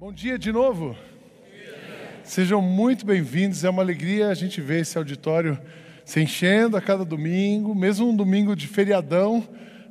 Bom 0.00 0.12
dia 0.12 0.38
de 0.38 0.52
novo. 0.52 0.96
Sejam 2.22 2.62
muito 2.62 3.04
bem-vindos. 3.04 3.64
É 3.64 3.68
uma 3.68 3.82
alegria 3.82 4.28
a 4.28 4.34
gente 4.34 4.60
ver 4.60 4.82
esse 4.82 4.96
auditório 4.96 5.58
se 6.04 6.20
enchendo 6.20 6.76
a 6.76 6.80
cada 6.80 7.04
domingo, 7.04 7.74
mesmo 7.74 8.08
um 8.08 8.14
domingo 8.14 8.54
de 8.54 8.68
feriadão, 8.68 9.42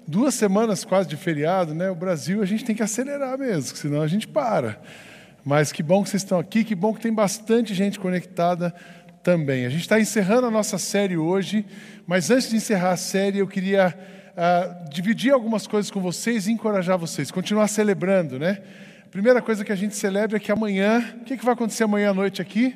duas 0.08 0.34
semanas 0.34 0.86
quase 0.86 1.10
de 1.10 1.18
feriado, 1.18 1.76
né? 1.76 1.92
O 1.92 1.96
Brasil 1.96 2.42
a 2.42 2.46
gente 2.46 2.64
tem 2.64 2.74
que 2.74 2.82
acelerar 2.82 3.38
mesmo, 3.38 3.76
senão 3.76 4.02
a 4.02 4.08
gente 4.08 4.30
para. 4.30 4.80
Mas 5.44 5.74
que 5.74 5.84
bom 5.84 6.02
que 6.02 6.10
vocês 6.10 6.24
estão 6.24 6.40
aqui, 6.40 6.64
que 6.64 6.74
bom 6.74 6.94
que 6.94 7.02
tem 7.02 7.14
bastante 7.14 7.74
gente 7.74 8.00
conectada 8.00 8.74
também. 9.22 9.66
A 9.66 9.70
gente 9.70 9.82
está 9.82 10.00
encerrando 10.00 10.48
a 10.48 10.52
nossa 10.52 10.78
série 10.78 11.18
hoje, 11.18 11.66
mas 12.08 12.32
antes 12.32 12.50
de 12.50 12.56
encerrar 12.56 12.92
a 12.92 12.98
série, 12.98 13.40
eu 13.40 13.48
queria 13.48 13.94
uh, 14.38 14.90
dividir 14.90 15.34
algumas 15.34 15.68
coisas 15.68 15.92
com 15.92 16.00
vocês 16.00 16.48
e 16.48 16.54
encorajar 16.54 16.98
vocês, 16.98 17.30
continuar 17.30 17.68
celebrando, 17.68 18.40
né? 18.40 18.62
Primeira 19.18 19.42
coisa 19.42 19.66
que 19.66 19.72
a 19.72 19.76
gente 19.76 19.96
celebra 19.96 20.38
é 20.38 20.40
que 20.40 20.52
amanhã, 20.52 21.16
o 21.20 21.24
que, 21.24 21.36
que 21.36 21.44
vai 21.44 21.56
acontecer 21.56 21.84
amanhã 21.84 22.12
à 22.12 22.14
noite 22.14 22.40
aqui? 22.40 22.76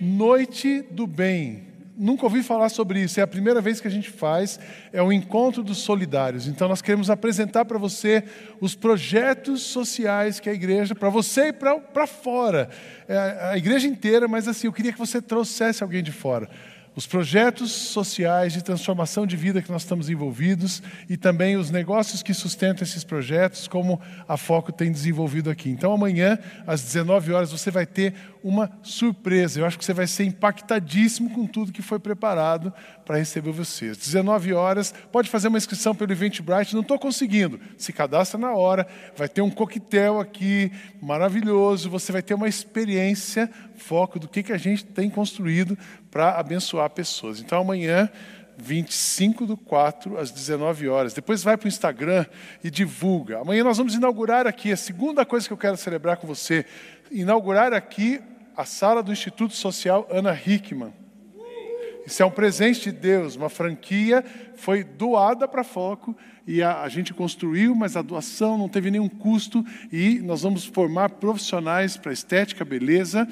Noite 0.00 0.82
do 0.82 1.04
Bem. 1.04 1.64
Nunca 1.98 2.22
ouvi 2.22 2.44
falar 2.44 2.68
sobre 2.68 3.00
isso, 3.00 3.18
é 3.18 3.22
a 3.24 3.26
primeira 3.26 3.60
vez 3.60 3.80
que 3.80 3.88
a 3.88 3.90
gente 3.90 4.08
faz, 4.08 4.56
é 4.92 5.02
o 5.02 5.12
encontro 5.12 5.64
dos 5.64 5.78
solidários. 5.78 6.46
Então 6.46 6.68
nós 6.68 6.80
queremos 6.80 7.10
apresentar 7.10 7.64
para 7.64 7.76
você 7.76 8.22
os 8.60 8.76
projetos 8.76 9.62
sociais 9.62 10.38
que 10.38 10.48
a 10.48 10.54
igreja, 10.54 10.94
para 10.94 11.08
você 11.08 11.48
e 11.48 11.52
para 11.52 12.06
fora, 12.06 12.70
é, 13.08 13.48
a 13.50 13.58
igreja 13.58 13.88
inteira, 13.88 14.28
mas 14.28 14.46
assim, 14.46 14.68
eu 14.68 14.72
queria 14.72 14.92
que 14.92 14.98
você 14.98 15.20
trouxesse 15.20 15.82
alguém 15.82 16.04
de 16.04 16.12
fora 16.12 16.48
os 16.96 17.06
projetos 17.06 17.72
sociais 17.72 18.52
de 18.52 18.62
transformação 18.62 19.26
de 19.26 19.36
vida 19.36 19.60
que 19.60 19.70
nós 19.70 19.82
estamos 19.82 20.08
envolvidos 20.08 20.82
e 21.08 21.16
também 21.16 21.56
os 21.56 21.70
negócios 21.70 22.22
que 22.22 22.32
sustentam 22.32 22.84
esses 22.84 23.02
projetos, 23.02 23.66
como 23.66 24.00
a 24.28 24.36
Foco 24.36 24.70
tem 24.70 24.92
desenvolvido 24.92 25.50
aqui. 25.50 25.68
Então, 25.70 25.92
amanhã, 25.92 26.38
às 26.66 26.82
19 26.82 27.32
horas, 27.32 27.50
você 27.50 27.70
vai 27.70 27.84
ter 27.84 28.14
uma 28.44 28.70
surpresa. 28.82 29.58
Eu 29.58 29.64
acho 29.64 29.78
que 29.78 29.84
você 29.84 29.94
vai 29.94 30.06
ser 30.06 30.24
impactadíssimo 30.24 31.30
com 31.30 31.46
tudo 31.46 31.72
que 31.72 31.80
foi 31.80 31.98
preparado 31.98 32.70
para 33.02 33.16
receber 33.16 33.50
você. 33.50 33.86
Às 33.86 33.96
19 33.96 34.52
horas, 34.52 34.92
pode 35.10 35.30
fazer 35.30 35.48
uma 35.48 35.56
inscrição 35.56 35.94
pelo 35.94 36.12
Eventbrite. 36.12 36.74
Não 36.74 36.82
estou 36.82 36.98
conseguindo. 36.98 37.58
Se 37.78 37.90
cadastra 37.90 38.38
na 38.38 38.52
hora. 38.52 38.86
Vai 39.16 39.30
ter 39.30 39.40
um 39.40 39.50
coquetel 39.50 40.20
aqui 40.20 40.70
maravilhoso. 41.00 41.88
Você 41.88 42.12
vai 42.12 42.20
ter 42.20 42.34
uma 42.34 42.46
experiência, 42.46 43.50
foco 43.76 44.18
do 44.18 44.28
que, 44.28 44.42
que 44.42 44.52
a 44.52 44.58
gente 44.58 44.84
tem 44.84 45.08
construído 45.08 45.78
para 46.10 46.38
abençoar 46.38 46.90
pessoas. 46.90 47.40
Então, 47.40 47.62
amanhã, 47.62 48.10
25 48.58 49.46
do 49.46 49.56
4, 49.56 50.18
às 50.18 50.30
19 50.30 50.86
horas. 50.86 51.14
Depois 51.14 51.42
vai 51.42 51.56
para 51.56 51.64
o 51.64 51.68
Instagram 51.68 52.26
e 52.62 52.70
divulga. 52.70 53.40
Amanhã 53.40 53.64
nós 53.64 53.78
vamos 53.78 53.94
inaugurar 53.94 54.46
aqui, 54.46 54.70
a 54.70 54.76
segunda 54.76 55.24
coisa 55.24 55.46
que 55.46 55.52
eu 55.52 55.56
quero 55.58 55.78
celebrar 55.78 56.18
com 56.18 56.26
você, 56.26 56.66
inaugurar 57.10 57.72
aqui 57.72 58.20
a 58.56 58.64
sala 58.64 59.02
do 59.02 59.12
Instituto 59.12 59.54
Social 59.54 60.06
Ana 60.10 60.34
Hickman. 60.34 60.92
Isso 62.06 62.22
é 62.22 62.26
um 62.26 62.30
presente 62.30 62.90
de 62.90 62.92
Deus, 62.92 63.34
uma 63.34 63.48
franquia 63.48 64.22
foi 64.56 64.84
doada 64.84 65.48
para 65.48 65.64
Foco 65.64 66.14
e 66.46 66.62
a, 66.62 66.82
a, 66.82 66.88
gente 66.88 67.14
construiu, 67.14 67.74
mas 67.74 67.96
a 67.96 68.02
doação 68.02 68.58
não 68.58 68.68
teve 68.68 68.90
nenhum 68.90 69.08
custo 69.08 69.64
e 69.90 70.20
nós 70.20 70.42
vamos 70.42 70.66
formar 70.66 71.10
profissionais 71.10 71.96
para 71.96 72.12
estética, 72.12 72.62
beleza, 72.62 73.26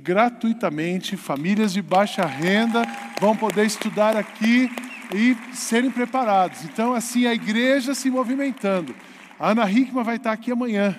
gratuitamente. 0.00 1.16
Famílias 1.16 1.74
de 1.74 1.82
baixa 1.82 2.24
renda 2.24 2.82
vão 3.20 3.36
poder 3.36 3.66
estudar 3.66 4.16
aqui 4.16 4.70
e 5.14 5.36
serem 5.54 5.90
preparados. 5.90 6.64
Então, 6.64 6.94
assim, 6.94 7.26
a 7.26 7.34
igreja 7.34 7.94
se 7.94 8.10
movimentando. 8.10 8.94
A 9.38 9.50
Ana 9.50 9.70
Hickman 9.70 10.02
vai 10.02 10.16
estar 10.16 10.32
aqui 10.32 10.50
amanhã. 10.50 10.98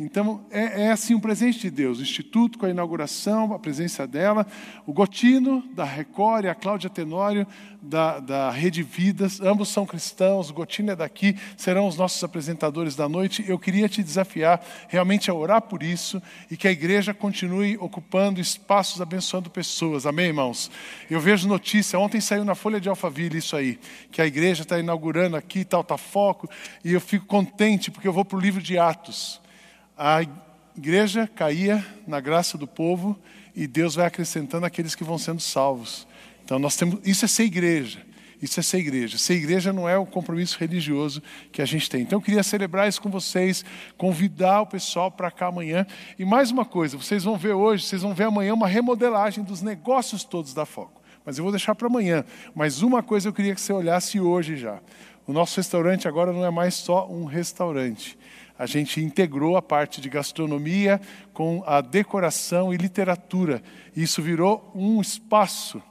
Então, 0.00 0.46
é, 0.52 0.84
é, 0.84 0.90
assim 0.92 1.12
um 1.12 1.18
presente 1.18 1.58
de 1.58 1.70
Deus. 1.72 1.98
O 1.98 2.02
Instituto, 2.02 2.56
com 2.56 2.66
a 2.66 2.70
inauguração, 2.70 3.52
a 3.52 3.58
presença 3.58 4.06
dela. 4.06 4.46
O 4.86 4.92
Gotino, 4.92 5.64
da 5.74 5.82
Record, 5.82 6.44
e 6.44 6.48
a 6.48 6.54
Cláudia 6.54 6.88
Tenório, 6.88 7.44
da, 7.82 8.20
da 8.20 8.48
Rede 8.48 8.80
Vidas. 8.84 9.40
Ambos 9.40 9.70
são 9.70 9.84
cristãos. 9.84 10.50
O 10.50 10.54
Gotino 10.54 10.92
é 10.92 10.96
daqui, 10.96 11.36
serão 11.56 11.88
os 11.88 11.96
nossos 11.96 12.22
apresentadores 12.22 12.94
da 12.94 13.08
noite. 13.08 13.44
Eu 13.48 13.58
queria 13.58 13.88
te 13.88 14.00
desafiar 14.00 14.64
realmente 14.86 15.32
a 15.32 15.34
orar 15.34 15.62
por 15.62 15.82
isso 15.82 16.22
e 16.48 16.56
que 16.56 16.68
a 16.68 16.72
igreja 16.72 17.12
continue 17.12 17.76
ocupando 17.78 18.40
espaços, 18.40 19.00
abençoando 19.00 19.50
pessoas. 19.50 20.06
Amém, 20.06 20.26
irmãos? 20.26 20.70
Eu 21.10 21.18
vejo 21.18 21.48
notícia, 21.48 21.98
ontem 21.98 22.20
saiu 22.20 22.44
na 22.44 22.54
Folha 22.54 22.80
de 22.80 22.88
Alphaville 22.88 23.38
isso 23.38 23.56
aí, 23.56 23.80
que 24.12 24.22
a 24.22 24.26
igreja 24.26 24.62
está 24.62 24.78
inaugurando 24.78 25.34
aqui, 25.34 25.64
tal, 25.64 25.80
está 25.80 25.98
foco, 25.98 26.48
e 26.84 26.92
eu 26.92 27.00
fico 27.00 27.26
contente 27.26 27.90
porque 27.90 28.06
eu 28.06 28.12
vou 28.12 28.24
para 28.24 28.38
o 28.38 28.40
livro 28.40 28.62
de 28.62 28.78
Atos 28.78 29.40
a 29.98 30.24
igreja 30.76 31.26
caía 31.26 31.84
na 32.06 32.20
graça 32.20 32.56
do 32.56 32.68
povo 32.68 33.18
e 33.54 33.66
Deus 33.66 33.96
vai 33.96 34.06
acrescentando 34.06 34.64
aqueles 34.64 34.94
que 34.94 35.02
vão 35.02 35.18
sendo 35.18 35.40
salvos. 35.40 36.06
Então 36.44 36.56
nós 36.56 36.76
temos, 36.76 37.00
isso 37.04 37.24
é 37.24 37.28
ser 37.28 37.42
igreja. 37.42 38.06
Isso 38.40 38.60
é 38.60 38.62
ser 38.62 38.78
igreja. 38.78 39.18
Ser 39.18 39.34
igreja 39.34 39.72
não 39.72 39.88
é 39.88 39.98
o 39.98 40.06
compromisso 40.06 40.56
religioso 40.60 41.20
que 41.50 41.60
a 41.60 41.64
gente 41.64 41.90
tem. 41.90 42.02
Então 42.02 42.18
eu 42.18 42.22
queria 42.22 42.44
celebrar 42.44 42.88
isso 42.88 43.02
com 43.02 43.10
vocês, 43.10 43.64
convidar 43.96 44.60
o 44.62 44.66
pessoal 44.66 45.10
para 45.10 45.28
cá 45.32 45.48
amanhã. 45.48 45.84
E 46.16 46.24
mais 46.24 46.52
uma 46.52 46.64
coisa, 46.64 46.96
vocês 46.96 47.24
vão 47.24 47.36
ver 47.36 47.54
hoje, 47.54 47.84
vocês 47.84 48.02
vão 48.02 48.14
ver 48.14 48.24
amanhã 48.24 48.54
uma 48.54 48.68
remodelagem 48.68 49.42
dos 49.42 49.60
negócios 49.60 50.22
todos 50.22 50.54
da 50.54 50.64
Foco. 50.64 51.02
Mas 51.24 51.36
eu 51.36 51.42
vou 51.42 51.50
deixar 51.50 51.74
para 51.74 51.88
amanhã. 51.88 52.24
Mas 52.54 52.80
uma 52.80 53.02
coisa 53.02 53.28
eu 53.28 53.32
queria 53.32 53.56
que 53.56 53.60
você 53.60 53.72
olhasse 53.72 54.20
hoje 54.20 54.56
já. 54.56 54.78
O 55.26 55.32
nosso 55.32 55.56
restaurante 55.56 56.06
agora 56.06 56.32
não 56.32 56.44
é 56.44 56.50
mais 56.50 56.74
só 56.74 57.10
um 57.10 57.24
restaurante 57.24 58.16
a 58.58 58.66
gente 58.66 59.00
integrou 59.00 59.56
a 59.56 59.62
parte 59.62 60.00
de 60.00 60.08
gastronomia 60.08 61.00
com 61.32 61.62
a 61.66 61.80
decoração 61.80 62.74
e 62.74 62.76
literatura. 62.76 63.62
Isso 63.96 64.20
virou 64.20 64.72
um 64.74 65.00
espaço 65.00 65.82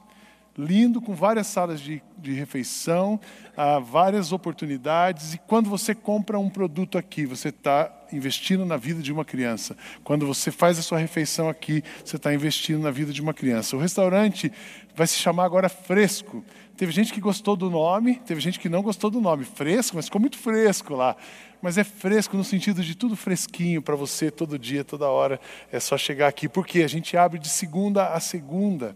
lindo, 0.58 1.00
com 1.00 1.14
várias 1.14 1.46
salas 1.46 1.80
de, 1.80 2.02
de 2.18 2.32
refeição, 2.32 3.20
ah, 3.56 3.78
várias 3.78 4.32
oportunidades. 4.32 5.34
E 5.34 5.38
quando 5.38 5.70
você 5.70 5.94
compra 5.94 6.36
um 6.36 6.50
produto 6.50 6.98
aqui, 6.98 7.24
você 7.24 7.50
está 7.50 7.94
investindo 8.12 8.66
na 8.66 8.76
vida 8.76 9.00
de 9.00 9.12
uma 9.12 9.24
criança. 9.24 9.76
Quando 10.02 10.26
você 10.26 10.50
faz 10.50 10.76
a 10.76 10.82
sua 10.82 10.98
refeição 10.98 11.48
aqui, 11.48 11.84
você 12.04 12.16
está 12.16 12.34
investindo 12.34 12.82
na 12.82 12.90
vida 12.90 13.12
de 13.12 13.22
uma 13.22 13.32
criança. 13.32 13.76
O 13.76 13.78
restaurante 13.78 14.52
vai 14.98 15.06
se 15.06 15.16
chamar 15.16 15.44
agora 15.44 15.68
Fresco. 15.68 16.44
Teve 16.76 16.92
gente 16.92 17.12
que 17.12 17.20
gostou 17.20 17.56
do 17.56 17.70
nome, 17.70 18.16
teve 18.26 18.40
gente 18.40 18.58
que 18.58 18.68
não 18.68 18.82
gostou 18.82 19.10
do 19.10 19.20
nome. 19.20 19.44
Fresco, 19.44 19.96
mas 19.96 20.06
ficou 20.06 20.20
muito 20.20 20.36
fresco 20.36 20.94
lá 20.94 21.16
mas 21.60 21.76
é 21.76 21.82
fresco 21.82 22.36
no 22.36 22.44
sentido 22.44 22.84
de 22.84 22.94
tudo 22.94 23.16
fresquinho 23.16 23.82
para 23.82 23.96
você 23.96 24.30
todo 24.30 24.56
dia, 24.56 24.84
toda 24.84 25.08
hora. 25.08 25.40
É 25.72 25.80
só 25.80 25.98
chegar 25.98 26.28
aqui, 26.28 26.48
porque 26.48 26.82
a 26.82 26.88
gente 26.88 27.16
abre 27.16 27.36
de 27.36 27.48
segunda 27.48 28.10
a 28.10 28.20
segunda, 28.20 28.94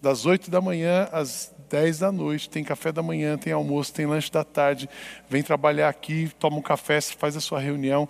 das 0.00 0.24
oito 0.24 0.50
da 0.50 0.58
manhã 0.58 1.06
às 1.12 1.54
dez 1.68 1.98
da 1.98 2.10
noite. 2.10 2.48
Tem 2.48 2.64
café 2.64 2.90
da 2.90 3.02
manhã, 3.02 3.36
tem 3.36 3.52
almoço, 3.52 3.92
tem 3.92 4.06
lanche 4.06 4.32
da 4.32 4.42
tarde. 4.42 4.88
Vem 5.28 5.42
trabalhar 5.42 5.88
aqui, 5.88 6.30
toma 6.38 6.56
um 6.56 6.62
café, 6.62 7.00
faz 7.00 7.36
a 7.36 7.40
sua 7.40 7.60
reunião. 7.60 8.08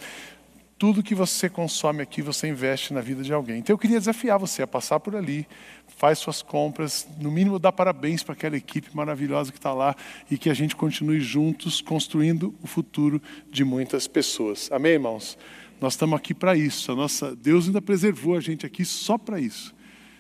Tudo 0.79 1.03
que 1.03 1.15
você 1.15 1.49
consome 1.49 2.03
aqui, 2.03 2.23
você 2.23 2.47
investe 2.47 2.95
na 2.95 3.01
vida 3.01 3.25
de 3.25 3.33
alguém. 3.33 3.59
Então 3.59 3.75
eu 3.75 3.79
queria 3.79 3.99
desafiar 3.99 4.39
você 4.39 4.63
a 4.63 4.67
passar 4.67 5.01
por 5.01 5.17
ali, 5.17 5.45
faz 5.97 6.21
suas 6.21 6.41
compras, 6.41 7.09
no 7.19 7.33
mínimo 7.33 7.59
dá 7.59 7.73
parabéns 7.73 8.23
para 8.23 8.35
aquela 8.35 8.57
equipe 8.57 8.89
maravilhosa 8.95 9.51
que 9.51 9.59
está 9.59 9.73
lá 9.73 9.97
e 10.31 10.39
que 10.39 10.49
a 10.49 10.55
gente 10.55 10.77
continue 10.77 11.21
juntos 11.21 11.81
construindo 11.81 12.55
o 12.63 12.69
futuro 12.69 13.21
de 13.51 13.65
muitas 13.65 14.07
pessoas. 14.07 14.71
Amém, 14.71 14.93
irmãos? 14.93 15.37
Nós 15.81 15.95
estamos 15.95 16.17
aqui 16.17 16.33
para 16.33 16.57
isso. 16.57 16.93
A 16.93 16.95
nossa 16.95 17.35
Deus 17.35 17.67
ainda 17.67 17.83
preservou 17.83 18.37
a 18.37 18.41
gente 18.41 18.65
aqui 18.65 18.85
só 18.85 19.19
para 19.19 19.41
isso. 19.41 19.75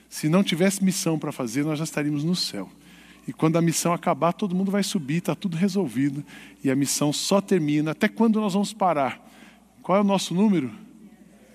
Se 0.08 0.28
não 0.28 0.42
tivesse 0.42 0.82
missão 0.82 1.20
para 1.20 1.30
fazer, 1.30 1.64
nós 1.64 1.78
já 1.78 1.84
estaríamos 1.84 2.24
no 2.24 2.34
céu. 2.34 2.68
E 3.28 3.32
quando 3.32 3.58
a 3.58 3.62
missão 3.62 3.92
acabar, 3.92 4.32
todo 4.32 4.56
mundo 4.56 4.72
vai 4.72 4.82
subir, 4.82 5.18
está 5.18 5.36
tudo 5.36 5.56
resolvido. 5.56 6.24
E 6.64 6.70
a 6.70 6.74
missão 6.74 7.12
só 7.12 7.40
termina. 7.40 7.92
Até 7.92 8.08
quando 8.08 8.40
nós 8.40 8.54
vamos 8.54 8.72
parar? 8.72 9.28
Qual 9.88 9.96
é 9.96 10.02
o 10.02 10.04
nosso 10.04 10.34
número? 10.34 10.70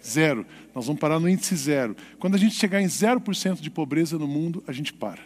Zero. 0.03 0.43
Nós 0.73 0.87
vamos 0.87 0.99
parar 0.99 1.19
no 1.19 1.29
índice 1.29 1.55
zero. 1.55 1.95
Quando 2.17 2.33
a 2.33 2.37
gente 2.39 2.55
chegar 2.55 2.81
em 2.81 2.87
0% 2.87 3.61
de 3.61 3.69
pobreza 3.69 4.17
no 4.17 4.27
mundo, 4.27 4.63
a 4.65 4.71
gente 4.71 4.91
para. 4.91 5.19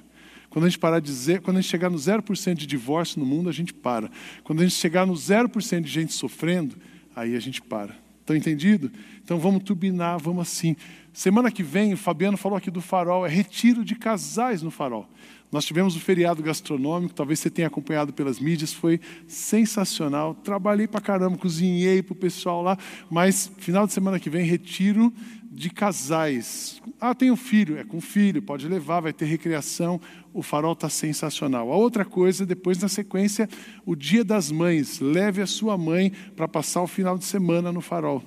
Quando 0.50 0.65
a 0.65 0.68
gente 0.68 0.77
parar 0.77 1.00
de 1.00 1.06
dizer, 1.06 1.39
quando 1.39 1.56
a 1.56 1.62
gente 1.62 1.69
chegar 1.69 1.89
no 1.89 1.98
0% 1.98 2.56
de 2.56 2.68
divórcio 2.68 3.18
no 3.18 3.25
mundo, 3.25 3.48
a 3.48 3.54
gente 3.54 3.74
para. 3.74 4.12
Quando 4.44 4.59
a 4.59 4.63
gente 4.63 4.75
chegar 4.75 5.06
no 5.06 5.13
0% 5.13 5.80
de 5.80 5.89
gente 5.89 6.12
sofrendo, 6.12 6.75
aí 7.15 7.33
a 7.33 7.39
gente 7.39 7.62
para. 7.62 7.95
Estão 8.19 8.36
entendido? 8.36 8.92
Então 9.24 9.39
vamos 9.39 9.63
turbinar, 9.63 10.19
vamos 10.19 10.42
assim. 10.42 10.75
Semana 11.13 11.50
que 11.50 11.63
vem, 11.63 11.94
o 11.94 11.98
Fabiano 11.98 12.36
falou 12.36 12.57
aqui 12.57 12.69
do 12.69 12.81
farol, 12.81 13.25
é 13.25 13.30
retiro 13.30 13.86
de 13.86 13.95
casais 13.95 14.62
no 14.62 14.69
farol. 14.69 15.10
Nós 15.52 15.64
tivemos 15.64 15.96
o 15.96 16.00
feriado 16.00 16.44
gastronômico, 16.44 17.14
talvez 17.14 17.40
você 17.40 17.50
tenha 17.50 17.68
acompanhado 17.68 18.12
pelas 18.12 18.40
mídias, 18.40 18.74
foi 18.74 19.00
sensacional. 19.28 20.36
Trabalhei 20.36 20.88
para 20.88 21.00
caramba, 21.00 21.38
cozinhei 21.38 22.04
para 22.04 22.14
o 22.14 22.16
pessoal 22.16 22.62
lá, 22.62 22.78
mas 23.10 23.50
final 23.58 23.88
de 23.88 23.94
semana 23.94 24.20
que 24.20 24.30
vem, 24.30 24.46
retiro 24.46 25.14
de 25.50 25.70
casais. 25.70 26.82
Ah, 27.00 27.16
tem 27.16 27.32
um 27.32 27.36
filho, 27.36 27.78
é 27.78 27.84
com 27.84 28.02
filho, 28.02 28.42
pode 28.42 28.68
levar, 28.68 29.00
vai 29.00 29.14
ter 29.14 29.26
recreação. 29.26 30.00
O 30.34 30.44
farol 30.44 30.74
está 30.74 30.90
sensacional. 30.90 31.72
A 31.72 31.76
outra 31.76 32.04
coisa, 32.04 32.46
depois 32.46 32.78
na 32.78 32.88
sequência, 32.88 33.50
o 33.86 33.96
Dia 33.96 34.24
das 34.24 34.52
Mães. 34.52 35.00
Leve 35.00 35.42
a 35.42 35.48
sua 35.48 35.78
mãe 35.78 36.12
para 36.36 36.48
passar 36.48 36.82
o 36.82 36.88
final 36.88 37.18
de 37.18 37.26
semana 37.26 37.72
no 37.72 37.82
farol. 37.82 38.22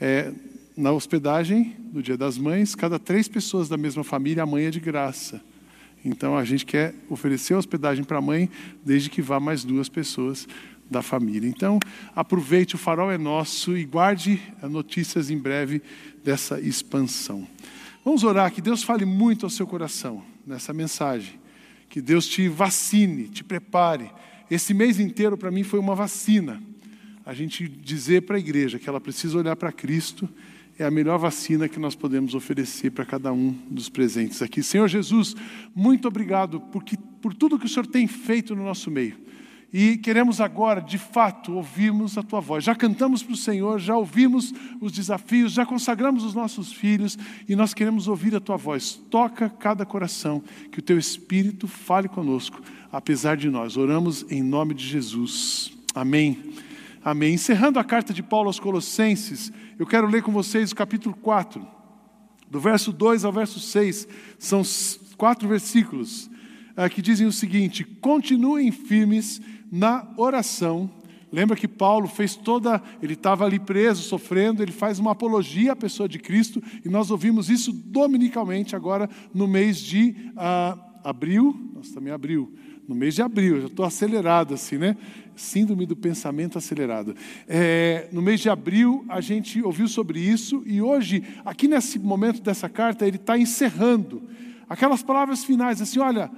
É, 0.00 0.32
na 0.76 0.92
hospedagem 0.92 1.74
do 1.92 2.02
Dia 2.02 2.16
das 2.16 2.38
Mães, 2.38 2.74
cada 2.74 2.98
três 2.98 3.26
pessoas 3.26 3.68
da 3.68 3.76
mesma 3.76 4.04
família, 4.04 4.42
a 4.42 4.46
mãe 4.46 4.66
é 4.66 4.70
de 4.70 4.80
graça. 4.80 5.40
Então 6.04 6.36
a 6.36 6.44
gente 6.44 6.66
quer 6.66 6.94
oferecer 7.08 7.54
hospedagem 7.54 8.04
para 8.04 8.18
a 8.18 8.22
mãe, 8.22 8.50
desde 8.84 9.08
que 9.08 9.22
vá 9.22 9.38
mais 9.38 9.64
duas 9.64 9.88
pessoas 9.88 10.48
da 10.90 11.02
família. 11.02 11.48
Então 11.48 11.78
aproveite, 12.14 12.74
o 12.74 12.78
farol 12.78 13.10
é 13.10 13.18
nosso 13.18 13.76
e 13.76 13.84
guarde 13.84 14.40
notícias 14.62 15.30
em 15.30 15.38
breve 15.38 15.80
dessa 16.24 16.60
expansão. 16.60 17.46
Vamos 18.04 18.24
orar 18.24 18.52
que 18.52 18.60
Deus 18.60 18.82
fale 18.82 19.04
muito 19.04 19.46
ao 19.46 19.50
seu 19.50 19.66
coração 19.66 20.24
nessa 20.46 20.72
mensagem. 20.72 21.40
Que 21.88 22.00
Deus 22.00 22.26
te 22.26 22.48
vacine, 22.48 23.28
te 23.28 23.44
prepare. 23.44 24.10
Esse 24.50 24.74
mês 24.74 24.98
inteiro 24.98 25.36
para 25.36 25.50
mim 25.50 25.62
foi 25.62 25.78
uma 25.78 25.94
vacina. 25.94 26.60
A 27.24 27.32
gente 27.32 27.68
dizer 27.68 28.22
para 28.22 28.36
a 28.36 28.40
igreja 28.40 28.78
que 28.78 28.88
ela 28.88 29.00
precisa 29.00 29.38
olhar 29.38 29.54
para 29.54 29.70
Cristo 29.70 30.28
é 30.82 30.86
a 30.86 30.90
melhor 30.90 31.18
vacina 31.18 31.68
que 31.68 31.78
nós 31.78 31.94
podemos 31.94 32.34
oferecer 32.34 32.90
para 32.90 33.04
cada 33.04 33.32
um 33.32 33.54
dos 33.70 33.88
presentes 33.88 34.42
aqui. 34.42 34.62
Senhor 34.62 34.88
Jesus, 34.88 35.34
muito 35.74 36.08
obrigado 36.08 36.60
porque, 36.60 36.96
por 37.20 37.32
tudo 37.32 37.58
que 37.58 37.66
o 37.66 37.68
Senhor 37.68 37.86
tem 37.86 38.06
feito 38.06 38.54
no 38.56 38.64
nosso 38.64 38.90
meio. 38.90 39.16
E 39.72 39.96
queremos 39.96 40.38
agora, 40.40 40.80
de 40.82 40.98
fato, 40.98 41.54
ouvirmos 41.54 42.18
a 42.18 42.22
tua 42.22 42.40
voz. 42.40 42.62
Já 42.64 42.74
cantamos 42.74 43.22
para 43.22 43.32
o 43.32 43.36
Senhor, 43.36 43.78
já 43.78 43.96
ouvimos 43.96 44.52
os 44.80 44.92
desafios, 44.92 45.52
já 45.52 45.64
consagramos 45.64 46.24
os 46.24 46.34
nossos 46.34 46.72
filhos 46.72 47.16
e 47.48 47.56
nós 47.56 47.72
queremos 47.72 48.06
ouvir 48.06 48.34
a 48.34 48.40
tua 48.40 48.58
voz. 48.58 49.00
Toca 49.08 49.48
cada 49.48 49.86
coração, 49.86 50.42
que 50.70 50.80
o 50.80 50.82
teu 50.82 50.98
Espírito 50.98 51.66
fale 51.66 52.08
conosco, 52.08 52.60
apesar 52.90 53.36
de 53.36 53.48
nós. 53.48 53.78
Oramos 53.78 54.26
em 54.28 54.42
nome 54.42 54.74
de 54.74 54.86
Jesus. 54.86 55.72
Amém. 55.94 56.36
Amém. 57.04 57.34
Encerrando 57.34 57.80
a 57.80 57.84
carta 57.84 58.14
de 58.14 58.22
Paulo 58.22 58.46
aos 58.46 58.60
Colossenses, 58.60 59.52
eu 59.76 59.84
quero 59.84 60.06
ler 60.06 60.22
com 60.22 60.30
vocês 60.30 60.70
o 60.70 60.76
capítulo 60.76 61.16
4, 61.16 61.66
do 62.48 62.60
verso 62.60 62.92
2 62.92 63.24
ao 63.24 63.32
verso 63.32 63.58
6. 63.58 64.06
São 64.38 64.62
quatro 65.16 65.48
versículos 65.48 66.30
uh, 66.76 66.88
que 66.88 67.02
dizem 67.02 67.26
o 67.26 67.32
seguinte: 67.32 67.82
continuem 67.82 68.70
firmes 68.70 69.42
na 69.70 70.06
oração. 70.16 70.88
Lembra 71.32 71.56
que 71.56 71.66
Paulo 71.66 72.06
fez 72.06 72.36
toda, 72.36 72.80
ele 73.02 73.14
estava 73.14 73.44
ali 73.46 73.58
preso, 73.58 74.02
sofrendo, 74.02 74.62
ele 74.62 74.70
faz 74.70 75.00
uma 75.00 75.10
apologia 75.10 75.72
à 75.72 75.76
pessoa 75.76 76.08
de 76.08 76.20
Cristo, 76.20 76.62
e 76.84 76.88
nós 76.88 77.10
ouvimos 77.10 77.50
isso 77.50 77.72
dominicalmente 77.72 78.76
agora 78.76 79.10
no 79.34 79.48
mês 79.48 79.78
de 79.78 80.14
uh, 80.36 80.78
abril, 81.02 81.72
nós 81.74 81.90
também 81.90 82.12
abril, 82.12 82.52
no 82.88 82.94
mês 82.94 83.14
de 83.14 83.22
abril, 83.22 83.60
já 83.60 83.66
estou 83.66 83.84
acelerado 83.84 84.54
assim, 84.54 84.78
né? 84.78 84.96
Síndrome 85.34 85.86
do 85.86 85.96
pensamento 85.96 86.58
acelerado. 86.58 87.14
É, 87.48 88.08
no 88.12 88.20
mês 88.20 88.40
de 88.40 88.50
abril, 88.50 89.04
a 89.08 89.20
gente 89.20 89.62
ouviu 89.62 89.88
sobre 89.88 90.20
isso, 90.20 90.62
e 90.66 90.82
hoje, 90.82 91.22
aqui 91.44 91.68
nesse 91.68 91.98
momento 91.98 92.42
dessa 92.42 92.68
carta, 92.68 93.06
ele 93.06 93.16
está 93.16 93.38
encerrando 93.38 94.22
aquelas 94.68 95.02
palavras 95.02 95.44
finais, 95.44 95.80
assim: 95.80 96.00
olha, 96.00 96.30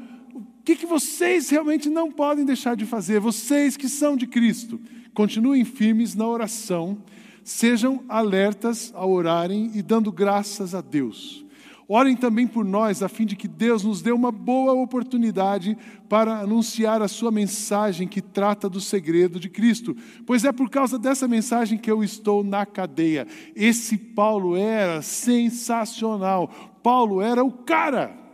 que, 0.64 0.74
que 0.74 0.86
vocês 0.86 1.50
realmente 1.50 1.90
não 1.90 2.10
podem 2.10 2.44
deixar 2.44 2.74
de 2.74 2.86
fazer? 2.86 3.20
Vocês 3.20 3.76
que 3.76 3.88
são 3.88 4.16
de 4.16 4.26
Cristo, 4.26 4.80
continuem 5.12 5.64
firmes 5.64 6.14
na 6.14 6.26
oração, 6.26 6.98
sejam 7.44 8.02
alertas 8.08 8.90
a 8.94 9.04
orarem 9.04 9.70
e 9.74 9.82
dando 9.82 10.10
graças 10.10 10.74
a 10.74 10.80
Deus. 10.80 11.43
Orem 11.88 12.16
também 12.16 12.46
por 12.46 12.64
nós, 12.64 13.02
a 13.02 13.08
fim 13.08 13.26
de 13.26 13.36
que 13.36 13.46
Deus 13.46 13.84
nos 13.84 14.00
dê 14.00 14.10
uma 14.10 14.32
boa 14.32 14.72
oportunidade 14.72 15.76
para 16.08 16.38
anunciar 16.38 17.02
a 17.02 17.08
sua 17.08 17.30
mensagem 17.30 18.08
que 18.08 18.22
trata 18.22 18.68
do 18.68 18.80
segredo 18.80 19.38
de 19.38 19.48
Cristo, 19.48 19.96
pois 20.26 20.44
é 20.44 20.52
por 20.52 20.70
causa 20.70 20.98
dessa 20.98 21.28
mensagem 21.28 21.78
que 21.78 21.90
eu 21.90 22.02
estou 22.02 22.42
na 22.42 22.64
cadeia. 22.64 23.26
Esse 23.54 23.98
Paulo 23.98 24.56
era 24.56 25.02
sensacional. 25.02 26.48
Paulo 26.82 27.20
era 27.20 27.44
o 27.44 27.52
cara 27.52 28.24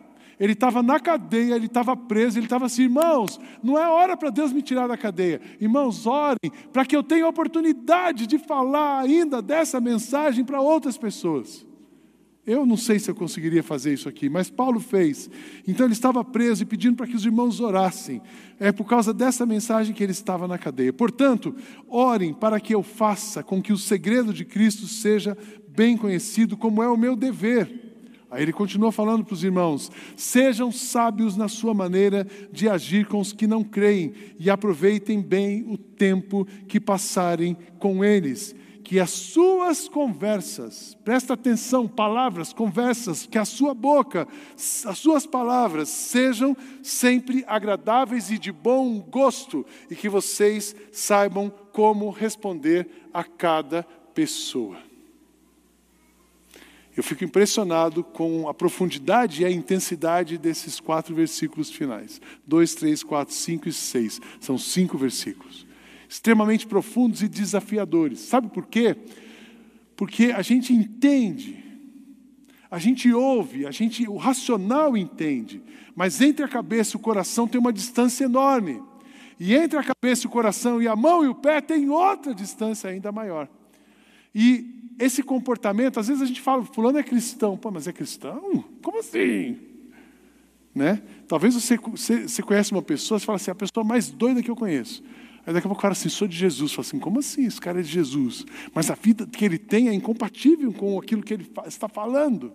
ele 0.40 0.54
estava 0.54 0.82
na 0.82 0.98
cadeia, 0.98 1.54
ele 1.54 1.66
estava 1.66 1.94
preso, 1.94 2.38
ele 2.38 2.46
estava 2.46 2.64
assim, 2.64 2.84
irmãos, 2.84 3.38
não 3.62 3.78
é 3.78 3.86
hora 3.86 4.16
para 4.16 4.30
Deus 4.30 4.54
me 4.54 4.62
tirar 4.62 4.86
da 4.86 4.96
cadeia. 4.96 5.38
Irmãos, 5.60 6.06
orem 6.06 6.50
para 6.72 6.86
que 6.86 6.96
eu 6.96 7.02
tenha 7.02 7.28
oportunidade 7.28 8.26
de 8.26 8.38
falar 8.38 9.00
ainda 9.00 9.42
dessa 9.42 9.78
mensagem 9.82 10.42
para 10.42 10.62
outras 10.62 10.96
pessoas. 10.96 11.66
Eu 12.50 12.66
não 12.66 12.76
sei 12.76 12.98
se 12.98 13.08
eu 13.08 13.14
conseguiria 13.14 13.62
fazer 13.62 13.94
isso 13.94 14.08
aqui, 14.08 14.28
mas 14.28 14.50
Paulo 14.50 14.80
fez. 14.80 15.30
Então 15.68 15.86
ele 15.86 15.92
estava 15.92 16.24
preso 16.24 16.64
e 16.64 16.66
pedindo 16.66 16.96
para 16.96 17.06
que 17.06 17.14
os 17.14 17.24
irmãos 17.24 17.60
orassem. 17.60 18.20
É 18.58 18.72
por 18.72 18.86
causa 18.88 19.14
dessa 19.14 19.46
mensagem 19.46 19.94
que 19.94 20.02
ele 20.02 20.10
estava 20.10 20.48
na 20.48 20.58
cadeia. 20.58 20.92
Portanto, 20.92 21.54
orem 21.86 22.34
para 22.34 22.58
que 22.58 22.74
eu 22.74 22.82
faça 22.82 23.44
com 23.44 23.62
que 23.62 23.72
o 23.72 23.78
segredo 23.78 24.34
de 24.34 24.44
Cristo 24.44 24.88
seja 24.88 25.38
bem 25.68 25.96
conhecido, 25.96 26.56
como 26.56 26.82
é 26.82 26.88
o 26.88 26.96
meu 26.96 27.14
dever. 27.14 27.70
Aí 28.28 28.42
ele 28.42 28.52
continua 28.52 28.90
falando 28.90 29.24
para 29.24 29.34
os 29.34 29.44
irmãos: 29.44 29.88
sejam 30.16 30.72
sábios 30.72 31.36
na 31.36 31.46
sua 31.46 31.72
maneira 31.72 32.26
de 32.50 32.68
agir 32.68 33.06
com 33.06 33.20
os 33.20 33.32
que 33.32 33.46
não 33.46 33.62
creem 33.62 34.12
e 34.40 34.50
aproveitem 34.50 35.22
bem 35.22 35.64
o 35.68 35.78
tempo 35.78 36.44
que 36.66 36.80
passarem 36.80 37.56
com 37.78 38.04
eles. 38.04 38.56
Que 38.90 38.98
as 38.98 39.10
suas 39.10 39.88
conversas, 39.88 40.98
presta 41.04 41.34
atenção, 41.34 41.86
palavras, 41.86 42.52
conversas, 42.52 43.24
que 43.24 43.38
a 43.38 43.44
sua 43.44 43.72
boca, 43.72 44.26
as 44.56 44.98
suas 44.98 45.24
palavras 45.24 45.88
sejam 45.88 46.56
sempre 46.82 47.44
agradáveis 47.46 48.32
e 48.32 48.36
de 48.36 48.50
bom 48.50 48.98
gosto, 48.98 49.64
e 49.88 49.94
que 49.94 50.08
vocês 50.08 50.74
saibam 50.90 51.52
como 51.72 52.10
responder 52.10 53.06
a 53.14 53.22
cada 53.22 53.84
pessoa. 54.12 54.76
Eu 56.96 57.04
fico 57.04 57.22
impressionado 57.22 58.02
com 58.02 58.48
a 58.48 58.52
profundidade 58.52 59.42
e 59.42 59.44
a 59.44 59.50
intensidade 59.52 60.36
desses 60.36 60.80
quatro 60.80 61.14
versículos 61.14 61.70
finais. 61.70 62.20
Dois, 62.44 62.74
três, 62.74 63.04
quatro, 63.04 63.32
cinco 63.32 63.68
e 63.68 63.72
seis. 63.72 64.20
São 64.40 64.58
cinco 64.58 64.98
versículos. 64.98 65.69
Extremamente 66.10 66.66
profundos 66.66 67.22
e 67.22 67.28
desafiadores. 67.28 68.18
Sabe 68.18 68.48
por 68.48 68.66
quê? 68.66 68.96
Porque 69.94 70.32
a 70.32 70.42
gente 70.42 70.72
entende, 70.72 71.62
a 72.68 72.80
gente 72.80 73.12
ouve, 73.12 73.64
a 73.64 73.70
gente, 73.70 74.08
o 74.08 74.16
racional 74.16 74.96
entende, 74.96 75.62
mas 75.94 76.20
entre 76.20 76.44
a 76.44 76.48
cabeça 76.48 76.96
e 76.96 76.98
o 76.98 77.00
coração 77.00 77.46
tem 77.46 77.60
uma 77.60 77.72
distância 77.72 78.24
enorme. 78.24 78.82
E 79.38 79.54
entre 79.54 79.78
a 79.78 79.84
cabeça 79.84 80.24
e 80.24 80.26
o 80.26 80.30
coração 80.30 80.82
e 80.82 80.88
a 80.88 80.96
mão 80.96 81.24
e 81.24 81.28
o 81.28 81.34
pé 81.34 81.60
tem 81.60 81.88
outra 81.88 82.34
distância 82.34 82.90
ainda 82.90 83.12
maior. 83.12 83.48
E 84.34 84.90
esse 84.98 85.22
comportamento, 85.22 86.00
às 86.00 86.08
vezes 86.08 86.22
a 86.24 86.26
gente 86.26 86.40
fala, 86.40 86.64
fulano 86.64 86.98
é 86.98 87.04
cristão. 87.04 87.56
Pô, 87.56 87.70
mas 87.70 87.86
é 87.86 87.92
cristão? 87.92 88.64
Como 88.82 88.98
assim? 88.98 89.56
Né? 90.74 91.00
Talvez 91.28 91.54
você, 91.54 91.76
você, 91.76 92.26
você 92.26 92.42
conhece 92.42 92.72
uma 92.72 92.82
pessoa, 92.82 93.20
você 93.20 93.26
fala 93.26 93.36
assim, 93.36 93.52
a 93.52 93.54
pessoa 93.54 93.84
mais 93.84 94.10
doida 94.10 94.42
que 94.42 94.50
eu 94.50 94.56
conheço. 94.56 95.04
Aí 95.50 95.54
daqui 95.54 95.66
a 95.66 95.68
pouco 95.68 95.80
o 95.80 95.82
cara 95.82 95.90
assim, 95.90 96.08
sou 96.08 96.28
de 96.28 96.36
Jesus. 96.36 96.72
Fala 96.72 96.86
assim, 96.86 97.00
como 97.00 97.18
assim? 97.18 97.44
Esse 97.44 97.60
cara 97.60 97.80
é 97.80 97.82
de 97.82 97.88
Jesus. 97.88 98.46
Mas 98.72 98.88
a 98.88 98.94
vida 98.94 99.26
que 99.26 99.44
ele 99.44 99.58
tem 99.58 99.88
é 99.88 99.92
incompatível 99.92 100.72
com 100.72 100.96
aquilo 100.96 101.24
que 101.24 101.34
ele 101.34 101.50
está 101.66 101.88
falando. 101.88 102.52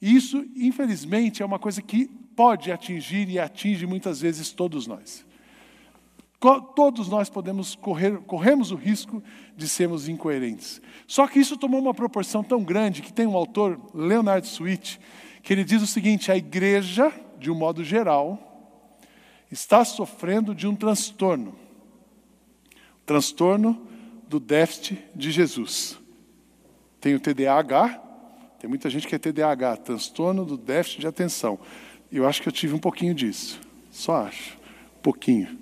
E 0.00 0.14
isso, 0.14 0.44
infelizmente, 0.54 1.42
é 1.42 1.46
uma 1.46 1.58
coisa 1.58 1.80
que 1.80 2.04
pode 2.36 2.70
atingir 2.70 3.30
e 3.30 3.38
atinge 3.38 3.86
muitas 3.86 4.20
vezes 4.20 4.50
todos 4.50 4.86
nós. 4.86 5.24
Todos 6.76 7.08
nós 7.08 7.30
podemos 7.30 7.74
correr, 7.74 8.18
corremos 8.26 8.72
o 8.72 8.76
risco 8.76 9.22
de 9.56 9.66
sermos 9.66 10.06
incoerentes. 10.06 10.82
Só 11.06 11.26
que 11.26 11.38
isso 11.38 11.56
tomou 11.56 11.80
uma 11.80 11.94
proporção 11.94 12.44
tão 12.44 12.62
grande 12.62 13.00
que 13.00 13.12
tem 13.12 13.26
um 13.26 13.38
autor, 13.38 13.80
Leonard 13.94 14.46
Sweet, 14.46 15.00
que 15.42 15.50
ele 15.50 15.64
diz 15.64 15.80
o 15.80 15.86
seguinte: 15.86 16.30
a 16.30 16.36
igreja, 16.36 17.10
de 17.38 17.50
um 17.50 17.54
modo 17.54 17.82
geral, 17.82 18.76
está 19.50 19.82
sofrendo 19.82 20.54
de 20.54 20.66
um 20.66 20.76
transtorno. 20.76 21.61
Transtorno 23.04 23.86
do 24.28 24.40
déficit 24.40 24.98
de 25.14 25.30
Jesus. 25.30 25.98
Tem 27.00 27.14
o 27.14 27.20
TDAH, 27.20 28.00
tem 28.58 28.68
muita 28.68 28.88
gente 28.88 29.06
que 29.06 29.14
é 29.14 29.18
TDAH, 29.18 29.78
transtorno 29.78 30.44
do 30.44 30.56
déficit 30.56 31.00
de 31.00 31.06
atenção. 31.06 31.58
Eu 32.10 32.26
acho 32.26 32.40
que 32.40 32.48
eu 32.48 32.52
tive 32.52 32.74
um 32.74 32.78
pouquinho 32.78 33.14
disso, 33.14 33.60
só 33.90 34.26
acho, 34.26 34.56
pouquinho. 35.02 35.58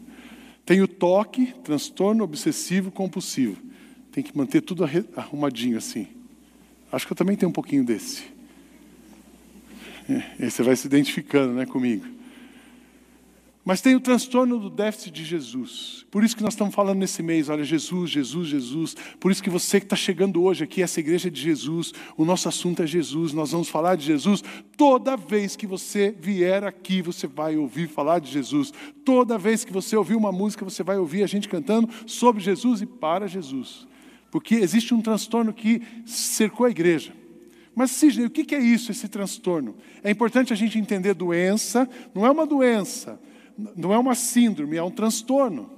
Tem 0.67 0.83
o 0.83 0.87
toque, 0.87 1.55
transtorno 1.65 2.23
obsessivo 2.23 2.91
compulsivo. 2.91 3.57
Tem 4.13 4.23
que 4.23 4.37
manter 4.37 4.61
tudo 4.61 4.85
arrumadinho 5.17 5.79
assim. 5.79 6.09
Acho 6.93 7.07
que 7.07 7.13
eu 7.13 7.17
também 7.17 7.37
tenho 7.37 7.51
um 7.51 7.53
pouquinho 7.53 7.85
desse. 7.85 8.25
É, 10.39 10.51
você 10.51 10.63
vai 10.63 10.75
se 10.77 10.87
identificando 10.87 11.55
né, 11.55 11.67
comigo. 11.67 12.05
Mas 13.63 13.83
tem 13.83 13.95
o 13.95 14.01
transtorno 14.01 14.59
do 14.59 14.71
déficit 14.71 15.11
de 15.11 15.25
Jesus. 15.25 16.07
Por 16.11 16.25
isso 16.25 16.35
que 16.35 16.43
nós 16.43 16.55
estamos 16.55 16.75
falando 16.75 16.99
nesse 16.99 17.23
mês, 17.23 17.51
olha, 17.51 17.63
Jesus, 17.63 18.11
Jesus, 18.11 18.49
Jesus. 18.49 18.97
Por 19.19 19.31
isso 19.31 19.43
que 19.43 19.51
você 19.51 19.79
que 19.79 19.85
está 19.85 19.97
chegando 19.97 20.43
hoje 20.43 20.65
aqui, 20.65 20.83
essa 20.83 20.99
igreja 20.99 21.29
é 21.29 21.31
de 21.31 21.41
Jesus, 21.41 21.93
o 22.17 22.25
nosso 22.25 22.49
assunto 22.49 22.83
é 22.83 22.87
Jesus, 22.87 23.35
nós 23.35 23.53
vamos 23.53 23.69
falar 23.69 23.97
de 23.97 24.07
Jesus. 24.07 24.43
Toda 24.79 25.15
vez 25.15 25.57
que 25.57 25.67
você 25.67 26.15
vier 26.19 26.65
aqui, 26.65 27.03
você 27.03 27.27
vai 27.27 27.59
ouvir 27.59 27.87
falar 27.87 28.19
de 28.19 28.31
Jesus. 28.31 28.73
Toda 29.05 29.37
vez 29.37 29.63
que 29.63 29.73
você 29.73 29.95
ouvir 29.95 30.15
uma 30.15 30.33
música, 30.33 30.65
você 30.65 30.83
vai 30.83 30.97
ouvir 30.97 31.23
a 31.23 31.27
gente 31.27 31.47
cantando 31.47 31.89
sobre 32.07 32.43
Jesus 32.43 32.81
e 32.81 32.87
para 32.87 33.27
Jesus. 33.27 33.87
Porque 34.31 34.55
existe 34.55 34.95
um 34.95 35.03
transtorno 35.03 35.53
que 35.53 35.83
cercou 36.07 36.65
a 36.65 36.71
igreja. 36.71 37.13
Mas, 37.75 37.91
Sidney, 37.93 38.27
o 38.27 38.31
que 38.31 38.55
é 38.55 38.59
isso, 38.59 38.91
esse 38.91 39.07
transtorno? 39.07 39.77
É 40.03 40.11
importante 40.11 40.53
a 40.53 40.57
gente 40.57 40.79
entender 40.79 41.15
doença, 41.15 41.89
não 42.15 42.27
é 42.27 42.31
uma 42.31 42.47
doença, 42.47 43.21
não 43.77 43.93
é 43.93 43.99
uma 43.99 44.15
síndrome, 44.15 44.77
é 44.77 44.83
um 44.83 44.91
transtorno. 44.91 45.71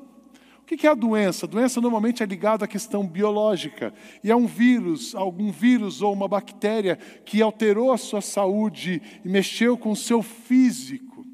O 0.62 0.64
que 0.64 0.86
é 0.86 0.90
a 0.90 0.94
doença? 0.94 1.44
A 1.44 1.48
doença 1.48 1.80
normalmente 1.80 2.22
é 2.22 2.26
ligada 2.26 2.64
à 2.64 2.68
questão 2.68 3.06
biológica. 3.06 3.92
E 4.24 4.30
é 4.30 4.36
um 4.36 4.46
vírus, 4.46 5.14
algum 5.14 5.50
vírus 5.50 6.00
ou 6.00 6.12
uma 6.12 6.26
bactéria 6.26 6.96
que 7.24 7.42
alterou 7.42 7.92
a 7.92 7.98
sua 7.98 8.20
saúde 8.20 9.02
e 9.24 9.28
mexeu 9.28 9.76
com 9.76 9.90
o 9.90 9.96
seu 9.96 10.22
físico. 10.22 11.26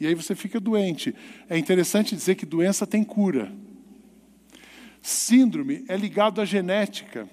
E 0.00 0.06
aí 0.06 0.14
você 0.14 0.34
fica 0.34 0.58
doente. 0.58 1.14
É 1.48 1.58
interessante 1.58 2.16
dizer 2.16 2.34
que 2.34 2.46
doença 2.46 2.86
tem 2.86 3.04
cura. 3.04 3.52
Síndrome 5.00 5.84
é 5.88 5.96
ligado 5.96 6.40
à 6.40 6.44
genética. 6.44 7.28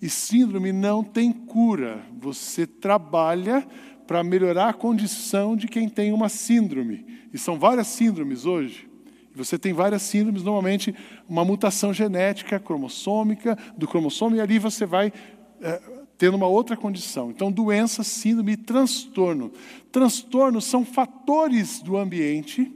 E 0.00 0.08
síndrome 0.08 0.72
não 0.72 1.02
tem 1.02 1.32
cura. 1.32 2.04
Você 2.18 2.66
trabalha 2.66 3.66
para 4.06 4.22
melhorar 4.22 4.68
a 4.68 4.74
condição 4.74 5.56
de 5.56 5.66
quem 5.66 5.88
tem 5.88 6.12
uma 6.12 6.28
síndrome. 6.28 7.11
E 7.32 7.38
são 7.38 7.58
várias 7.58 7.86
síndromes 7.86 8.44
hoje. 8.46 8.88
Você 9.34 9.58
tem 9.58 9.72
várias 9.72 10.02
síndromes, 10.02 10.42
normalmente 10.42 10.94
uma 11.28 11.44
mutação 11.44 11.92
genética 11.92 12.60
cromossômica 12.60 13.56
do 13.76 13.88
cromossomo, 13.88 14.36
e 14.36 14.40
ali 14.40 14.58
você 14.58 14.84
vai 14.84 15.12
é, 15.60 15.80
tendo 16.18 16.36
uma 16.36 16.46
outra 16.46 16.76
condição. 16.76 17.30
Então, 17.30 17.50
doença, 17.50 18.02
síndrome 18.02 18.52
e 18.52 18.56
transtorno. 18.56 19.50
Transtornos 19.90 20.64
são 20.66 20.84
fatores 20.84 21.80
do 21.80 21.96
ambiente 21.96 22.70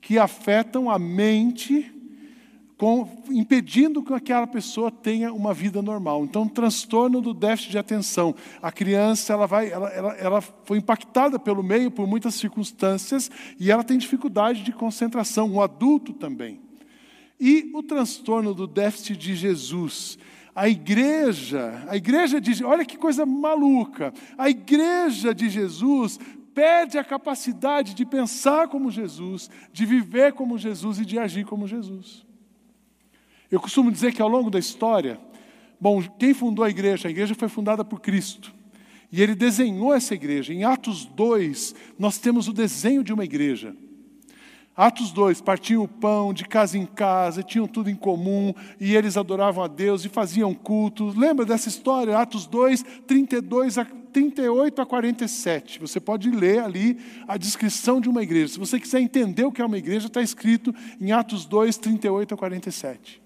que 0.00 0.18
afetam 0.18 0.88
a 0.88 0.98
mente 0.98 1.92
com, 2.76 3.08
impedindo 3.30 4.02
que 4.02 4.12
aquela 4.12 4.46
pessoa 4.46 4.90
tenha 4.90 5.32
uma 5.32 5.54
vida 5.54 5.80
normal. 5.80 6.24
Então, 6.24 6.46
transtorno 6.46 7.20
do 7.20 7.32
déficit 7.32 7.70
de 7.70 7.78
atenção. 7.78 8.34
A 8.60 8.70
criança 8.70 9.32
ela 9.32 9.46
vai, 9.46 9.70
ela, 9.70 9.88
ela, 9.88 10.12
ela 10.14 10.40
foi 10.40 10.78
impactada 10.78 11.38
pelo 11.38 11.62
meio 11.62 11.90
por 11.90 12.06
muitas 12.06 12.34
circunstâncias 12.34 13.30
e 13.58 13.70
ela 13.70 13.82
tem 13.82 13.96
dificuldade 13.96 14.62
de 14.62 14.72
concentração. 14.72 15.50
O 15.52 15.62
adulto 15.62 16.12
também. 16.12 16.60
E 17.40 17.70
o 17.74 17.82
transtorno 17.82 18.52
do 18.52 18.66
déficit 18.66 19.16
de 19.16 19.34
Jesus. 19.34 20.18
A 20.54 20.68
igreja, 20.68 21.82
a 21.88 21.96
igreja 21.96 22.40
de, 22.40 22.62
olha 22.64 22.84
que 22.84 22.96
coisa 22.98 23.24
maluca. 23.24 24.12
A 24.36 24.50
igreja 24.50 25.34
de 25.34 25.48
Jesus 25.48 26.18
perde 26.54 26.96
a 26.98 27.04
capacidade 27.04 27.94
de 27.94 28.06
pensar 28.06 28.68
como 28.68 28.90
Jesus, 28.90 29.50
de 29.72 29.84
viver 29.84 30.32
como 30.32 30.56
Jesus 30.56 30.98
e 30.98 31.04
de 31.04 31.18
agir 31.18 31.44
como 31.44 31.66
Jesus. 31.66 32.25
Eu 33.50 33.60
costumo 33.60 33.92
dizer 33.92 34.12
que 34.12 34.22
ao 34.22 34.28
longo 34.28 34.50
da 34.50 34.58
história, 34.58 35.20
bom, 35.80 36.02
quem 36.18 36.34
fundou 36.34 36.64
a 36.64 36.70
igreja? 36.70 37.08
A 37.08 37.10
igreja 37.10 37.34
foi 37.34 37.48
fundada 37.48 37.84
por 37.84 38.00
Cristo. 38.00 38.54
E 39.10 39.22
ele 39.22 39.34
desenhou 39.34 39.94
essa 39.94 40.14
igreja. 40.14 40.52
Em 40.52 40.64
Atos 40.64 41.04
2, 41.04 41.74
nós 41.98 42.18
temos 42.18 42.48
o 42.48 42.52
desenho 42.52 43.04
de 43.04 43.12
uma 43.12 43.24
igreja. 43.24 43.74
Atos 44.76 45.10
2, 45.10 45.40
partiam 45.40 45.82
o 45.82 45.88
pão 45.88 46.34
de 46.34 46.44
casa 46.44 46.76
em 46.76 46.84
casa, 46.84 47.42
tinham 47.42 47.66
tudo 47.66 47.88
em 47.88 47.94
comum, 47.94 48.52
e 48.78 48.94
eles 48.94 49.16
adoravam 49.16 49.64
a 49.64 49.68
Deus 49.68 50.04
e 50.04 50.10
faziam 50.10 50.52
culto. 50.52 51.14
Lembra 51.16 51.46
dessa 51.46 51.68
história? 51.70 52.18
Atos 52.18 52.46
2, 52.46 52.84
32 53.06 53.78
a 53.78 53.86
38 53.86 54.82
a 54.82 54.86
47. 54.86 55.80
Você 55.80 55.98
pode 55.98 56.30
ler 56.30 56.60
ali 56.60 56.98
a 57.26 57.38
descrição 57.38 58.00
de 58.00 58.08
uma 58.08 58.22
igreja. 58.22 58.54
Se 58.54 58.58
você 58.58 58.78
quiser 58.78 59.00
entender 59.00 59.44
o 59.44 59.52
que 59.52 59.62
é 59.62 59.64
uma 59.64 59.78
igreja, 59.78 60.08
está 60.08 60.20
escrito 60.20 60.74
em 61.00 61.10
Atos 61.10 61.46
2, 61.46 61.78
38 61.78 62.34
a 62.34 62.36
47. 62.36 63.25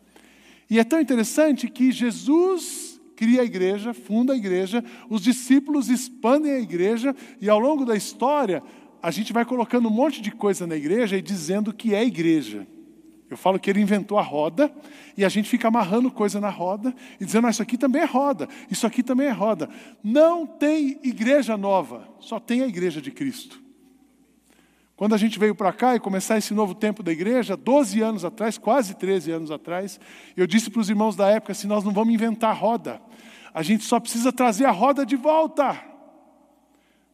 E 0.70 0.78
é 0.78 0.84
tão 0.84 1.00
interessante 1.00 1.68
que 1.68 1.90
Jesus 1.90 3.00
cria 3.16 3.42
a 3.42 3.44
igreja, 3.44 3.92
funda 3.92 4.32
a 4.32 4.36
igreja, 4.36 4.82
os 5.10 5.20
discípulos 5.20 5.90
expandem 5.90 6.52
a 6.52 6.60
igreja, 6.60 7.14
e 7.40 7.50
ao 7.50 7.58
longo 7.58 7.84
da 7.84 7.96
história, 7.96 8.62
a 9.02 9.10
gente 9.10 9.32
vai 9.32 9.44
colocando 9.44 9.88
um 9.88 9.92
monte 9.92 10.22
de 10.22 10.30
coisa 10.30 10.66
na 10.66 10.76
igreja 10.76 11.16
e 11.16 11.22
dizendo 11.22 11.72
que 11.72 11.94
é 11.94 12.04
igreja. 12.04 12.66
Eu 13.28 13.36
falo 13.36 13.58
que 13.58 13.68
ele 13.68 13.80
inventou 13.80 14.18
a 14.18 14.22
roda 14.22 14.72
e 15.16 15.24
a 15.24 15.28
gente 15.28 15.48
fica 15.48 15.68
amarrando 15.68 16.10
coisa 16.10 16.40
na 16.40 16.50
roda 16.50 16.94
e 17.20 17.24
dizendo, 17.24 17.46
ah, 17.46 17.50
isso 17.50 17.62
aqui 17.62 17.76
também 17.76 18.02
é 18.02 18.06
roda, 18.06 18.48
isso 18.70 18.86
aqui 18.86 19.02
também 19.02 19.26
é 19.26 19.32
roda. 19.32 19.68
Não 20.02 20.46
tem 20.46 20.98
igreja 21.02 21.56
nova, 21.56 22.08
só 22.18 22.40
tem 22.40 22.62
a 22.62 22.66
igreja 22.66 23.00
de 23.00 23.10
Cristo. 23.10 23.62
Quando 25.00 25.14
a 25.14 25.16
gente 25.16 25.38
veio 25.38 25.54
para 25.54 25.72
cá 25.72 25.96
e 25.96 25.98
começar 25.98 26.36
esse 26.36 26.52
novo 26.52 26.74
tempo 26.74 27.02
da 27.02 27.10
igreja, 27.10 27.56
12 27.56 28.02
anos 28.02 28.22
atrás, 28.22 28.58
quase 28.58 28.94
13 28.94 29.30
anos 29.30 29.50
atrás, 29.50 29.98
eu 30.36 30.46
disse 30.46 30.68
para 30.68 30.78
os 30.78 30.90
irmãos 30.90 31.16
da 31.16 31.26
época 31.26 31.52
assim: 31.52 31.66
nós 31.66 31.82
não 31.82 31.90
vamos 31.90 32.12
inventar 32.12 32.54
roda, 32.54 33.00
a 33.54 33.62
gente 33.62 33.82
só 33.82 33.98
precisa 33.98 34.30
trazer 34.30 34.66
a 34.66 34.70
roda 34.70 35.06
de 35.06 35.16
volta. 35.16 35.82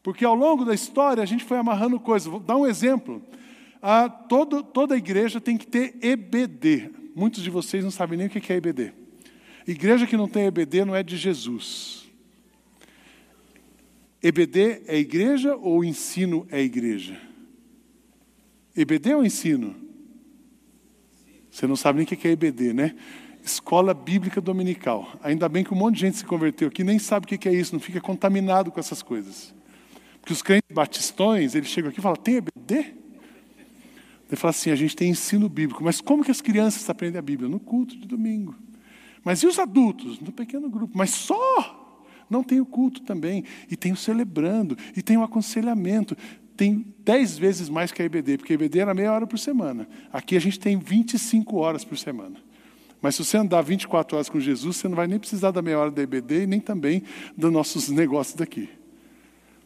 Porque 0.02 0.25
ao 0.25 0.35
longo 0.35 0.64
da 0.64 0.75
história 0.75 1.23
a 1.23 1.26
gente 1.26 1.45
foi 1.45 1.59
amarrando 1.59 2.00
coisas. 2.00 2.26
Vou 2.26 2.40
dar 2.40 2.57
um 2.57 2.66
exemplo. 2.66 3.23
Ah, 3.81 4.09
todo, 4.09 4.64
toda 4.64 4.97
igreja 4.97 5.40
tem 5.40 5.57
que 5.57 5.69
ter 5.69 5.97
EBD. 6.02 6.90
Muitos 7.14 7.40
de 7.40 7.50
vocês 7.50 7.85
não 7.85 7.93
sabem 7.93 8.19
nem 8.19 8.26
o 8.26 8.31
que 8.31 8.52
é 8.52 8.57
EBD. 8.57 8.93
Igreja 9.64 10.09
que 10.09 10.16
não 10.16 10.26
tem 10.26 10.47
EBD 10.47 10.85
não 10.85 10.97
é 10.97 11.05
de 11.05 11.16
Jesus. 11.16 12.11
EBD 14.21 14.83
é 14.88 14.99
igreja 14.99 15.55
ou 15.55 15.85
ensino 15.85 16.49
é 16.50 16.61
igreja? 16.61 17.25
EBD 18.76 19.14
ou 19.14 19.25
ensino? 19.25 19.75
Você 21.50 21.66
não 21.66 21.76
sabe 21.76 21.99
nem 21.99 22.04
o 22.04 22.06
que 22.06 22.28
é 22.28 22.33
EBD, 22.33 22.73
né? 22.73 22.95
Escola 23.42 23.95
Bíblica 23.95 24.40
Dominical. 24.40 25.09
Ainda 25.23 25.49
bem 25.49 25.64
que 25.64 25.73
um 25.73 25.76
monte 25.76 25.95
de 25.95 26.00
gente 26.00 26.16
se 26.18 26.25
converteu 26.25 26.68
aqui 26.68 26.85
nem 26.85 26.99
sabe 26.99 27.25
o 27.25 27.38
que 27.38 27.49
é 27.49 27.54
isso, 27.54 27.73
não 27.73 27.80
fica 27.80 28.00
contaminado 28.00 28.71
com 28.71 28.80
essas 28.80 29.02
coisas. 29.02 29.54
Porque 30.21 30.33
os 30.33 30.42
crentes 30.42 30.75
batistões, 30.75 31.54
eles 31.54 31.68
chegam 31.68 31.88
aqui 31.88 32.00
e 32.00 32.02
falam, 32.02 32.16
tem 32.16 32.37
EBD? 32.37 32.95
Ele 34.28 34.37
fala 34.37 34.50
assim, 34.50 34.71
a 34.71 34.76
gente 34.76 34.97
tem 34.97 35.09
ensino 35.09 35.49
bíblico. 35.49 35.85
Mas 35.85 36.00
como 36.00 36.25
que 36.25 36.30
as 36.30 36.40
crianças 36.40 36.90
aprendem 36.90 37.18
a 37.18 37.23
Bíblia? 37.23 37.49
No 37.49 37.61
culto 37.61 37.97
de 37.97 38.06
domingo. 38.06 38.56
Mas 39.23 39.42
e 39.42 39.47
os 39.47 39.59
adultos? 39.59 40.18
No 40.21 40.33
pequeno 40.33 40.68
grupo. 40.68 40.99
Mas 40.99 41.11
só 41.11 42.04
não 42.28 42.42
tem 42.42 42.61
o 42.61 42.66
culto 42.66 43.02
também. 43.02 43.45
E 43.71 43.76
tem 43.76 43.92
o 43.92 43.97
celebrando. 43.97 44.76
E 44.97 45.02
tem 45.02 45.16
o 45.16 45.23
aconselhamento 45.23 46.16
tem 46.56 46.94
10 47.04 47.38
vezes 47.38 47.68
mais 47.68 47.92
que 47.92 48.02
a 48.02 48.04
EBD, 48.04 48.38
porque 48.38 48.52
a 48.52 48.54
EBD 48.54 48.80
era 48.80 48.94
meia 48.94 49.12
hora 49.12 49.26
por 49.26 49.38
semana. 49.38 49.88
Aqui 50.12 50.36
a 50.36 50.40
gente 50.40 50.58
tem 50.58 50.78
25 50.78 51.56
horas 51.56 51.84
por 51.84 51.96
semana. 51.98 52.36
Mas 53.00 53.14
se 53.14 53.25
você 53.25 53.36
andar 53.36 53.62
24 53.62 54.16
horas 54.16 54.28
com 54.28 54.40
Jesus, 54.40 54.76
você 54.76 54.88
não 54.88 54.96
vai 54.96 55.06
nem 55.06 55.18
precisar 55.18 55.50
da 55.50 55.62
meia 55.62 55.78
hora 55.78 55.90
da 55.90 56.02
EBD 56.02 56.42
e 56.42 56.46
nem 56.46 56.60
também 56.60 57.02
dos 57.36 57.52
nossos 57.52 57.88
negócios 57.88 58.34
daqui. 58.34 58.68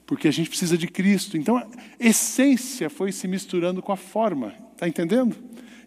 Porque 0.05 0.27
a 0.27 0.33
gente 0.33 0.49
precisa 0.49 0.77
de 0.77 0.89
Cristo. 0.89 1.37
Então, 1.37 1.57
a 1.57 1.67
essência 1.99 2.91
foi 2.91 3.13
se 3.13 3.29
misturando 3.29 3.81
com 3.81 3.93
a 3.93 3.97
forma. 3.97 4.53
Está 4.73 4.89
entendendo? 4.89 5.37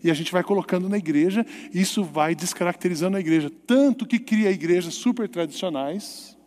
E 0.03 0.09
a 0.09 0.13
gente 0.13 0.31
vai 0.31 0.43
colocando 0.43 0.89
na 0.89 0.97
igreja, 0.97 1.45
isso 1.73 2.03
vai 2.03 2.33
descaracterizando 2.33 3.17
a 3.17 3.19
igreja. 3.19 3.51
Tanto 3.67 4.05
que 4.05 4.19
cria 4.19 4.51
igrejas 4.51 4.95
super 4.95 5.29
tradicionais, 5.29 6.37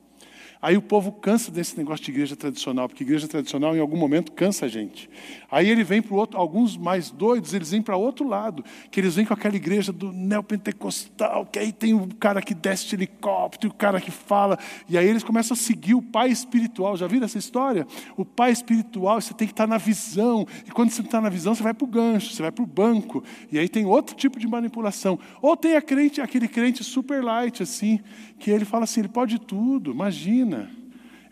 Aí 0.61 0.77
o 0.77 0.83
povo 0.83 1.13
cansa 1.13 1.51
desse 1.51 1.77
negócio 1.77 2.05
de 2.05 2.11
igreja 2.11 2.35
tradicional, 2.35 2.89
porque 2.89 3.05
igreja 3.05 3.29
tradicional 3.29 3.77
em 3.77 3.81
algum 3.81 3.97
momento 3.97 4.33
cansa 4.33 4.67
a 4.67 4.69
gente. 4.69 5.09
Aí 5.51 5.69
ele 5.69 5.85
vem 5.85 6.03
para 6.03 6.15
o 6.15 6.17
outro, 6.17 6.39
alguns 6.39 6.77
mais 6.77 7.11
doidos, 7.11 7.55
eles 7.55 7.71
vêm 7.71 7.81
para 7.81 7.97
outro 7.97 8.27
lado, 8.27 8.65
que 8.91 9.01
eles 9.01 9.15
vêm 9.15 9.25
com 9.25 9.33
aquela 9.33 9.55
igreja 9.55 9.93
do 9.93 10.13
neopentecostal, 10.13 11.47
que 11.47 11.59
aí 11.59 11.73
tem 11.73 11.95
o 11.95 12.09
cara 12.17 12.43
que 12.43 12.55
desce 12.55 12.89
de 12.89 12.97
helicóptero, 12.97 13.73
o 13.73 13.77
cara 13.77 14.01
que 14.01 14.11
fala, 14.11 14.59
e 14.89 14.99
aí 14.99 15.07
eles 15.07 15.23
começam 15.23 15.55
a 15.55 15.57
seguir 15.57 15.95
o 15.95 16.03
pai 16.03 16.31
espiritual. 16.31 16.97
Já 16.97 17.07
viram 17.07 17.25
essa 17.25 17.39
história? 17.39 17.87
O 18.17 18.25
pai 18.25 18.51
espiritual, 18.51 19.21
você 19.21 19.33
tem 19.33 19.47
que 19.47 19.53
estar 19.53 19.67
na 19.67 19.79
visão, 19.79 20.47
e 20.67 20.71
quando 20.71 20.91
você 20.91 21.03
está 21.03 21.21
na 21.21 21.29
visão, 21.29 21.55
você 21.55 21.63
vai 21.63 21.75
para 21.75 21.85
o 21.85 21.89
gancho, 21.89 22.33
você 22.33 22.43
vai 22.43 22.51
para 22.51 22.65
o 22.65 22.67
banco, 22.67 23.23
e 23.53 23.59
aí 23.59 23.69
tem 23.69 23.87
outro 23.87 24.17
tipo 24.17 24.39
de 24.39 24.49
manipulação. 24.49 25.19
Ou 25.41 25.57
tem 25.57 25.77
crente, 25.81 26.21
aquele 26.21 26.49
crente 26.49 26.83
super 26.83 27.23
light, 27.23 27.63
assim, 27.63 28.01
que 28.39 28.51
ele 28.51 28.65
fala 28.65 28.85
assim: 28.85 29.01
ele 29.01 29.09
pode 29.09 29.39
tudo, 29.39 29.93
imagina. 29.93 30.46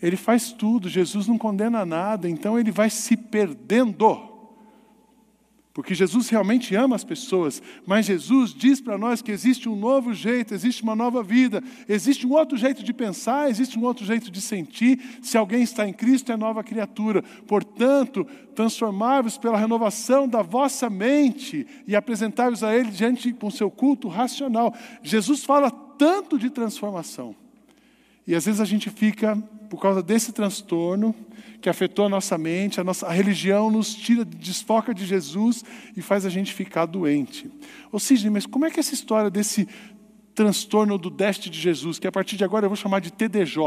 Ele 0.02 0.16
faz 0.16 0.52
tudo, 0.52 0.88
Jesus 0.88 1.26
não 1.26 1.38
condena 1.38 1.86
nada, 1.86 2.28
então 2.28 2.58
ele 2.58 2.70
vai 2.70 2.90
se 2.90 3.16
perdendo. 3.16 4.34
Porque 5.74 5.92
Jesus 5.92 6.28
realmente 6.28 6.76
ama 6.76 6.94
as 6.94 7.02
pessoas, 7.02 7.60
mas 7.84 8.06
Jesus 8.06 8.54
diz 8.54 8.80
para 8.80 8.96
nós 8.96 9.20
que 9.20 9.32
existe 9.32 9.68
um 9.68 9.74
novo 9.74 10.14
jeito, 10.14 10.54
existe 10.54 10.84
uma 10.84 10.94
nova 10.94 11.20
vida, 11.20 11.60
existe 11.88 12.24
um 12.24 12.32
outro 12.32 12.56
jeito 12.56 12.84
de 12.84 12.92
pensar, 12.92 13.50
existe 13.50 13.76
um 13.76 13.82
outro 13.82 14.04
jeito 14.04 14.30
de 14.30 14.40
sentir. 14.40 15.00
Se 15.20 15.36
alguém 15.36 15.64
está 15.64 15.84
em 15.88 15.92
Cristo, 15.92 16.30
é 16.30 16.36
nova 16.36 16.62
criatura. 16.62 17.24
Portanto, 17.48 18.24
transformai-vos 18.54 19.36
pela 19.36 19.58
renovação 19.58 20.28
da 20.28 20.42
vossa 20.42 20.88
mente 20.88 21.66
e 21.88 21.96
apresentai-vos 21.96 22.62
a 22.62 22.72
Ele 22.72 22.92
diante 22.92 23.32
com 23.32 23.50
seu 23.50 23.68
culto 23.68 24.06
racional. 24.06 24.72
Jesus 25.02 25.42
fala 25.42 25.72
tanto 25.72 26.38
de 26.38 26.50
transformação. 26.50 27.34
E 28.26 28.34
às 28.34 28.46
vezes 28.46 28.60
a 28.60 28.64
gente 28.64 28.90
fica, 28.90 29.36
por 29.68 29.80
causa 29.80 30.02
desse 30.02 30.32
transtorno, 30.32 31.14
que 31.60 31.68
afetou 31.68 32.06
a 32.06 32.08
nossa 32.08 32.36
mente, 32.36 32.80
a, 32.80 32.84
nossa, 32.84 33.06
a 33.06 33.12
religião 33.12 33.70
nos 33.70 33.94
tira, 33.94 34.24
desfoca 34.24 34.94
de 34.94 35.06
Jesus 35.06 35.64
e 35.96 36.02
faz 36.02 36.26
a 36.26 36.30
gente 36.30 36.52
ficar 36.52 36.86
doente. 36.86 37.50
Ou 37.90 37.98
seja, 37.98 38.30
mas 38.30 38.44
como 38.44 38.66
é 38.66 38.70
que 38.70 38.80
essa 38.80 38.94
história 38.94 39.30
desse 39.30 39.66
transtorno 40.34 40.98
do 40.98 41.08
déficit 41.08 41.50
de 41.50 41.60
Jesus, 41.60 41.98
que 41.98 42.06
a 42.06 42.12
partir 42.12 42.36
de 42.36 42.44
agora 42.44 42.66
eu 42.66 42.68
vou 42.70 42.76
chamar 42.76 43.00
de 43.00 43.12
TDJ. 43.12 43.58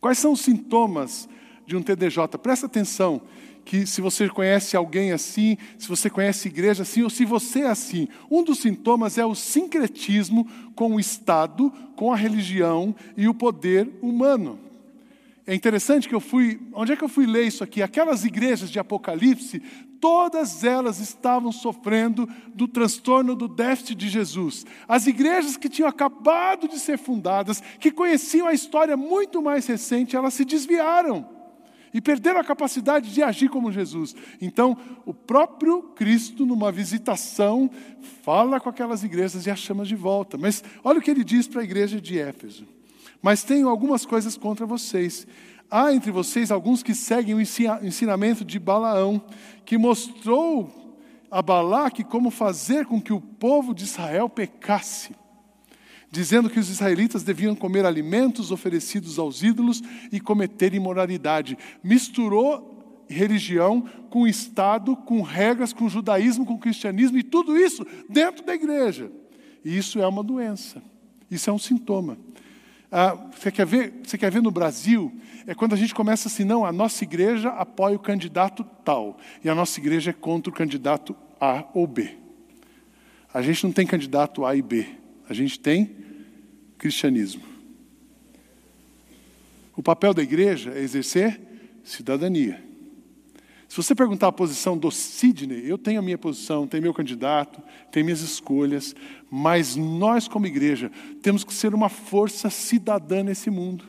Quais 0.00 0.18
são 0.18 0.32
os 0.32 0.40
sintomas 0.40 1.28
de 1.66 1.76
um 1.76 1.82
TDJ? 1.82 2.38
Presta 2.42 2.66
atenção 2.66 3.22
que 3.70 3.86
se 3.86 4.00
você 4.00 4.28
conhece 4.28 4.76
alguém 4.76 5.12
assim, 5.12 5.56
se 5.78 5.86
você 5.86 6.10
conhece 6.10 6.48
igreja 6.48 6.82
assim, 6.82 7.02
ou 7.04 7.08
se 7.08 7.24
você 7.24 7.60
é 7.60 7.68
assim, 7.68 8.08
um 8.28 8.42
dos 8.42 8.58
sintomas 8.58 9.16
é 9.16 9.24
o 9.24 9.32
sincretismo 9.32 10.44
com 10.74 10.96
o 10.96 10.98
Estado, 10.98 11.72
com 11.94 12.12
a 12.12 12.16
religião 12.16 12.92
e 13.16 13.28
o 13.28 13.32
poder 13.32 13.88
humano. 14.02 14.58
É 15.46 15.54
interessante 15.54 16.08
que 16.08 16.14
eu 16.16 16.18
fui, 16.18 16.60
onde 16.72 16.90
é 16.90 16.96
que 16.96 17.04
eu 17.04 17.08
fui 17.08 17.26
ler 17.26 17.46
isso 17.46 17.62
aqui? 17.62 17.80
Aquelas 17.80 18.24
igrejas 18.24 18.72
de 18.72 18.80
Apocalipse, 18.80 19.62
todas 20.00 20.64
elas 20.64 20.98
estavam 20.98 21.52
sofrendo 21.52 22.28
do 22.52 22.66
transtorno 22.66 23.36
do 23.36 23.46
déficit 23.46 23.94
de 23.94 24.08
Jesus. 24.08 24.66
As 24.88 25.06
igrejas 25.06 25.56
que 25.56 25.68
tinham 25.68 25.88
acabado 25.88 26.66
de 26.66 26.80
ser 26.80 26.98
fundadas, 26.98 27.62
que 27.78 27.92
conheciam 27.92 28.48
a 28.48 28.52
história 28.52 28.96
muito 28.96 29.40
mais 29.40 29.64
recente, 29.68 30.16
elas 30.16 30.34
se 30.34 30.44
desviaram 30.44 31.38
e 31.92 32.00
perderam 32.00 32.40
a 32.40 32.44
capacidade 32.44 33.12
de 33.12 33.22
agir 33.22 33.48
como 33.48 33.72
Jesus. 33.72 34.14
Então, 34.40 34.76
o 35.04 35.12
próprio 35.12 35.82
Cristo, 35.82 36.46
numa 36.46 36.70
visitação, 36.70 37.70
fala 38.22 38.60
com 38.60 38.68
aquelas 38.68 39.02
igrejas 39.02 39.46
e 39.46 39.50
as 39.50 39.58
chama 39.58 39.84
de 39.84 39.96
volta. 39.96 40.38
Mas 40.38 40.62
olha 40.84 40.98
o 40.98 41.02
que 41.02 41.10
ele 41.10 41.24
diz 41.24 41.48
para 41.48 41.60
a 41.60 41.64
igreja 41.64 42.00
de 42.00 42.18
Éfeso. 42.18 42.66
Mas 43.22 43.42
tenho 43.42 43.68
algumas 43.68 44.06
coisas 44.06 44.36
contra 44.36 44.64
vocês. 44.64 45.26
Há 45.70 45.92
entre 45.92 46.10
vocês 46.10 46.50
alguns 46.50 46.82
que 46.82 46.94
seguem 46.94 47.34
o 47.34 47.40
ensinamento 47.40 48.44
de 48.44 48.58
Balaão, 48.58 49.22
que 49.64 49.78
mostrou 49.78 50.80
a 51.30 51.40
Balaque 51.40 52.02
como 52.02 52.30
fazer 52.30 52.86
com 52.86 53.00
que 53.00 53.12
o 53.12 53.20
povo 53.20 53.72
de 53.72 53.84
Israel 53.84 54.28
pecasse, 54.28 55.14
dizendo 56.10 56.50
que 56.50 56.58
os 56.58 56.68
israelitas 56.68 57.22
deviam 57.22 57.54
comer 57.54 57.86
alimentos 57.86 58.50
oferecidos 58.50 59.18
aos 59.18 59.42
ídolos 59.42 59.82
e 60.10 60.20
cometer 60.20 60.74
imoralidade. 60.74 61.56
Misturou 61.82 63.04
religião 63.08 63.82
com 64.08 64.26
Estado, 64.26 64.96
com 64.96 65.22
regras, 65.22 65.72
com 65.72 65.88
judaísmo, 65.88 66.46
com 66.46 66.58
cristianismo 66.58 67.18
e 67.18 67.22
tudo 67.22 67.56
isso 67.56 67.86
dentro 68.08 68.44
da 68.44 68.54
igreja. 68.54 69.10
E 69.64 69.76
isso 69.76 70.00
é 70.00 70.06
uma 70.06 70.22
doença, 70.22 70.82
isso 71.30 71.50
é 71.50 71.52
um 71.52 71.58
sintoma. 71.58 72.16
Ah, 72.90 73.14
você, 73.14 73.52
quer 73.52 73.66
ver, 73.66 74.00
você 74.02 74.18
quer 74.18 74.30
ver 74.30 74.42
no 74.42 74.50
Brasil? 74.50 75.12
É 75.46 75.54
quando 75.54 75.74
a 75.74 75.76
gente 75.76 75.94
começa 75.94 76.28
assim, 76.28 76.44
não, 76.44 76.64
a 76.64 76.72
nossa 76.72 77.04
igreja 77.04 77.50
apoia 77.50 77.94
o 77.94 78.00
candidato 78.00 78.64
tal, 78.84 79.16
e 79.44 79.48
a 79.48 79.54
nossa 79.54 79.78
igreja 79.78 80.10
é 80.10 80.12
contra 80.12 80.50
o 80.50 80.54
candidato 80.54 81.14
A 81.40 81.64
ou 81.72 81.86
B. 81.86 82.16
A 83.32 83.42
gente 83.42 83.62
não 83.62 83.72
tem 83.72 83.86
candidato 83.86 84.44
A 84.44 84.56
e 84.56 84.62
B, 84.62 84.88
a 85.30 85.32
gente 85.32 85.60
tem 85.60 85.94
cristianismo. 86.76 87.42
O 89.76 89.82
papel 89.82 90.12
da 90.12 90.20
igreja 90.20 90.72
é 90.72 90.80
exercer 90.80 91.40
cidadania. 91.84 92.60
Se 93.68 93.76
você 93.76 93.94
perguntar 93.94 94.26
a 94.26 94.32
posição 94.32 94.76
do 94.76 94.90
Sidney, 94.90 95.70
eu 95.70 95.78
tenho 95.78 96.00
a 96.00 96.02
minha 96.02 96.18
posição, 96.18 96.66
tenho 96.66 96.82
meu 96.82 96.92
candidato, 96.92 97.62
tenho 97.92 98.06
minhas 98.06 98.22
escolhas, 98.22 98.92
mas 99.30 99.76
nós, 99.76 100.26
como 100.26 100.48
igreja, 100.48 100.90
temos 101.22 101.44
que 101.44 101.54
ser 101.54 101.76
uma 101.76 101.88
força 101.88 102.50
cidadã 102.50 103.22
nesse 103.22 103.50
mundo 103.50 103.84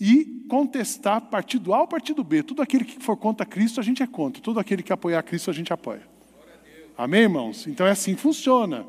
e 0.00 0.44
contestar 0.48 1.20
partido 1.20 1.72
A 1.72 1.82
ou 1.82 1.86
partido 1.86 2.24
B. 2.24 2.42
Tudo 2.42 2.60
aquele 2.60 2.84
que 2.84 3.00
for 3.00 3.16
contra 3.16 3.46
Cristo, 3.46 3.78
a 3.78 3.84
gente 3.84 4.02
é 4.02 4.06
contra. 4.06 4.42
Tudo 4.42 4.58
aquele 4.58 4.82
que 4.82 4.92
apoiar 4.92 5.22
Cristo, 5.22 5.48
a 5.48 5.54
gente 5.54 5.72
apoia. 5.72 6.02
Amém, 6.98 7.20
irmãos? 7.20 7.68
Então 7.68 7.86
é 7.86 7.92
assim 7.92 8.16
que 8.16 8.20
funciona. 8.20 8.84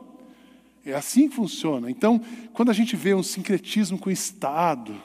É 0.85 0.93
assim 0.93 1.29
que 1.29 1.35
funciona. 1.35 1.89
Então, 1.91 2.19
quando 2.53 2.69
a 2.69 2.73
gente 2.73 2.95
vê 2.95 3.13
um 3.13 3.21
sincretismo 3.21 3.97
com 3.97 4.09
o 4.09 4.13
Estado, 4.13 4.95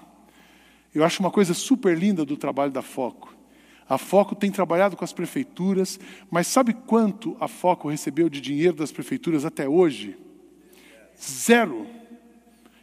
eu 0.94 1.04
acho 1.04 1.20
uma 1.20 1.30
coisa 1.30 1.52
super 1.52 1.96
linda 1.96 2.24
do 2.24 2.36
trabalho 2.36 2.72
da 2.72 2.82
Foco. 2.82 3.34
A 3.88 3.98
Foco 3.98 4.34
tem 4.34 4.50
trabalhado 4.50 4.96
com 4.96 5.04
as 5.04 5.12
prefeituras, 5.12 6.00
mas 6.30 6.46
sabe 6.46 6.72
quanto 6.72 7.36
a 7.38 7.46
Foco 7.46 7.88
recebeu 7.88 8.28
de 8.28 8.40
dinheiro 8.40 8.76
das 8.76 8.90
prefeituras 8.90 9.44
até 9.44 9.68
hoje? 9.68 10.16
Zero. 11.20 11.86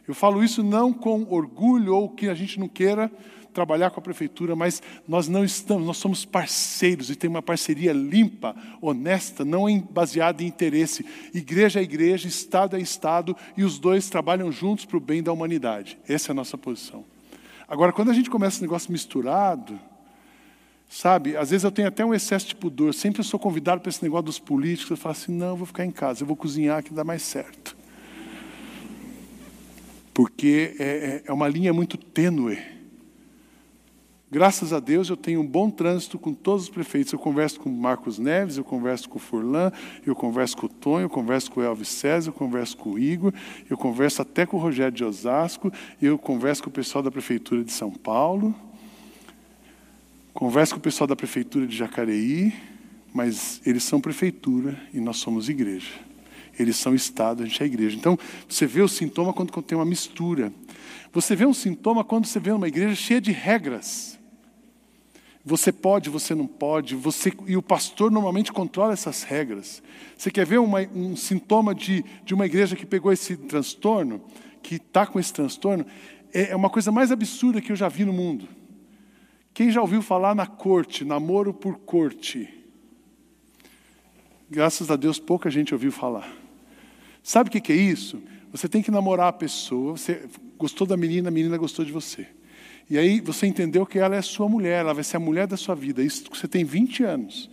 Eu 0.06 0.14
falo 0.14 0.42
isso 0.42 0.62
não 0.62 0.92
com 0.92 1.26
orgulho 1.28 1.94
ou 1.94 2.08
que 2.08 2.28
a 2.28 2.34
gente 2.34 2.58
não 2.58 2.68
queira 2.68 3.10
trabalhar 3.54 3.90
com 3.90 4.00
a 4.00 4.02
prefeitura, 4.02 4.54
mas 4.54 4.82
nós 5.06 5.28
não 5.28 5.44
estamos, 5.44 5.86
nós 5.86 5.96
somos 5.96 6.24
parceiros 6.24 7.08
e 7.08 7.16
tem 7.16 7.30
uma 7.30 7.42
parceria 7.42 7.92
limpa, 7.92 8.54
honesta, 8.80 9.44
não 9.44 9.64
baseada 9.80 10.42
em 10.42 10.46
interesse. 10.46 11.06
Igreja 11.32 11.80
é 11.80 11.82
igreja, 11.82 12.28
Estado 12.28 12.76
é 12.76 12.80
Estado 12.80 13.36
e 13.56 13.64
os 13.64 13.78
dois 13.78 14.08
trabalham 14.08 14.52
juntos 14.52 14.84
para 14.84 14.96
o 14.96 15.00
bem 15.00 15.22
da 15.22 15.32
humanidade. 15.32 15.98
Essa 16.08 16.30
é 16.30 16.32
a 16.32 16.34
nossa 16.34 16.58
posição. 16.58 17.04
Agora, 17.66 17.92
quando 17.92 18.10
a 18.10 18.14
gente 18.14 18.28
começa 18.28 18.56
esse 18.56 18.62
negócio 18.62 18.92
misturado, 18.92 19.78
Sabe, 20.88 21.36
às 21.36 21.50
vezes 21.50 21.64
eu 21.64 21.72
tenho 21.72 21.88
até 21.88 22.04
um 22.04 22.14
excesso 22.14 22.46
de 22.46 22.54
pudor. 22.54 22.94
Sempre 22.94 23.20
eu 23.20 23.24
sou 23.24 23.40
convidado 23.40 23.80
para 23.80 23.90
esse 23.90 24.00
negócio 24.00 24.26
dos 24.26 24.38
políticos. 24.38 24.90
Eu 24.92 24.96
falo 24.96 25.12
assim: 25.12 25.32
não, 25.32 25.48
eu 25.48 25.56
vou 25.56 25.66
ficar 25.66 25.84
em 25.84 25.90
casa, 25.90 26.22
eu 26.22 26.26
vou 26.26 26.36
cozinhar 26.36 26.84
que 26.84 26.94
dá 26.94 27.02
mais 27.02 27.22
certo. 27.22 27.76
Porque 30.12 30.76
é, 30.78 30.84
é, 30.84 31.22
é 31.26 31.32
uma 31.32 31.48
linha 31.48 31.72
muito 31.72 31.98
tênue. 31.98 32.58
Graças 34.34 34.72
a 34.72 34.80
Deus 34.80 35.08
eu 35.08 35.16
tenho 35.16 35.40
um 35.40 35.46
bom 35.46 35.70
trânsito 35.70 36.18
com 36.18 36.34
todos 36.34 36.64
os 36.64 36.68
prefeitos. 36.68 37.12
Eu 37.12 37.20
converso 37.20 37.60
com 37.60 37.70
Marcos 37.70 38.18
Neves, 38.18 38.56
eu 38.56 38.64
converso 38.64 39.08
com 39.08 39.16
o 39.16 39.20
Furlan, 39.20 39.70
eu 40.04 40.12
converso 40.12 40.56
com 40.56 40.66
o 40.66 40.68
Tonho, 40.68 41.04
eu 41.04 41.08
converso 41.08 41.52
com 41.52 41.60
o 41.60 41.62
Elvis 41.62 41.86
César, 41.86 42.30
eu 42.30 42.32
converso 42.32 42.76
com 42.76 42.94
o 42.94 42.98
Igor, 42.98 43.32
eu 43.70 43.78
converso 43.78 44.22
até 44.22 44.44
com 44.44 44.56
o 44.56 44.60
Rogério 44.60 44.90
de 44.90 45.04
Osasco, 45.04 45.72
eu 46.02 46.18
converso 46.18 46.64
com 46.64 46.68
o 46.68 46.72
pessoal 46.72 47.00
da 47.00 47.12
Prefeitura 47.12 47.62
de 47.62 47.70
São 47.70 47.92
Paulo. 47.92 48.52
Converse 50.32 50.72
com 50.72 50.80
o 50.80 50.82
pessoal 50.82 51.06
da 51.06 51.14
prefeitura 51.14 51.64
de 51.64 51.76
Jacareí, 51.76 52.52
mas 53.14 53.60
eles 53.64 53.84
são 53.84 54.00
prefeitura 54.00 54.76
e 54.92 54.98
nós 54.98 55.18
somos 55.18 55.48
igreja. 55.48 55.92
Eles 56.58 56.74
são 56.74 56.92
Estado, 56.92 57.44
a 57.44 57.46
gente 57.46 57.62
é 57.62 57.66
igreja. 57.66 57.96
Então, 57.96 58.18
você 58.48 58.66
vê 58.66 58.82
o 58.82 58.88
sintoma 58.88 59.32
quando 59.32 59.52
tem 59.62 59.78
uma 59.78 59.84
mistura. 59.84 60.52
Você 61.12 61.36
vê 61.36 61.46
um 61.46 61.54
sintoma 61.54 62.02
quando 62.02 62.26
você 62.26 62.40
vê 62.40 62.50
uma 62.50 62.66
igreja 62.66 62.96
cheia 62.96 63.20
de 63.20 63.30
regras. 63.30 64.18
Você 65.44 65.70
pode, 65.70 66.08
você 66.08 66.34
não 66.34 66.46
pode, 66.46 66.94
você 66.94 67.30
e 67.46 67.54
o 67.54 67.62
pastor 67.62 68.10
normalmente 68.10 68.50
controla 68.50 68.94
essas 68.94 69.22
regras. 69.22 69.82
Você 70.16 70.30
quer 70.30 70.46
ver 70.46 70.58
uma, 70.58 70.80
um 70.94 71.14
sintoma 71.14 71.74
de, 71.74 72.02
de 72.24 72.32
uma 72.32 72.46
igreja 72.46 72.74
que 72.74 72.86
pegou 72.86 73.12
esse 73.12 73.36
transtorno, 73.36 74.24
que 74.62 74.76
está 74.76 75.06
com 75.06 75.20
esse 75.20 75.32
transtorno? 75.32 75.84
É, 76.32 76.52
é 76.52 76.56
uma 76.56 76.70
coisa 76.70 76.90
mais 76.90 77.12
absurda 77.12 77.60
que 77.60 77.70
eu 77.70 77.76
já 77.76 77.88
vi 77.88 78.06
no 78.06 78.12
mundo. 78.12 78.48
Quem 79.52 79.70
já 79.70 79.82
ouviu 79.82 80.00
falar 80.00 80.34
na 80.34 80.46
corte, 80.46 81.04
namoro 81.04 81.52
por 81.52 81.78
corte? 81.80 82.48
Graças 84.50 84.90
a 84.90 84.96
Deus, 84.96 85.18
pouca 85.18 85.50
gente 85.50 85.74
ouviu 85.74 85.92
falar. 85.92 86.32
Sabe 87.22 87.48
o 87.48 87.52
que 87.52 87.72
é 87.72 87.76
isso? 87.76 88.22
Você 88.50 88.66
tem 88.66 88.82
que 88.82 88.90
namorar 88.90 89.28
a 89.28 89.32
pessoa, 89.32 89.96
você 89.96 90.26
gostou 90.56 90.86
da 90.86 90.96
menina, 90.96 91.28
a 91.28 91.30
menina 91.30 91.58
gostou 91.58 91.84
de 91.84 91.92
você. 91.92 92.26
E 92.88 92.98
aí 92.98 93.20
você 93.20 93.46
entendeu 93.46 93.86
que 93.86 93.98
ela 93.98 94.14
é 94.14 94.22
sua 94.22 94.48
mulher, 94.48 94.80
ela 94.80 94.92
vai 94.92 95.04
ser 95.04 95.16
a 95.16 95.20
mulher 95.20 95.46
da 95.46 95.56
sua 95.56 95.74
vida. 95.74 96.02
Isso 96.02 96.24
você 96.30 96.46
tem 96.46 96.64
20 96.64 97.02
anos. 97.04 97.50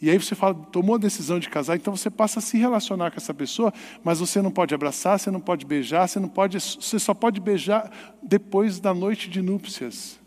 E 0.00 0.10
aí 0.10 0.18
você 0.18 0.34
fala, 0.34 0.54
tomou 0.54 0.96
a 0.96 0.98
decisão 0.98 1.38
de 1.38 1.48
casar, 1.48 1.76
então 1.76 1.96
você 1.96 2.10
passa 2.10 2.38
a 2.38 2.42
se 2.42 2.58
relacionar 2.58 3.10
com 3.10 3.16
essa 3.16 3.32
pessoa, 3.32 3.72
mas 4.02 4.18
você 4.18 4.42
não 4.42 4.50
pode 4.50 4.74
abraçar, 4.74 5.18
você 5.18 5.30
não 5.30 5.40
pode 5.40 5.64
beijar, 5.64 6.06
você 6.06 6.20
não 6.20 6.28
pode, 6.28 6.58
você 6.60 6.98
só 6.98 7.14
pode 7.14 7.40
beijar 7.40 7.90
depois 8.22 8.78
da 8.78 8.92
noite 8.92 9.30
de 9.30 9.40
núpcias. 9.40 10.18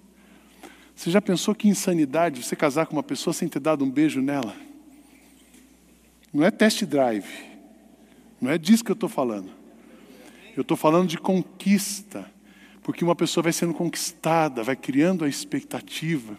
Você 0.96 1.12
já 1.12 1.22
pensou 1.22 1.54
que 1.54 1.68
insanidade 1.68 2.44
você 2.44 2.56
casar 2.56 2.88
com 2.88 2.94
uma 2.94 3.04
pessoa 3.04 3.32
sem 3.32 3.48
ter 3.48 3.60
dado 3.60 3.86
um 3.86 3.92
beijo 3.92 4.20
nela? 4.20 4.56
Não 6.34 6.44
é 6.44 6.50
test 6.50 6.84
drive. 6.86 7.30
Não 8.42 8.50
é 8.50 8.58
disso 8.58 8.84
que 8.84 8.90
eu 8.90 8.96
estou 8.96 9.10
falando. 9.10 9.52
Eu 10.56 10.62
estou 10.62 10.76
falando 10.76 11.08
de 11.08 11.20
conquista. 11.20 12.28
Porque 12.88 13.04
uma 13.04 13.18
pessoa 13.18 13.44
vai 13.44 13.52
sendo 13.52 13.74
conquistada, 13.74 14.64
vai 14.64 14.74
criando 14.74 15.26
a 15.26 15.28
expectativa. 15.28 16.38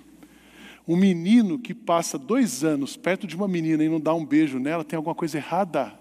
Um 0.88 0.96
menino 0.96 1.58
que 1.58 1.74
passa 1.74 2.18
dois 2.18 2.64
anos 2.64 2.96
perto 2.96 3.26
de 3.26 3.36
uma 3.36 3.46
menina 3.46 3.84
e 3.84 3.88
não 3.90 4.00
dá 4.00 4.14
um 4.14 4.24
beijo 4.24 4.58
nela, 4.58 4.82
tem 4.82 4.96
alguma 4.96 5.14
coisa 5.14 5.36
errada. 5.36 5.92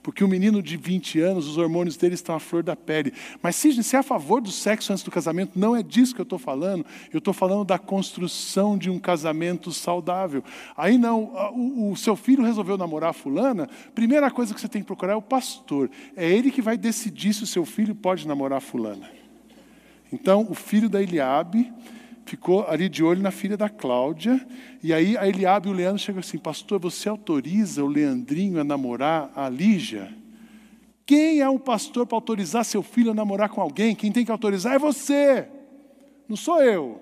Porque 0.00 0.22
o 0.22 0.28
menino 0.28 0.62
de 0.62 0.76
20 0.76 1.18
anos, 1.18 1.48
os 1.48 1.58
hormônios 1.58 1.96
dele 1.96 2.14
estão 2.14 2.36
à 2.36 2.38
flor 2.38 2.62
da 2.62 2.76
pele. 2.76 3.12
Mas 3.42 3.56
se 3.56 3.72
você 3.72 3.96
é 3.96 3.98
a 3.98 4.02
favor 4.04 4.40
do 4.40 4.52
sexo 4.52 4.92
antes 4.92 5.02
do 5.02 5.10
casamento, 5.10 5.58
não 5.58 5.74
é 5.74 5.82
disso 5.82 6.14
que 6.14 6.20
eu 6.20 6.22
estou 6.22 6.38
falando. 6.38 6.86
Eu 7.12 7.18
estou 7.18 7.34
falando 7.34 7.64
da 7.64 7.76
construção 7.76 8.78
de 8.78 8.88
um 8.88 8.98
casamento 9.00 9.72
saudável. 9.72 10.44
Aí 10.76 10.96
não, 10.98 11.24
o, 11.52 11.90
o 11.90 11.96
seu 11.96 12.14
filho 12.14 12.44
resolveu 12.44 12.78
namorar 12.78 13.10
a 13.10 13.12
fulana, 13.12 13.68
primeira 13.92 14.30
coisa 14.30 14.54
que 14.54 14.60
você 14.60 14.68
tem 14.68 14.82
que 14.82 14.86
procurar 14.86 15.14
é 15.14 15.16
o 15.16 15.20
pastor. 15.22 15.90
É 16.16 16.30
ele 16.30 16.52
que 16.52 16.62
vai 16.62 16.78
decidir 16.78 17.34
se 17.34 17.42
o 17.42 17.46
seu 17.46 17.64
filho 17.64 17.92
pode 17.92 18.28
namorar 18.28 18.58
a 18.58 18.60
fulana. 18.60 19.18
Então, 20.12 20.46
o 20.48 20.54
filho 20.54 20.88
da 20.88 21.02
Eliabe 21.02 21.72
ficou 22.24 22.66
ali 22.68 22.88
de 22.88 23.02
olho 23.02 23.20
na 23.20 23.30
filha 23.30 23.56
da 23.56 23.68
Cláudia, 23.68 24.46
e 24.82 24.92
aí 24.92 25.16
a 25.16 25.26
Eliabe 25.26 25.68
e 25.68 25.72
o 25.72 25.74
Leandro 25.74 25.98
chegam 25.98 26.20
assim, 26.20 26.38
pastor, 26.38 26.78
você 26.78 27.08
autoriza 27.08 27.82
o 27.82 27.88
Leandrinho 27.88 28.60
a 28.60 28.64
namorar 28.64 29.30
a 29.34 29.48
Lígia? 29.48 30.14
Quem 31.04 31.40
é 31.40 31.48
o 31.48 31.58
pastor 31.58 32.06
para 32.06 32.16
autorizar 32.16 32.64
seu 32.64 32.84
filho 32.84 33.10
a 33.10 33.14
namorar 33.14 33.48
com 33.48 33.60
alguém? 33.60 33.96
Quem 33.96 34.12
tem 34.12 34.24
que 34.24 34.30
autorizar 34.30 34.74
é 34.74 34.78
você, 34.78 35.48
não 36.28 36.36
sou 36.36 36.62
eu. 36.62 37.00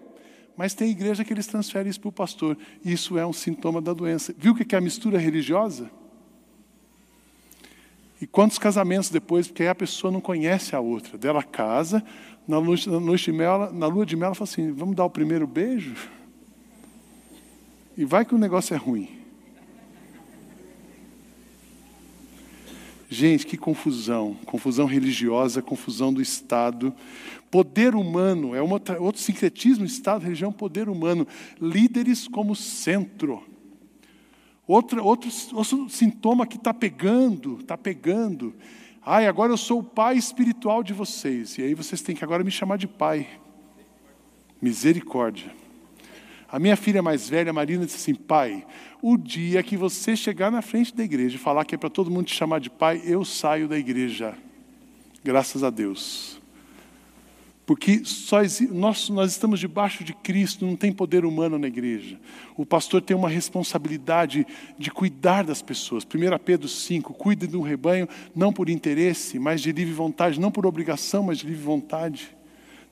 Mas 0.56 0.74
tem 0.74 0.90
igreja 0.90 1.24
que 1.24 1.32
eles 1.32 1.46
transferem 1.46 1.90
isso 1.90 2.00
para 2.00 2.08
o 2.08 2.12
pastor. 2.12 2.58
Isso 2.84 3.16
é 3.16 3.24
um 3.24 3.32
sintoma 3.32 3.80
da 3.80 3.92
doença. 3.92 4.34
Viu 4.36 4.52
o 4.52 4.56
que 4.56 4.74
é 4.74 4.78
a 4.78 4.80
mistura 4.80 5.18
religiosa? 5.18 5.90
E 8.20 8.26
quantos 8.26 8.58
casamentos 8.58 9.10
depois, 9.10 9.46
porque 9.46 9.62
aí 9.62 9.68
a 9.68 9.74
pessoa 9.74 10.10
não 10.10 10.20
conhece 10.20 10.74
a 10.74 10.80
outra. 10.80 11.16
Dela 11.16 11.44
casa, 11.44 12.02
na 12.48 12.56
de 13.14 13.32
mel, 13.32 13.72
na 13.74 13.86
lua 13.86 14.06
de 14.06 14.16
mel, 14.16 14.28
ela 14.28 14.34
fala 14.34 14.48
assim: 14.48 14.72
vamos 14.72 14.96
dar 14.96 15.04
o 15.04 15.10
primeiro 15.10 15.46
beijo? 15.46 15.94
E 17.94 18.06
vai 18.06 18.24
que 18.24 18.34
o 18.34 18.38
negócio 18.38 18.72
é 18.72 18.76
ruim. 18.78 19.10
Gente, 23.10 23.46
que 23.46 23.58
confusão. 23.58 24.34
Confusão 24.46 24.86
religiosa, 24.86 25.60
confusão 25.60 26.12
do 26.12 26.22
Estado. 26.22 26.94
Poder 27.50 27.94
humano, 27.94 28.54
é 28.54 28.62
uma, 28.62 28.80
outro 28.98 29.20
sincretismo: 29.20 29.84
Estado, 29.84 30.22
religião, 30.22 30.50
poder 30.50 30.88
humano. 30.88 31.26
Líderes 31.60 32.26
como 32.26 32.56
centro. 32.56 33.42
Outro, 34.66 35.04
outro 35.04 35.30
sintoma 35.90 36.46
que 36.46 36.56
está 36.56 36.72
pegando, 36.72 37.58
está 37.60 37.76
pegando. 37.76 38.54
Ai, 39.10 39.26
agora 39.26 39.50
eu 39.50 39.56
sou 39.56 39.78
o 39.78 39.82
pai 39.82 40.18
espiritual 40.18 40.82
de 40.82 40.92
vocês. 40.92 41.56
E 41.56 41.62
aí 41.62 41.72
vocês 41.72 42.02
têm 42.02 42.14
que 42.14 42.22
agora 42.22 42.44
me 42.44 42.50
chamar 42.50 42.76
de 42.76 42.86
pai. 42.86 43.26
Misericórdia. 44.60 45.50
A 46.46 46.58
minha 46.58 46.76
filha 46.76 47.00
mais 47.00 47.26
velha, 47.26 47.50
Marina, 47.50 47.86
disse 47.86 47.96
assim: 47.96 48.14
Pai, 48.14 48.66
o 49.00 49.16
dia 49.16 49.62
que 49.62 49.78
você 49.78 50.14
chegar 50.14 50.50
na 50.50 50.60
frente 50.60 50.94
da 50.94 51.02
igreja 51.02 51.36
e 51.36 51.38
falar 51.38 51.64
que 51.64 51.74
é 51.74 51.78
para 51.78 51.88
todo 51.88 52.10
mundo 52.10 52.26
te 52.26 52.34
chamar 52.34 52.60
de 52.60 52.68
pai, 52.68 53.00
eu 53.02 53.24
saio 53.24 53.66
da 53.66 53.78
igreja. 53.78 54.36
Graças 55.24 55.64
a 55.64 55.70
Deus. 55.70 56.38
Porque 57.68 58.02
só 58.02 58.38
nós, 58.70 59.10
nós 59.10 59.32
estamos 59.32 59.60
debaixo 59.60 60.02
de 60.02 60.14
Cristo, 60.14 60.64
não 60.64 60.74
tem 60.74 60.90
poder 60.90 61.26
humano 61.26 61.58
na 61.58 61.66
igreja. 61.66 62.18
O 62.56 62.64
pastor 62.64 63.02
tem 63.02 63.14
uma 63.14 63.28
responsabilidade 63.28 64.46
de 64.78 64.90
cuidar 64.90 65.44
das 65.44 65.60
pessoas. 65.60 66.02
1 66.02 66.38
Pedro 66.42 66.66
5, 66.66 67.12
cuide 67.12 67.46
do 67.46 67.60
rebanho, 67.60 68.08
não 68.34 68.54
por 68.54 68.70
interesse, 68.70 69.38
mas 69.38 69.60
de 69.60 69.70
livre 69.70 69.92
vontade, 69.92 70.40
não 70.40 70.50
por 70.50 70.64
obrigação, 70.64 71.24
mas 71.24 71.36
de 71.36 71.46
livre 71.46 71.62
vontade. 71.62 72.34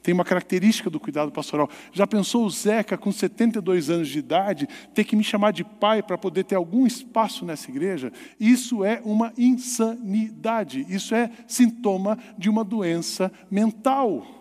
Tem 0.03 0.13
uma 0.13 0.27
característica 0.27 0.91
do 0.91 1.01
cuidado 1.01 1.33
pastoral. 1.33 1.71
Já 1.91 2.07
pensou 2.07 2.45
o 2.45 2.51
Zeca, 2.51 2.99
com 2.99 3.11
72 3.11 3.89
anos 3.89 4.09
de 4.11 4.19
idade, 4.19 4.69
ter 4.95 5.05
que 5.05 5.17
me 5.17 5.25
chamar 5.25 5.55
de 5.55 5.65
pai 5.65 6.03
para 6.03 6.19
poder 6.19 6.45
ter 6.45 6.55
algum 6.55 6.87
espaço 6.87 7.47
nessa 7.47 7.71
igreja? 7.71 8.13
Isso 8.39 8.85
é 8.85 9.01
uma 9.07 9.33
insanidade. 9.39 10.85
Isso 10.87 11.15
é 11.15 11.31
sintoma 11.47 12.19
de 12.37 12.51
uma 12.51 12.63
doença 12.63 13.33
mental. 13.51 14.37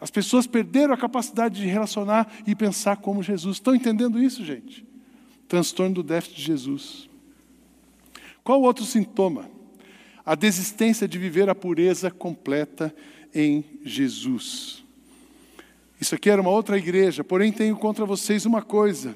As 0.00 0.10
pessoas 0.10 0.46
perderam 0.46 0.92
a 0.92 0.96
capacidade 0.96 1.60
de 1.60 1.66
relacionar 1.66 2.30
e 2.46 2.54
pensar 2.54 2.96
como 2.98 3.22
Jesus. 3.22 3.56
Estão 3.56 3.74
entendendo 3.74 4.22
isso, 4.22 4.44
gente? 4.44 4.84
Transtorno 5.48 5.96
do 5.96 6.02
déficit 6.02 6.36
de 6.36 6.42
Jesus. 6.42 7.08
Qual 8.44 8.60
outro 8.62 8.84
sintoma? 8.84 9.50
A 10.24 10.34
desistência 10.34 11.08
de 11.08 11.18
viver 11.18 11.48
a 11.48 11.54
pureza 11.54 12.10
completa 12.10 12.94
em 13.34 13.64
Jesus. 13.84 14.84
Isso 16.00 16.14
aqui 16.14 16.28
era 16.28 16.42
uma 16.42 16.50
outra 16.50 16.76
igreja, 16.76 17.24
porém 17.24 17.50
tenho 17.50 17.76
contra 17.76 18.04
vocês 18.04 18.44
uma 18.44 18.60
coisa: 18.60 19.14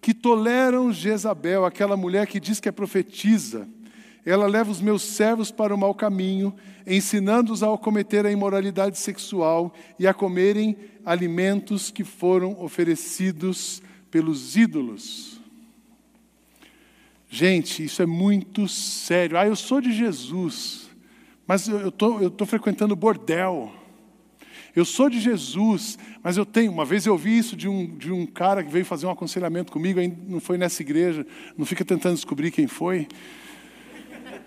que 0.00 0.12
toleram 0.12 0.92
Jezabel, 0.92 1.64
aquela 1.64 1.96
mulher 1.96 2.26
que 2.26 2.40
diz 2.40 2.58
que 2.58 2.68
é 2.68 2.72
profetiza, 2.72 3.68
ela 4.24 4.46
leva 4.46 4.70
os 4.70 4.80
meus 4.80 5.02
servos 5.02 5.50
para 5.50 5.74
o 5.74 5.78
mau 5.78 5.94
caminho, 5.94 6.54
ensinando-os 6.86 7.62
a 7.62 7.76
cometer 7.76 8.24
a 8.24 8.32
imoralidade 8.32 8.98
sexual 8.98 9.74
e 9.98 10.06
a 10.06 10.14
comerem 10.14 10.76
alimentos 11.04 11.90
que 11.90 12.04
foram 12.04 12.62
oferecidos 12.62 13.82
pelos 14.10 14.56
ídolos. 14.56 15.40
Gente, 17.28 17.84
isso 17.84 18.00
é 18.00 18.06
muito 18.06 18.68
sério. 18.68 19.36
Ah, 19.36 19.46
eu 19.46 19.56
sou 19.56 19.80
de 19.80 19.92
Jesus, 19.92 20.88
mas 21.46 21.68
eu 21.68 21.88
estou 21.88 22.22
eu 22.22 22.30
tô 22.30 22.46
frequentando 22.46 22.94
bordel. 22.94 23.72
Eu 24.74 24.84
sou 24.84 25.08
de 25.08 25.20
Jesus, 25.20 25.98
mas 26.22 26.36
eu 26.36 26.44
tenho. 26.44 26.72
Uma 26.72 26.84
vez 26.84 27.06
eu 27.06 27.12
ouvi 27.12 27.36
isso 27.36 27.56
de 27.56 27.68
um, 27.68 27.86
de 27.96 28.10
um 28.10 28.26
cara 28.26 28.62
que 28.64 28.70
veio 28.70 28.84
fazer 28.84 29.06
um 29.06 29.10
aconselhamento 29.10 29.70
comigo, 29.70 30.00
não 30.26 30.40
foi 30.40 30.58
nessa 30.58 30.82
igreja, 30.82 31.24
não 31.56 31.64
fica 31.64 31.84
tentando 31.84 32.14
descobrir 32.14 32.50
quem 32.50 32.66
foi. 32.66 33.06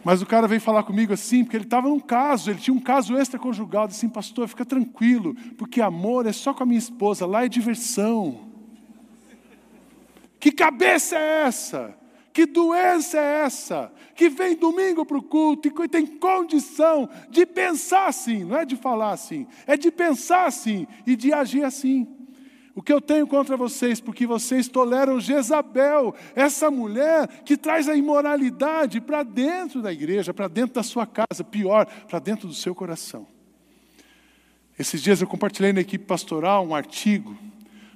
Mas 0.07 0.21
o 0.21 0.25
cara 0.25 0.47
veio 0.47 0.61
falar 0.61 0.83
comigo 0.83 1.11
assim, 1.11 1.43
porque 1.43 1.57
ele 1.57 1.65
estava 1.65 1.89
num 1.89 1.99
caso, 1.99 2.49
ele 2.49 2.59
tinha 2.59 2.73
um 2.73 2.79
caso 2.79 3.17
extraconjugal, 3.17 3.89
disse 3.89 4.05
assim, 4.05 4.09
pastor, 4.09 4.47
fica 4.47 4.63
tranquilo, 4.63 5.35
porque 5.57 5.81
amor 5.81 6.25
é 6.25 6.31
só 6.31 6.53
com 6.53 6.63
a 6.63 6.65
minha 6.65 6.79
esposa, 6.79 7.25
lá 7.25 7.43
é 7.43 7.49
diversão. 7.49 8.47
Que 10.39 10.49
cabeça 10.49 11.17
é 11.17 11.43
essa? 11.47 11.93
Que 12.31 12.45
doença 12.45 13.17
é 13.17 13.43
essa? 13.43 13.91
Que 14.15 14.29
vem 14.29 14.55
domingo 14.55 15.05
para 15.05 15.17
o 15.17 15.21
culto 15.21 15.67
e 15.67 15.89
tem 15.89 16.05
condição 16.05 17.09
de 17.29 17.45
pensar 17.45 18.07
assim, 18.07 18.45
não 18.45 18.59
é 18.59 18.63
de 18.63 18.77
falar 18.77 19.11
assim, 19.11 19.45
é 19.65 19.75
de 19.75 19.91
pensar 19.91 20.45
assim 20.45 20.87
e 21.05 21.17
de 21.17 21.33
agir 21.33 21.65
assim. 21.65 22.16
O 22.77 22.81
que 22.83 22.93
eu 22.93 23.01
tenho 23.01 23.25
contra 23.25 23.57
vocês, 23.57 23.99
porque 23.99 24.27
vocês 24.27 24.67
toleram 24.67 25.19
Jezabel, 25.19 26.13
essa 26.35 26.69
mulher 26.69 27.27
que 27.43 27.57
traz 27.57 27.89
a 27.89 27.95
imoralidade 27.95 29.01
para 29.01 29.23
dentro 29.23 29.81
da 29.81 29.91
igreja, 29.91 30.31
para 30.31 30.47
dentro 30.47 30.75
da 30.75 30.83
sua 30.83 31.07
casa, 31.07 31.43
pior, 31.43 31.87
para 32.07 32.19
dentro 32.19 32.47
do 32.47 32.53
seu 32.53 32.75
coração. 32.75 33.25
Esses 34.77 35.01
dias 35.01 35.19
eu 35.19 35.27
compartilhei 35.27 35.73
na 35.73 35.81
equipe 35.81 36.05
pastoral 36.05 36.67
um 36.67 36.75
artigo. 36.75 37.35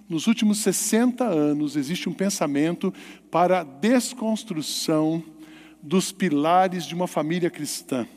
Nos 0.09 0.25
últimos 0.25 0.57
60 0.57 1.25
anos 1.25 1.75
existe 1.75 2.09
um 2.09 2.13
pensamento 2.13 2.91
para 3.29 3.59
a 3.59 3.63
desconstrução 3.63 5.23
dos 5.79 6.11
pilares 6.11 6.87
de 6.87 6.95
uma 6.95 7.05
família 7.05 7.51
cristã. 7.51 8.07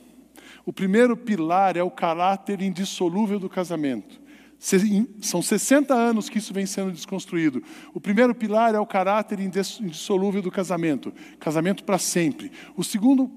O 0.64 0.72
primeiro 0.72 1.14
pilar 1.14 1.76
é 1.76 1.82
o 1.82 1.90
caráter 1.90 2.62
indissolúvel 2.62 3.38
do 3.38 3.50
casamento. 3.50 4.23
São 5.20 5.42
60 5.42 5.92
anos 5.92 6.30
que 6.30 6.38
isso 6.38 6.54
vem 6.54 6.64
sendo 6.64 6.90
desconstruído. 6.90 7.62
O 7.92 8.00
primeiro 8.00 8.34
pilar 8.34 8.74
é 8.74 8.80
o 8.80 8.86
caráter 8.86 9.38
indissolúvel 9.38 10.40
do 10.40 10.50
casamento 10.50 11.12
casamento 11.38 11.84
para 11.84 11.98
sempre. 11.98 12.50
O 12.74 12.82
segundo 12.82 13.30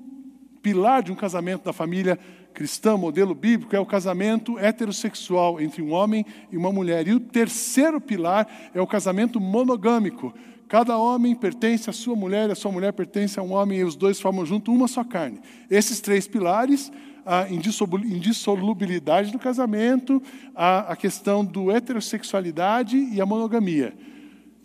pilar 0.61 1.03
de 1.03 1.11
um 1.11 1.15
casamento 1.15 1.65
da 1.65 1.73
família 1.73 2.17
cristã, 2.53 2.95
modelo 2.95 3.35
bíblico, 3.35 3.75
é 3.75 3.79
o 3.79 3.85
casamento 3.85 4.57
heterossexual 4.57 5.59
entre 5.59 5.81
um 5.81 5.91
homem 5.91 6.25
e 6.49 6.55
uma 6.55 6.71
mulher. 6.71 7.05
E 7.09 7.13
o 7.13 7.19
terceiro 7.19 7.99
pilar 7.99 8.47
é 8.73 8.79
o 8.79 8.87
casamento 8.87 9.37
monogâmico. 9.37 10.33
Cada 10.67 10.97
homem 10.97 11.35
pertence 11.35 11.89
à 11.89 11.93
sua 11.93 12.15
mulher, 12.15 12.49
a 12.49 12.55
sua 12.55 12.71
mulher 12.71 12.93
pertence 12.93 13.37
a 13.37 13.43
um 13.43 13.51
homem, 13.51 13.79
e 13.79 13.83
os 13.83 13.95
dois 13.95 14.19
formam 14.19 14.45
junto 14.45 14.71
uma 14.71 14.87
só 14.87 15.03
carne. 15.03 15.41
Esses 15.69 15.99
três 15.99 16.25
pilares 16.25 16.89
a 17.27 17.45
indissolubilidade 17.49 19.31
do 19.33 19.37
casamento, 19.37 20.23
a, 20.55 20.93
a 20.93 20.95
questão 20.95 21.43
do 21.43 21.69
heterossexualidade 21.69 22.97
e 22.97 23.19
a 23.19 23.25
monogamia. 23.25 23.93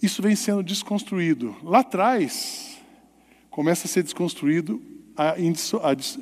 Isso 0.01 0.23
vem 0.23 0.37
sendo 0.37 0.63
desconstruído. 0.63 1.57
Lá 1.65 1.81
atrás, 1.81 2.79
começa 3.51 3.87
a 3.87 3.91
ser 3.91 4.05
desconstruído 4.05 4.81
a 5.17 5.35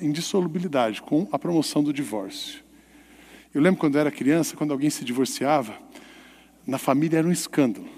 indissolubilidade, 0.01 1.03
com 1.03 1.29
a 1.31 1.39
promoção 1.39 1.85
do 1.85 1.93
divórcio. 1.93 2.65
Eu 3.53 3.61
lembro 3.61 3.79
quando 3.79 3.97
eu 3.97 4.01
era 4.01 4.11
criança, 4.11 4.57
quando 4.57 4.73
alguém 4.73 4.89
se 4.91 5.05
divorciava, 5.05 5.75
na 6.67 6.79
família 6.79 7.19
era 7.19 7.29
um 7.29 7.33
escândalo. 7.33 7.89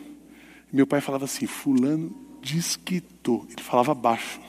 Meu 0.72 0.86
pai 0.86 1.00
falava 1.00 1.26
assim: 1.26 1.46
Fulano 1.46 2.14
desquitou. 2.42 3.46
Ele 3.50 3.62
falava 3.62 3.94
baixo. 3.94 4.40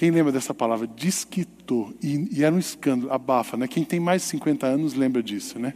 Quem 0.00 0.10
lembra 0.10 0.32
dessa 0.32 0.54
palavra? 0.54 0.86
Desquitou. 0.86 1.92
E, 2.02 2.38
e 2.38 2.42
era 2.42 2.54
um 2.54 2.58
escândalo, 2.58 3.12
abafa, 3.12 3.54
né? 3.54 3.68
Quem 3.68 3.84
tem 3.84 4.00
mais 4.00 4.22
de 4.22 4.28
50 4.28 4.66
anos 4.66 4.94
lembra 4.94 5.22
disso, 5.22 5.58
né? 5.58 5.74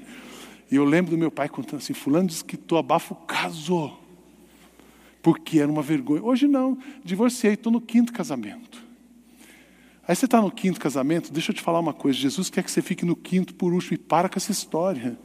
E 0.72 0.76
eu 0.76 0.84
lembro 0.86 1.10
do 1.10 1.18
meu 1.18 1.30
pai 1.30 1.46
contando 1.46 1.80
assim: 1.80 1.92
Fulano 1.92 2.28
desquitou, 2.28 2.78
abafo, 2.78 3.14
casou. 3.14 4.00
Porque 5.20 5.60
era 5.60 5.70
uma 5.70 5.82
vergonha. 5.82 6.22
Hoje 6.22 6.48
não, 6.48 6.78
divorciei, 7.04 7.52
estou 7.52 7.70
no 7.70 7.82
quinto 7.82 8.14
casamento. 8.14 8.82
Aí 10.08 10.16
você 10.16 10.24
está 10.24 10.40
no 10.40 10.50
quinto 10.50 10.80
casamento, 10.80 11.30
deixa 11.30 11.52
eu 11.52 11.54
te 11.56 11.60
falar 11.60 11.80
uma 11.80 11.92
coisa: 11.92 12.18
Jesus 12.18 12.48
quer 12.48 12.64
que 12.64 12.70
você 12.70 12.80
fique 12.80 13.04
no 13.04 13.14
quinto 13.14 13.52
por 13.54 13.74
último 13.74 13.92
e 13.92 13.98
para 13.98 14.30
com 14.30 14.38
essa 14.38 14.52
história. 14.52 15.18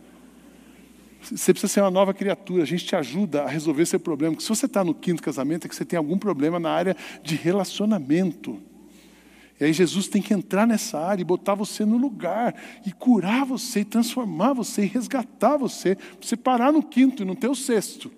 Você 1.22 1.54
precisa 1.54 1.72
ser 1.72 1.80
uma 1.80 1.90
nova 1.90 2.14
criatura, 2.14 2.64
a 2.64 2.66
gente 2.66 2.84
te 2.84 2.98
ajuda 2.98 3.44
a 3.44 3.48
resolver 3.48 3.84
esse 3.84 3.98
problema. 3.98 4.34
Porque 4.34 4.44
se 4.44 4.50
você 4.50 4.66
está 4.66 4.84
no 4.84 4.94
quinto 4.94 5.24
casamento, 5.24 5.68
é 5.68 5.70
que 5.70 5.76
você 5.76 5.86
tem 5.86 5.96
algum 5.96 6.18
problema 6.18 6.60
na 6.60 6.72
área 6.72 6.98
de 7.24 7.38
relacionamento. 7.38 8.62
E 9.60 9.65
aí 9.65 9.74
Jesus 9.74 10.08
tem 10.08 10.22
que 10.22 10.34
entrar 10.34 10.65
nessa 10.65 10.98
área 11.00 11.22
e 11.22 11.26
botar 11.26 11.54
você 11.54 11.84
no 11.84 11.98
lugar, 11.98 12.56
e 12.86 12.91
curar 12.93 13.45
você, 13.45 13.82
e 13.82 13.86
transformar 13.86 14.54
você, 14.54 14.84
e 14.84 14.88
resgatar 14.88 15.58
você, 15.58 15.95
para 15.95 16.28
você 16.28 16.38
parar 16.38 16.72
no 16.72 16.82
quinto 16.82 17.24
e 17.24 17.26
não 17.26 17.36
ter 17.36 17.50
o 17.50 17.56
sexto. 17.56 18.10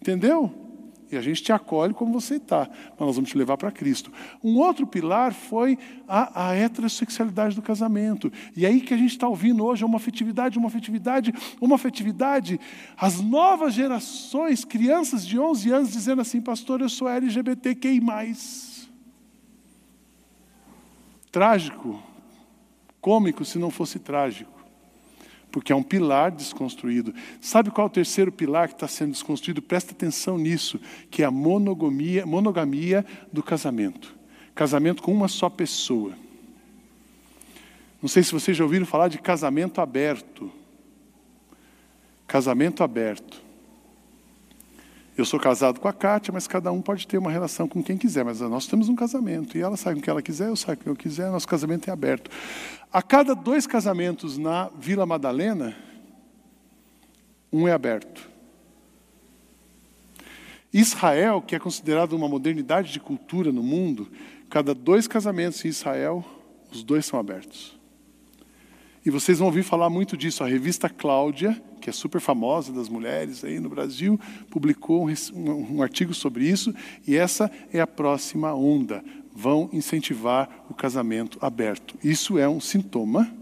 Entendeu? 0.00 0.66
E 1.10 1.16
a 1.16 1.22
gente 1.22 1.42
te 1.42 1.52
acolhe 1.52 1.94
como 1.94 2.12
você 2.12 2.36
está, 2.36 2.68
mas 2.90 3.06
nós 3.06 3.16
vamos 3.16 3.30
te 3.30 3.38
levar 3.38 3.56
para 3.56 3.70
Cristo. 3.70 4.12
Um 4.44 4.58
outro 4.58 4.86
pilar 4.86 5.32
foi 5.32 5.78
a, 6.06 6.48
a 6.48 6.54
heterossexualidade 6.54 7.54
do 7.54 7.62
casamento. 7.62 8.30
E 8.54 8.66
aí 8.66 8.80
que 8.80 8.92
a 8.92 8.96
gente 8.96 9.12
está 9.12 9.26
ouvindo 9.26 9.64
hoje 9.64 9.82
é 9.82 9.86
uma 9.86 9.96
afetividade, 9.96 10.58
uma 10.58 10.68
afetividade, 10.68 11.32
uma 11.60 11.76
afetividade. 11.76 12.60
As 12.94 13.22
novas 13.22 13.72
gerações, 13.72 14.66
crianças 14.66 15.26
de 15.26 15.38
11 15.38 15.70
anos, 15.70 15.92
dizendo 15.92 16.20
assim: 16.20 16.42
Pastor, 16.42 16.82
eu 16.82 16.90
sou 16.90 17.08
LGBTQI. 17.08 18.00
Trágico, 21.30 22.02
cômico 23.00 23.44
se 23.44 23.58
não 23.58 23.70
fosse 23.70 23.98
trágico 23.98 24.58
porque 25.50 25.72
é 25.72 25.76
um 25.76 25.82
pilar 25.82 26.30
desconstruído. 26.30 27.14
Sabe 27.40 27.70
qual 27.70 27.86
é 27.86 27.90
o 27.90 27.92
terceiro 27.92 28.30
pilar 28.30 28.68
que 28.68 28.74
está 28.74 28.86
sendo 28.86 29.12
desconstruído? 29.12 29.62
Presta 29.62 29.92
atenção 29.92 30.38
nisso, 30.38 30.80
que 31.10 31.22
é 31.22 31.26
a 31.26 31.30
monogamia, 31.30 32.26
monogamia 32.26 33.04
do 33.32 33.42
casamento. 33.42 34.14
Casamento 34.54 35.02
com 35.02 35.12
uma 35.12 35.28
só 35.28 35.48
pessoa. 35.48 36.12
Não 38.00 38.08
sei 38.08 38.22
se 38.22 38.32
vocês 38.32 38.56
já 38.56 38.64
ouviram 38.64 38.86
falar 38.86 39.08
de 39.08 39.18
casamento 39.18 39.80
aberto. 39.80 40.52
Casamento 42.26 42.84
aberto. 42.84 43.42
Eu 45.18 45.24
sou 45.24 45.40
casado 45.40 45.80
com 45.80 45.88
a 45.88 45.92
Kátia, 45.92 46.32
mas 46.32 46.46
cada 46.46 46.70
um 46.70 46.80
pode 46.80 47.04
ter 47.04 47.18
uma 47.18 47.32
relação 47.32 47.66
com 47.66 47.82
quem 47.82 47.98
quiser. 47.98 48.24
Mas 48.24 48.38
nós 48.38 48.68
temos 48.68 48.88
um 48.88 48.94
casamento. 48.94 49.58
E 49.58 49.60
ela 49.60 49.76
sai 49.76 49.96
com 49.96 50.00
quem 50.00 50.12
ela 50.12 50.22
quiser, 50.22 50.48
eu 50.48 50.54
saio 50.54 50.78
com 50.78 50.84
quem 50.84 50.92
eu 50.92 50.96
quiser. 50.96 51.28
Nosso 51.28 51.48
casamento 51.48 51.88
é 51.88 51.92
aberto. 51.92 52.30
A 52.92 53.02
cada 53.02 53.34
dois 53.34 53.66
casamentos 53.66 54.38
na 54.38 54.70
Vila 54.78 55.04
Madalena, 55.04 55.76
um 57.52 57.66
é 57.66 57.72
aberto. 57.72 58.30
Israel, 60.72 61.42
que 61.42 61.56
é 61.56 61.58
considerado 61.58 62.12
uma 62.12 62.28
modernidade 62.28 62.92
de 62.92 63.00
cultura 63.00 63.50
no 63.50 63.62
mundo, 63.62 64.08
cada 64.48 64.72
dois 64.72 65.08
casamentos 65.08 65.64
em 65.64 65.68
Israel, 65.68 66.24
os 66.70 66.84
dois 66.84 67.04
são 67.04 67.18
abertos. 67.18 67.77
E 69.08 69.10
vocês 69.10 69.38
vão 69.38 69.46
ouvir 69.46 69.62
falar 69.62 69.88
muito 69.88 70.18
disso. 70.18 70.44
A 70.44 70.46
revista 70.46 70.86
Cláudia, 70.86 71.58
que 71.80 71.88
é 71.88 71.92
super 71.94 72.20
famosa 72.20 72.70
das 72.74 72.90
mulheres 72.90 73.42
aí 73.42 73.58
no 73.58 73.70
Brasil, 73.70 74.20
publicou 74.50 75.08
um, 75.34 75.82
artigo 75.82 76.12
sobre 76.12 76.46
isso, 76.46 76.74
e 77.06 77.16
essa 77.16 77.50
é 77.72 77.80
a 77.80 77.86
próxima 77.86 78.52
onda. 78.52 79.02
Vão 79.34 79.70
incentivar 79.72 80.66
o 80.68 80.74
casamento 80.74 81.38
aberto. 81.40 81.96
Isso 82.04 82.36
é 82.36 82.46
um 82.46 82.60
sintoma 82.60 83.34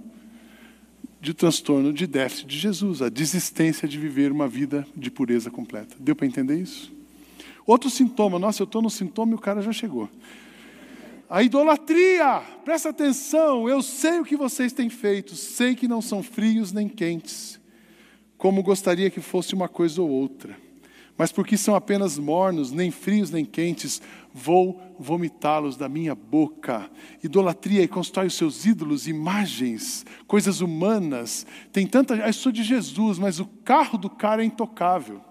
de 1.20 1.34
transtorno 1.34 1.92
de 1.92 2.06
déficit 2.06 2.46
de 2.46 2.58
Jesus, 2.60 3.02
a 3.02 3.08
desistência 3.08 3.88
de 3.88 3.98
viver 3.98 4.30
uma 4.30 4.46
vida 4.46 4.86
de 4.96 5.10
pureza 5.10 5.50
completa. 5.50 5.96
Deu 5.98 6.14
para 6.14 6.28
entender 6.28 6.60
isso? 6.60 6.92
Outro 7.66 7.90
sintoma, 7.90 8.38
nossa, 8.38 8.62
eu 8.62 8.66
estou 8.66 8.80
no 8.80 8.88
sintoma 8.88 9.32
e 9.32 9.34
o 9.34 9.40
cara 9.40 9.60
já 9.60 9.72
chegou. 9.72 10.08
A 11.28 11.42
idolatria, 11.42 12.40
presta 12.64 12.90
atenção, 12.90 13.68
eu 13.68 13.82
sei 13.82 14.20
o 14.20 14.24
que 14.24 14.36
vocês 14.36 14.72
têm 14.72 14.88
feito, 14.88 15.34
sei 15.34 15.74
que 15.74 15.88
não 15.88 16.00
são 16.00 16.22
frios 16.22 16.70
nem 16.70 16.88
quentes, 16.88 17.60
como 18.38 18.62
gostaria 18.62 19.10
que 19.10 19.20
fosse 19.20 19.52
uma 19.52 19.68
coisa 19.68 20.00
ou 20.00 20.08
outra. 20.08 20.56
Mas 21.18 21.32
porque 21.32 21.56
são 21.56 21.74
apenas 21.74 22.16
mornos, 22.16 22.70
nem 22.70 22.92
frios 22.92 23.30
nem 23.30 23.44
quentes, 23.44 24.00
vou 24.32 24.80
vomitá-los 24.98 25.76
da 25.76 25.88
minha 25.88 26.14
boca. 26.14 26.88
Idolatria 27.24 27.82
e 27.82 27.88
constrói 27.88 28.26
os 28.26 28.34
seus 28.34 28.66
ídolos, 28.66 29.08
imagens, 29.08 30.04
coisas 30.26 30.60
humanas. 30.60 31.46
Tem 31.72 31.86
tanta. 31.86 32.14
Eu 32.14 32.32
sou 32.34 32.52
de 32.52 32.62
Jesus, 32.62 33.18
mas 33.18 33.40
o 33.40 33.46
carro 33.46 33.96
do 33.96 34.10
cara 34.10 34.42
é 34.42 34.44
intocável. 34.46 35.22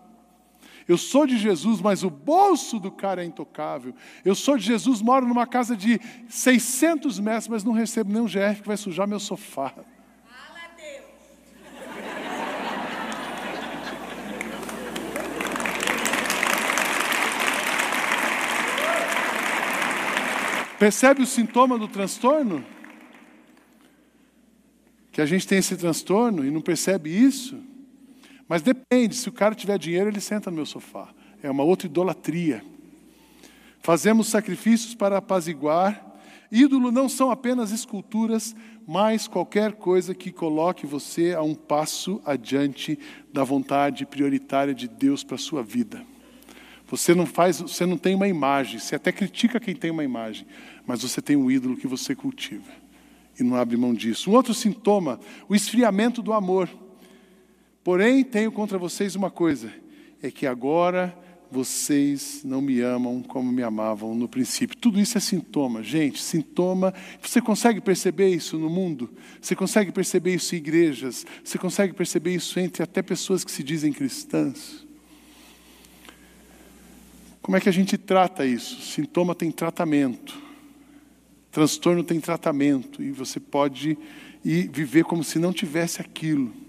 Eu 0.88 0.98
sou 0.98 1.26
de 1.26 1.38
Jesus, 1.38 1.82
mas 1.82 2.04
o 2.04 2.10
bolso 2.12 2.80
do 2.80 2.92
cara 2.92 3.24
é 3.24 3.26
intocável. 3.26 3.94
Eu 4.24 4.36
sou 4.36 4.56
de 4.56 4.66
Jesus, 4.66 5.02
moro 5.02 5.28
numa 5.28 5.48
casa 5.48 5.76
de 5.76 6.00
600 6.30 7.20
metros, 7.20 7.48
mas 7.48 7.64
não 7.64 7.74
recebo 7.74 8.12
nenhum 8.12 8.28
GF 8.28 8.62
que 8.62 8.68
vai 8.68 8.78
sujar 8.78 9.08
meu 9.08 9.20
sofá. 9.20 9.74
Percebe 20.78 21.24
o 21.24 21.26
sintoma 21.26 21.80
do 21.80 21.88
transtorno? 21.88 22.64
Que 25.12 25.22
a 25.22 25.26
gente 25.26 25.48
tem 25.48 25.58
esse 25.58 25.76
transtorno 25.78 26.46
e 26.46 26.52
não 26.52 26.62
percebe 26.62 27.10
isso? 27.10 27.58
Mas 28.48 28.62
depende, 28.62 29.16
se 29.16 29.28
o 29.28 29.32
cara 29.32 29.56
tiver 29.56 29.78
dinheiro, 29.78 30.10
ele 30.10 30.22
senta 30.22 30.50
no 30.50 30.58
meu 30.58 30.66
sofá. 30.66 31.10
É 31.42 31.50
uma 31.50 31.64
outra 31.64 31.88
idolatria. 31.88 32.64
Fazemos 33.82 34.28
sacrifícios 34.28 34.96
para 34.96 35.18
apaziguar. 35.18 36.04
Ídolo 36.52 36.92
não 36.92 37.10
são 37.10 37.32
apenas 37.32 37.72
esculturas, 37.72 38.56
mas 38.88 39.28
qualquer 39.28 39.74
coisa 39.74 40.14
que 40.14 40.32
coloque 40.32 40.86
você 40.86 41.34
a 41.34 41.42
um 41.42 41.56
passo 41.56 42.22
adiante 42.26 42.98
da 43.34 43.44
vontade 43.44 44.06
prioritária 44.06 44.74
de 44.74 44.88
Deus 44.88 45.24
para 45.24 45.36
a 45.36 45.40
sua 45.40 45.64
vida. 45.64 46.04
Você 46.88 47.16
não 47.16 47.26
faz, 47.26 47.62
você 47.62 47.86
não 47.86 47.98
tem 47.98 48.14
uma 48.14 48.28
imagem, 48.28 48.80
você 48.80 48.96
até 48.96 49.12
critica 49.12 49.60
quem 49.60 49.76
tem 49.76 49.90
uma 49.90 50.04
imagem, 50.04 50.46
mas 50.86 51.02
você 51.02 51.20
tem 51.20 51.36
um 51.36 51.50
ídolo 51.50 51.76
que 51.76 51.88
você 51.88 52.16
cultiva 52.16 52.72
e 53.40 53.44
não 53.44 53.56
abre 53.56 53.76
mão 53.76 53.94
disso. 53.94 54.30
Um 54.30 54.34
outro 54.34 54.54
sintoma, 54.54 55.20
o 55.50 55.56
esfriamento 55.56 56.22
do 56.22 56.32
amor. 56.32 56.70
Porém, 57.86 58.24
tenho 58.24 58.52
contra 58.52 58.80
vocês 58.80 59.16
uma 59.16 59.30
coisa: 59.30 59.72
é 60.20 60.32
que 60.32 60.48
agora 60.48 61.16
vocês 61.52 62.42
não 62.44 62.60
me 62.60 62.82
amam 62.82 63.22
como 63.22 63.52
me 63.52 63.62
amavam 63.62 64.16
no 64.16 64.28
princípio. 64.28 64.76
Tudo 64.76 65.00
isso 65.00 65.20
é 65.20 65.22
sintoma, 65.22 65.84
gente, 65.84 66.20
sintoma. 66.20 66.92
Você 67.22 67.40
consegue 67.40 67.80
perceber 67.80 68.30
isso 68.30 68.58
no 68.58 68.72
mundo? 68.72 69.12
Você 69.40 69.56
consegue 69.56 69.92
perceber 69.92 70.34
isso 70.34 70.56
em 70.56 70.58
igrejas? 70.58 71.28
Você 71.44 71.60
consegue 71.60 71.94
perceber 71.94 72.34
isso 72.34 72.60
entre 72.60 72.82
até 72.82 73.04
pessoas 73.04 73.44
que 73.44 73.52
se 73.52 73.64
dizem 73.64 73.94
cristãs? 73.94 74.84
Como 77.40 77.56
é 77.56 77.62
que 77.62 77.70
a 77.70 77.72
gente 77.72 78.00
trata 78.00 78.48
isso? 78.48 78.82
Sintoma 78.82 79.36
tem 79.36 79.52
tratamento. 79.52 80.42
Transtorno 81.52 82.04
tem 82.04 82.20
tratamento 82.20 83.04
e 83.04 83.12
você 83.12 83.40
pode 83.40 83.96
ir 84.44 84.72
viver 84.74 85.04
como 85.04 85.24
se 85.24 85.38
não 85.38 85.54
tivesse 85.54 86.02
aquilo. 86.02 86.65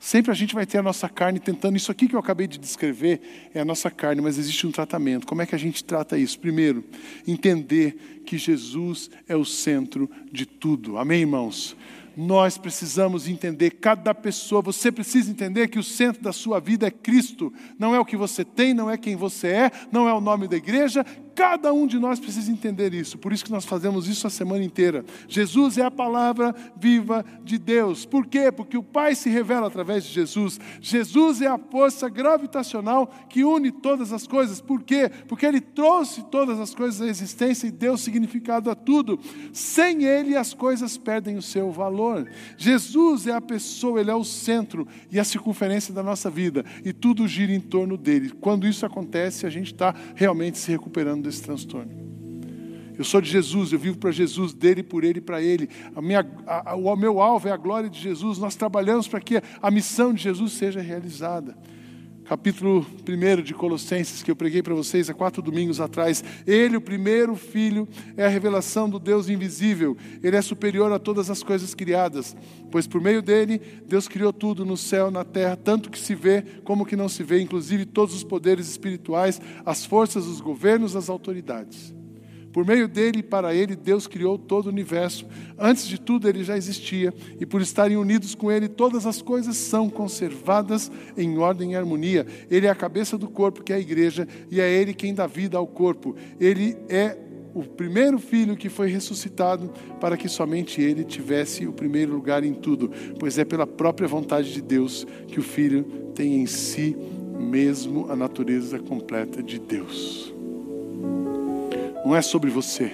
Sempre 0.00 0.30
a 0.30 0.34
gente 0.34 0.54
vai 0.54 0.64
ter 0.64 0.78
a 0.78 0.82
nossa 0.82 1.08
carne 1.08 1.40
tentando. 1.40 1.76
Isso 1.76 1.90
aqui 1.90 2.06
que 2.06 2.14
eu 2.14 2.20
acabei 2.20 2.46
de 2.46 2.58
descrever 2.58 3.50
é 3.52 3.60
a 3.60 3.64
nossa 3.64 3.90
carne, 3.90 4.20
mas 4.20 4.38
existe 4.38 4.66
um 4.66 4.70
tratamento. 4.70 5.26
Como 5.26 5.42
é 5.42 5.46
que 5.46 5.54
a 5.54 5.58
gente 5.58 5.82
trata 5.82 6.16
isso? 6.16 6.38
Primeiro, 6.38 6.84
entender 7.26 8.22
que 8.24 8.38
Jesus 8.38 9.10
é 9.28 9.34
o 9.34 9.44
centro 9.44 10.08
de 10.30 10.46
tudo. 10.46 10.98
Amém, 10.98 11.20
irmãos? 11.20 11.76
Nós 12.16 12.58
precisamos 12.58 13.28
entender, 13.28 13.70
cada 13.70 14.12
pessoa, 14.12 14.60
você 14.60 14.90
precisa 14.90 15.30
entender 15.30 15.68
que 15.68 15.78
o 15.78 15.84
centro 15.84 16.20
da 16.20 16.32
sua 16.32 16.58
vida 16.58 16.86
é 16.86 16.90
Cristo. 16.90 17.52
Não 17.78 17.94
é 17.94 18.00
o 18.00 18.04
que 18.04 18.16
você 18.16 18.44
tem, 18.44 18.74
não 18.74 18.90
é 18.90 18.98
quem 18.98 19.14
você 19.14 19.46
é, 19.46 19.72
não 19.92 20.08
é 20.08 20.12
o 20.12 20.20
nome 20.20 20.48
da 20.48 20.56
igreja, 20.56 21.06
Cada 21.38 21.72
um 21.72 21.86
de 21.86 22.00
nós 22.00 22.18
precisa 22.18 22.50
entender 22.50 22.92
isso, 22.92 23.16
por 23.16 23.32
isso 23.32 23.44
que 23.44 23.52
nós 23.52 23.64
fazemos 23.64 24.08
isso 24.08 24.26
a 24.26 24.30
semana 24.30 24.64
inteira. 24.64 25.04
Jesus 25.28 25.78
é 25.78 25.84
a 25.84 25.90
palavra 25.90 26.52
viva 26.76 27.24
de 27.44 27.56
Deus. 27.58 28.04
Por 28.04 28.26
quê? 28.26 28.50
Porque 28.50 28.76
o 28.76 28.82
Pai 28.82 29.14
se 29.14 29.30
revela 29.30 29.68
através 29.68 30.02
de 30.02 30.12
Jesus. 30.12 30.58
Jesus 30.80 31.40
é 31.40 31.46
a 31.46 31.56
força 31.56 32.08
gravitacional 32.08 33.08
que 33.28 33.44
une 33.44 33.70
todas 33.70 34.12
as 34.12 34.26
coisas. 34.26 34.60
Por 34.60 34.82
quê? 34.82 35.08
Porque 35.28 35.46
Ele 35.46 35.60
trouxe 35.60 36.24
todas 36.24 36.58
as 36.58 36.74
coisas 36.74 37.00
à 37.00 37.06
existência 37.06 37.68
e 37.68 37.70
deu 37.70 37.96
significado 37.96 38.68
a 38.68 38.74
tudo. 38.74 39.20
Sem 39.52 40.02
Ele, 40.02 40.34
as 40.34 40.52
coisas 40.52 40.98
perdem 40.98 41.36
o 41.36 41.42
seu 41.42 41.70
valor. 41.70 42.28
Jesus 42.56 43.28
é 43.28 43.32
a 43.32 43.40
pessoa, 43.40 44.00
Ele 44.00 44.10
é 44.10 44.14
o 44.16 44.24
centro 44.24 44.88
e 45.08 45.20
a 45.20 45.24
circunferência 45.24 45.94
da 45.94 46.02
nossa 46.02 46.28
vida, 46.28 46.64
e 46.84 46.92
tudo 46.92 47.28
gira 47.28 47.52
em 47.52 47.60
torno 47.60 47.96
dele. 47.96 48.30
Quando 48.40 48.66
isso 48.66 48.84
acontece, 48.84 49.46
a 49.46 49.50
gente 49.50 49.72
está 49.72 49.94
realmente 50.16 50.58
se 50.58 50.72
recuperando 50.72 51.27
desse 51.28 51.42
transtorno. 51.42 52.08
Eu 52.98 53.04
sou 53.04 53.20
de 53.20 53.30
Jesus, 53.30 53.72
eu 53.72 53.78
vivo 53.78 53.96
para 53.96 54.10
Jesus, 54.10 54.52
dele, 54.52 54.82
por 54.82 55.04
ele 55.04 55.18
e 55.18 55.22
para 55.22 55.40
ele. 55.40 55.68
A 55.94 56.02
minha, 56.02 56.26
a, 56.44 56.72
a, 56.72 56.74
o 56.74 56.96
meu 56.96 57.20
alvo 57.20 57.46
é 57.46 57.52
a 57.52 57.56
glória 57.56 57.88
de 57.88 58.00
Jesus. 58.00 58.38
Nós 58.38 58.56
trabalhamos 58.56 59.06
para 59.06 59.20
que 59.20 59.40
a 59.62 59.70
missão 59.70 60.12
de 60.12 60.22
Jesus 60.22 60.52
seja 60.52 60.80
realizada 60.80 61.56
capítulo 62.28 62.86
1 63.08 63.42
de 63.42 63.54
Colossenses, 63.54 64.22
que 64.22 64.30
eu 64.30 64.36
preguei 64.36 64.62
para 64.62 64.74
vocês 64.74 65.08
há 65.08 65.14
quatro 65.14 65.40
domingos 65.40 65.80
atrás. 65.80 66.22
Ele, 66.46 66.76
o 66.76 66.80
primeiro 66.80 67.34
filho, 67.34 67.88
é 68.18 68.26
a 68.26 68.28
revelação 68.28 68.86
do 68.88 68.98
Deus 68.98 69.30
invisível. 69.30 69.96
Ele 70.22 70.36
é 70.36 70.42
superior 70.42 70.92
a 70.92 70.98
todas 70.98 71.30
as 71.30 71.42
coisas 71.42 71.74
criadas, 71.74 72.36
pois 72.70 72.86
por 72.86 73.00
meio 73.00 73.22
dele, 73.22 73.58
Deus 73.86 74.06
criou 74.06 74.30
tudo 74.30 74.62
no 74.66 74.76
céu, 74.76 75.10
na 75.10 75.24
terra, 75.24 75.56
tanto 75.56 75.90
que 75.90 75.98
se 75.98 76.14
vê 76.14 76.42
como 76.64 76.84
que 76.84 76.96
não 76.96 77.08
se 77.08 77.22
vê, 77.22 77.40
inclusive 77.40 77.86
todos 77.86 78.14
os 78.14 78.22
poderes 78.22 78.68
espirituais, 78.68 79.40
as 79.64 79.86
forças, 79.86 80.26
os 80.26 80.42
governos, 80.42 80.94
as 80.94 81.08
autoridades. 81.08 81.97
Por 82.52 82.64
meio 82.66 82.88
dele 82.88 83.20
e 83.20 83.22
para 83.22 83.54
ele, 83.54 83.76
Deus 83.76 84.06
criou 84.06 84.38
todo 84.38 84.66
o 84.66 84.70
universo. 84.70 85.26
Antes 85.58 85.86
de 85.86 86.00
tudo, 86.00 86.28
ele 86.28 86.42
já 86.42 86.56
existia, 86.56 87.12
e 87.38 87.46
por 87.46 87.60
estarem 87.60 87.96
unidos 87.96 88.34
com 88.34 88.50
ele, 88.50 88.68
todas 88.68 89.06
as 89.06 89.20
coisas 89.20 89.56
são 89.56 89.90
conservadas 89.90 90.90
em 91.16 91.38
ordem 91.38 91.72
e 91.72 91.76
harmonia. 91.76 92.26
Ele 92.50 92.66
é 92.66 92.70
a 92.70 92.74
cabeça 92.74 93.18
do 93.18 93.28
corpo, 93.28 93.62
que 93.62 93.72
é 93.72 93.76
a 93.76 93.80
igreja, 93.80 94.26
e 94.50 94.60
é 94.60 94.70
ele 94.70 94.94
quem 94.94 95.14
dá 95.14 95.26
vida 95.26 95.58
ao 95.58 95.66
corpo. 95.66 96.16
Ele 96.40 96.76
é 96.88 97.18
o 97.54 97.62
primeiro 97.62 98.18
filho 98.18 98.56
que 98.56 98.68
foi 98.68 98.88
ressuscitado 98.88 99.70
para 100.00 100.16
que 100.16 100.28
somente 100.28 100.80
ele 100.80 101.04
tivesse 101.04 101.66
o 101.66 101.72
primeiro 101.72 102.12
lugar 102.12 102.44
em 102.44 102.54
tudo, 102.54 102.90
pois 103.18 103.38
é 103.38 103.44
pela 103.44 103.66
própria 103.66 104.06
vontade 104.06 104.52
de 104.52 104.62
Deus 104.62 105.06
que 105.26 105.40
o 105.40 105.42
filho 105.42 105.84
tem 106.14 106.40
em 106.40 106.46
si 106.46 106.96
mesmo 107.38 108.10
a 108.10 108.16
natureza 108.16 108.78
completa 108.78 109.42
de 109.42 109.58
Deus. 109.58 110.37
Não 112.08 112.16
é 112.16 112.22
sobre 112.22 112.48
você, 112.48 112.90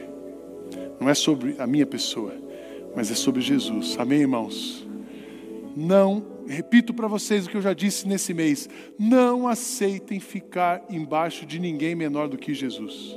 não 0.99 1.09
é 1.09 1.15
sobre 1.15 1.55
a 1.61 1.69
minha 1.69 1.87
pessoa, 1.87 2.35
mas 2.97 3.13
é 3.13 3.15
sobre 3.15 3.41
Jesus. 3.41 3.95
Amém, 3.97 4.23
irmãos? 4.23 4.85
Não, 5.77 6.27
repito 6.49 6.93
para 6.93 7.07
vocês 7.07 7.47
o 7.47 7.49
que 7.49 7.57
eu 7.57 7.63
já 7.63 7.73
disse 7.73 8.09
nesse 8.09 8.35
mês: 8.35 8.69
não 8.99 9.47
aceitem 9.47 10.19
ficar 10.19 10.85
embaixo 10.91 11.47
de 11.47 11.61
ninguém 11.61 11.95
menor 11.95 12.27
do 12.27 12.37
que 12.37 12.53
Jesus. 12.53 13.17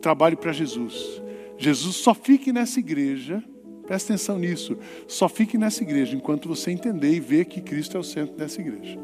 Trabalhe 0.00 0.36
para 0.36 0.54
Jesus. 0.54 1.22
Jesus 1.58 1.96
só 1.96 2.14
fique 2.14 2.50
nessa 2.50 2.80
igreja, 2.80 3.44
presta 3.86 4.14
atenção 4.14 4.38
nisso, 4.38 4.78
só 5.06 5.28
fique 5.28 5.58
nessa 5.58 5.82
igreja 5.82 6.16
enquanto 6.16 6.48
você 6.48 6.70
entender 6.70 7.12
e 7.12 7.20
ver 7.20 7.44
que 7.44 7.60
Cristo 7.60 7.98
é 7.98 8.00
o 8.00 8.02
centro 8.02 8.34
dessa 8.36 8.58
igreja. 8.58 8.98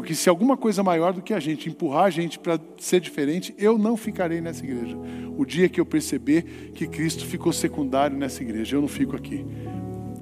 Porque 0.00 0.14
se 0.14 0.30
alguma 0.30 0.56
coisa 0.56 0.82
maior 0.82 1.12
do 1.12 1.20
que 1.20 1.34
a 1.34 1.38
gente 1.38 1.68
empurrar 1.68 2.04
a 2.04 2.10
gente 2.10 2.38
para 2.38 2.58
ser 2.78 3.02
diferente, 3.02 3.54
eu 3.58 3.76
não 3.76 3.98
ficarei 3.98 4.40
nessa 4.40 4.64
igreja. 4.64 4.96
O 5.36 5.44
dia 5.44 5.68
que 5.68 5.78
eu 5.78 5.84
perceber 5.84 6.72
que 6.74 6.86
Cristo 6.86 7.26
ficou 7.26 7.52
secundário 7.52 8.16
nessa 8.16 8.42
igreja, 8.42 8.76
eu 8.76 8.80
não 8.80 8.88
fico 8.88 9.14
aqui. 9.14 9.44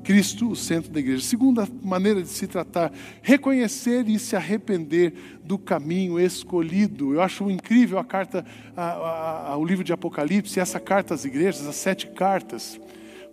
Cristo, 0.02 0.50
o 0.50 0.56
centro 0.56 0.90
da 0.90 0.98
igreja. 0.98 1.22
Segunda 1.22 1.68
maneira 1.80 2.20
de 2.20 2.26
se 2.26 2.48
tratar, 2.48 2.92
reconhecer 3.22 4.08
e 4.08 4.18
se 4.18 4.34
arrepender 4.34 5.12
do 5.44 5.56
caminho 5.56 6.18
escolhido. 6.18 7.14
Eu 7.14 7.22
acho 7.22 7.48
incrível 7.48 8.00
a 8.00 8.04
carta, 8.04 8.44
a, 8.76 8.82
a, 8.82 9.52
a, 9.52 9.56
o 9.56 9.64
livro 9.64 9.84
de 9.84 9.92
Apocalipse, 9.92 10.58
essa 10.58 10.80
carta 10.80 11.14
às 11.14 11.24
igrejas, 11.24 11.64
as 11.68 11.76
sete 11.76 12.08
cartas. 12.08 12.80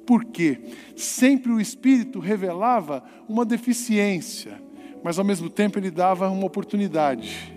Porque 0.06 0.60
sempre 0.96 1.52
o 1.52 1.60
Espírito 1.60 2.20
revelava 2.20 3.04
uma 3.28 3.44
deficiência 3.44 4.64
mas 5.06 5.20
ao 5.20 5.24
mesmo 5.24 5.52
tempo 5.52 5.78
ele 5.78 5.92
dava 5.92 6.28
uma 6.32 6.48
oportunidade. 6.48 7.54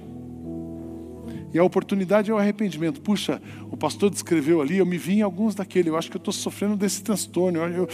E 1.51 1.59
a 1.59 1.65
oportunidade 1.65 2.31
é 2.31 2.35
o 2.35 2.37
arrependimento. 2.37 3.01
Puxa, 3.01 3.41
o 3.71 3.77
pastor 3.77 4.11
descreveu 4.11 4.61
ali, 4.61 4.77
eu 4.77 4.85
me 4.85 4.99
vi 4.99 5.15
em 5.15 5.23
alguns 5.23 5.55
daquele, 5.55 5.89
eu 5.89 5.97
acho 5.97 6.11
que 6.11 6.19
eu 6.19 6.21
estou 6.21 6.35
sofrendo 6.35 6.77
desse 6.77 7.03
transtorno. 7.03 7.59
Eu... 7.61 7.89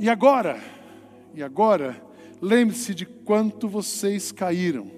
E 0.00 0.08
agora? 0.08 0.58
E 1.32 1.44
agora? 1.44 2.02
Lembre-se 2.42 2.92
de 2.92 3.06
quanto 3.06 3.68
vocês 3.68 4.32
caíram. 4.32 4.90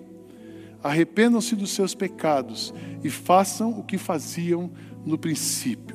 Arrependam-se 0.82 1.54
dos 1.54 1.70
seus 1.70 1.94
pecados 1.94 2.72
e 3.04 3.10
façam 3.10 3.78
o 3.78 3.84
que 3.84 3.98
faziam 3.98 4.70
no 5.04 5.18
princípio. 5.18 5.94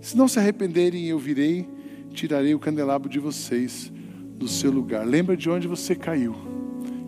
Se 0.00 0.16
não 0.16 0.26
se 0.26 0.38
arrependerem, 0.38 1.04
eu 1.04 1.18
virei, 1.18 1.68
tirarei 2.14 2.54
o 2.54 2.58
candelabro 2.58 3.10
de 3.10 3.18
vocês 3.18 3.92
do 4.38 4.48
seu 4.48 4.70
lugar. 4.70 5.06
Lembra 5.06 5.36
de 5.36 5.50
onde 5.50 5.68
você 5.68 5.94
caiu. 5.94 6.48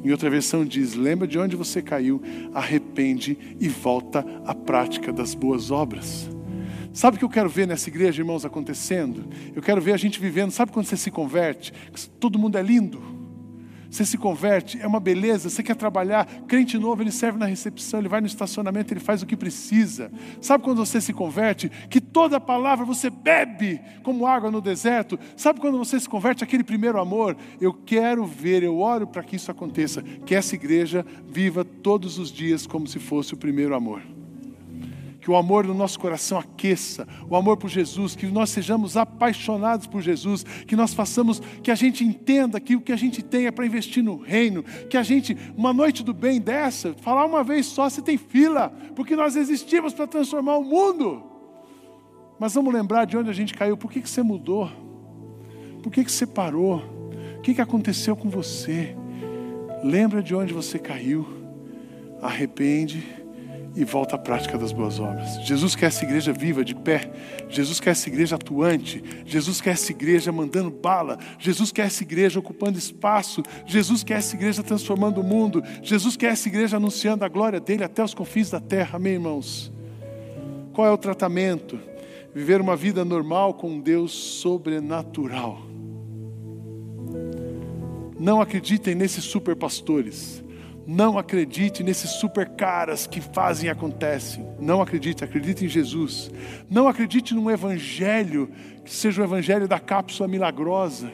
Em 0.05 0.11
outra 0.11 0.31
versão 0.31 0.65
diz: 0.65 0.95
lembra 0.95 1.27
de 1.27 1.39
onde 1.39 1.57
você 1.57 1.83
caiu, 1.83 2.23
arrepende 2.55 3.37
e 3.59 3.69
volta 3.69 4.25
à 4.45 4.55
prática 4.55 5.13
das 5.13 5.35
boas 5.35 5.71
obras. 5.71 6.29
Sabe 6.93 7.17
o 7.17 7.19
que 7.19 7.25
eu 7.25 7.29
quero 7.29 7.49
ver 7.49 7.69
nessa 7.69 7.89
igreja, 7.89 8.21
irmãos, 8.21 8.45
acontecendo? 8.45 9.25
Eu 9.55 9.63
quero 9.63 9.81
ver 9.81 9.93
a 9.93 9.97
gente 9.97 10.19
vivendo. 10.19 10.51
Sabe 10.51 10.73
quando 10.73 10.87
você 10.87 10.97
se 10.97 11.11
converte? 11.11 11.73
Todo 12.19 12.39
mundo 12.39 12.59
é 12.59 12.63
lindo. 12.63 13.01
Você 13.91 14.05
se 14.05 14.17
converte, 14.17 14.81
é 14.81 14.87
uma 14.87 15.01
beleza. 15.01 15.51
Você 15.51 15.63
quer 15.63 15.75
trabalhar, 15.75 16.27
crente 16.47 16.79
novo, 16.79 17.03
ele 17.03 17.11
serve 17.11 17.39
na 17.39 17.47
recepção, 17.47 18.01
ele 18.01 18.09
vai 18.09 18.21
no 18.21 18.27
estacionamento, 18.27 18.93
ele 18.93 19.01
faz 19.01 19.23
o 19.23 19.27
que 19.27 19.37
precisa. 19.37 20.13
Sabe 20.41 20.63
quando 20.63 20.79
você 20.85 21.01
se 21.01 21.13
converte? 21.13 21.69
Que 21.89 22.01
toda 22.01 22.41
palavra 22.41 22.85
você 22.85 23.11
bebe 23.11 23.81
como 24.03 24.27
água 24.27 24.51
no 24.51 24.61
deserto. 24.61 25.19
Sabe 25.37 25.61
quando 25.61 25.79
você 25.79 25.99
se 25.99 26.09
converte, 26.09 26.45
aquele 26.45 26.63
primeiro 26.63 27.01
amor? 27.01 27.37
Eu 27.61 27.73
quero 27.73 28.25
ver, 28.25 28.63
eu 28.63 28.79
oro 28.79 29.07
para 29.07 29.23
que 29.23 29.37
isso 29.37 29.51
aconteça, 29.51 30.03
que 30.03 30.35
essa 30.35 30.55
igreja 30.55 31.05
viva 31.27 31.65
todos 31.65 32.19
os 32.19 32.31
dias 32.31 32.67
como 32.67 32.87
se 32.87 32.99
fosse 32.99 33.35
o 33.35 33.37
primeiro 33.37 33.75
amor 33.75 34.20
que 35.21 35.31
o 35.31 35.37
amor 35.37 35.67
no 35.67 35.75
nosso 35.75 36.01
coração 36.01 36.39
aqueça, 36.39 37.07
o 37.29 37.37
amor 37.37 37.59
por 37.59 37.69
Jesus, 37.69 38.17
que 38.17 38.27
nós 38.27 38.49
sejamos 38.51 38.97
apaixonados 38.97 39.87
por 39.87 40.01
Jesus, 40.01 40.43
que 40.43 40.75
nós 40.75 40.95
façamos, 40.95 41.41
que 41.63 41.71
a 41.71 41.75
gente 41.75 42.03
entenda 42.03 42.59
que 42.59 42.75
o 42.75 42.81
que 42.81 42.93
a 42.93 42.97
gente 42.97 43.23
tem 43.23 43.47
é 43.47 43.51
para 43.51 43.67
investir 43.67 44.03
no 44.03 44.17
reino, 44.17 44.63
que 44.89 44.97
a 44.97 45.03
gente, 45.03 45.37
uma 45.57 45.73
noite 45.73 46.03
do 46.03 46.15
bem 46.15 46.41
dessa, 46.41 46.95
falar 46.95 47.27
uma 47.27 47.45
vez 47.45 47.67
só, 47.67 47.89
você 47.89 48.01
tem 48.01 48.17
fila, 48.17 48.73
porque 48.97 49.15
nós 49.15 49.37
existimos 49.37 49.93
para 49.93 50.07
transformar 50.07 50.57
o 50.57 50.65
mundo. 50.65 51.23
Mas 52.39 52.55
vamos 52.55 52.73
lembrar 52.73 53.05
de 53.05 53.19
onde 53.19 53.29
a 53.29 53.35
gente 53.35 53.53
caiu, 53.53 53.77
por 53.77 53.93
que, 53.93 54.01
que 54.01 54.09
você 54.09 54.23
mudou? 54.23 54.71
Por 55.83 55.93
que, 55.93 56.03
que 56.03 56.11
você 56.11 56.27
parou? 56.27 56.83
O 57.37 57.43
que, 57.43 57.55
que 57.55 57.61
aconteceu 57.61 58.17
com 58.17 58.31
você? 58.31 58.97
Lembra 59.85 60.23
de 60.23 60.35
onde 60.35 60.55
você 60.55 60.79
caiu, 60.79 61.27
arrepende 62.23 63.20
e 63.75 63.85
volta 63.85 64.17
à 64.17 64.19
prática 64.19 64.59
das 64.59 64.73
boas 64.73 64.99
obras. 64.99 65.47
Jesus 65.47 65.77
quer 65.77 65.87
essa 65.87 66.05
igreja 66.05 66.33
viva, 66.33 66.65
de 66.65 66.75
pé. 66.75 67.11
Jesus 67.49 67.79
quer 67.79 67.91
essa 67.91 68.09
igreja 68.09 68.37
atuante. 68.37 69.03
Jesus 69.25 69.61
quer 69.61 69.71
essa 69.71 69.93
igreja 69.93 70.33
mandando 70.33 70.71
bala. 70.71 71.19
Jesus 71.39 71.71
quer 71.71 71.87
essa 71.87 72.03
igreja 72.03 72.41
ocupando 72.41 72.79
espaço. 72.79 73.43
Jesus 73.67 74.03
quer 74.03 74.19
essa 74.19 74.35
igreja 74.35 74.63
transformando 74.63 75.21
o 75.21 75.25
mundo. 75.25 75.63
Jesus 75.83 76.17
quer 76.17 76.33
essa 76.33 76.49
igreja 76.49 76.79
anunciando 76.79 77.25
a 77.25 77.29
glória 77.29 77.61
dele 77.61 77.85
até 77.85 78.03
os 78.03 78.15
confins 78.15 78.51
da 78.51 78.61
terra. 78.61 78.97
Amém, 78.97 79.15
irmãos? 79.15 79.73
Qual 80.73 80.87
é 80.87 80.91
o 80.91 80.99
tratamento? 80.99 81.79
Viver 82.35 82.61
uma 82.61 82.77
vida 82.77 83.05
normal 83.05 83.55
com 83.55 83.71
um 83.71 83.81
Deus 83.81 84.13
sobrenatural. 84.13 85.63
Não 88.19 88.41
acreditem 88.41 88.95
nesses 88.95 89.25
super 89.25 89.57
pastores 89.57 90.45
não 90.91 91.17
acredite 91.17 91.85
nesses 91.85 92.11
super 92.11 92.49
caras 92.49 93.07
que 93.07 93.21
fazem 93.21 93.69
e 93.69 93.71
acontecem. 93.71 94.45
Não 94.59 94.83
acredite, 94.83 95.23
acredite 95.23 95.65
em 95.65 95.69
Jesus. 95.69 96.33
Não 96.69 96.89
acredite 96.89 97.33
num 97.33 97.49
evangelho 97.49 98.51
que 98.85 98.93
seja 98.93 99.23
o 99.23 99.25
evangelho 99.25 99.69
da 99.69 99.79
cápsula 99.79 100.29
milagrosa, 100.29 101.13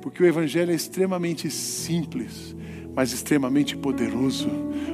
porque 0.00 0.22
o 0.22 0.26
evangelho 0.26 0.70
é 0.70 0.76
extremamente 0.76 1.50
simples 1.50 2.54
mas 2.94 3.12
extremamente 3.12 3.76
poderoso. 3.76 4.48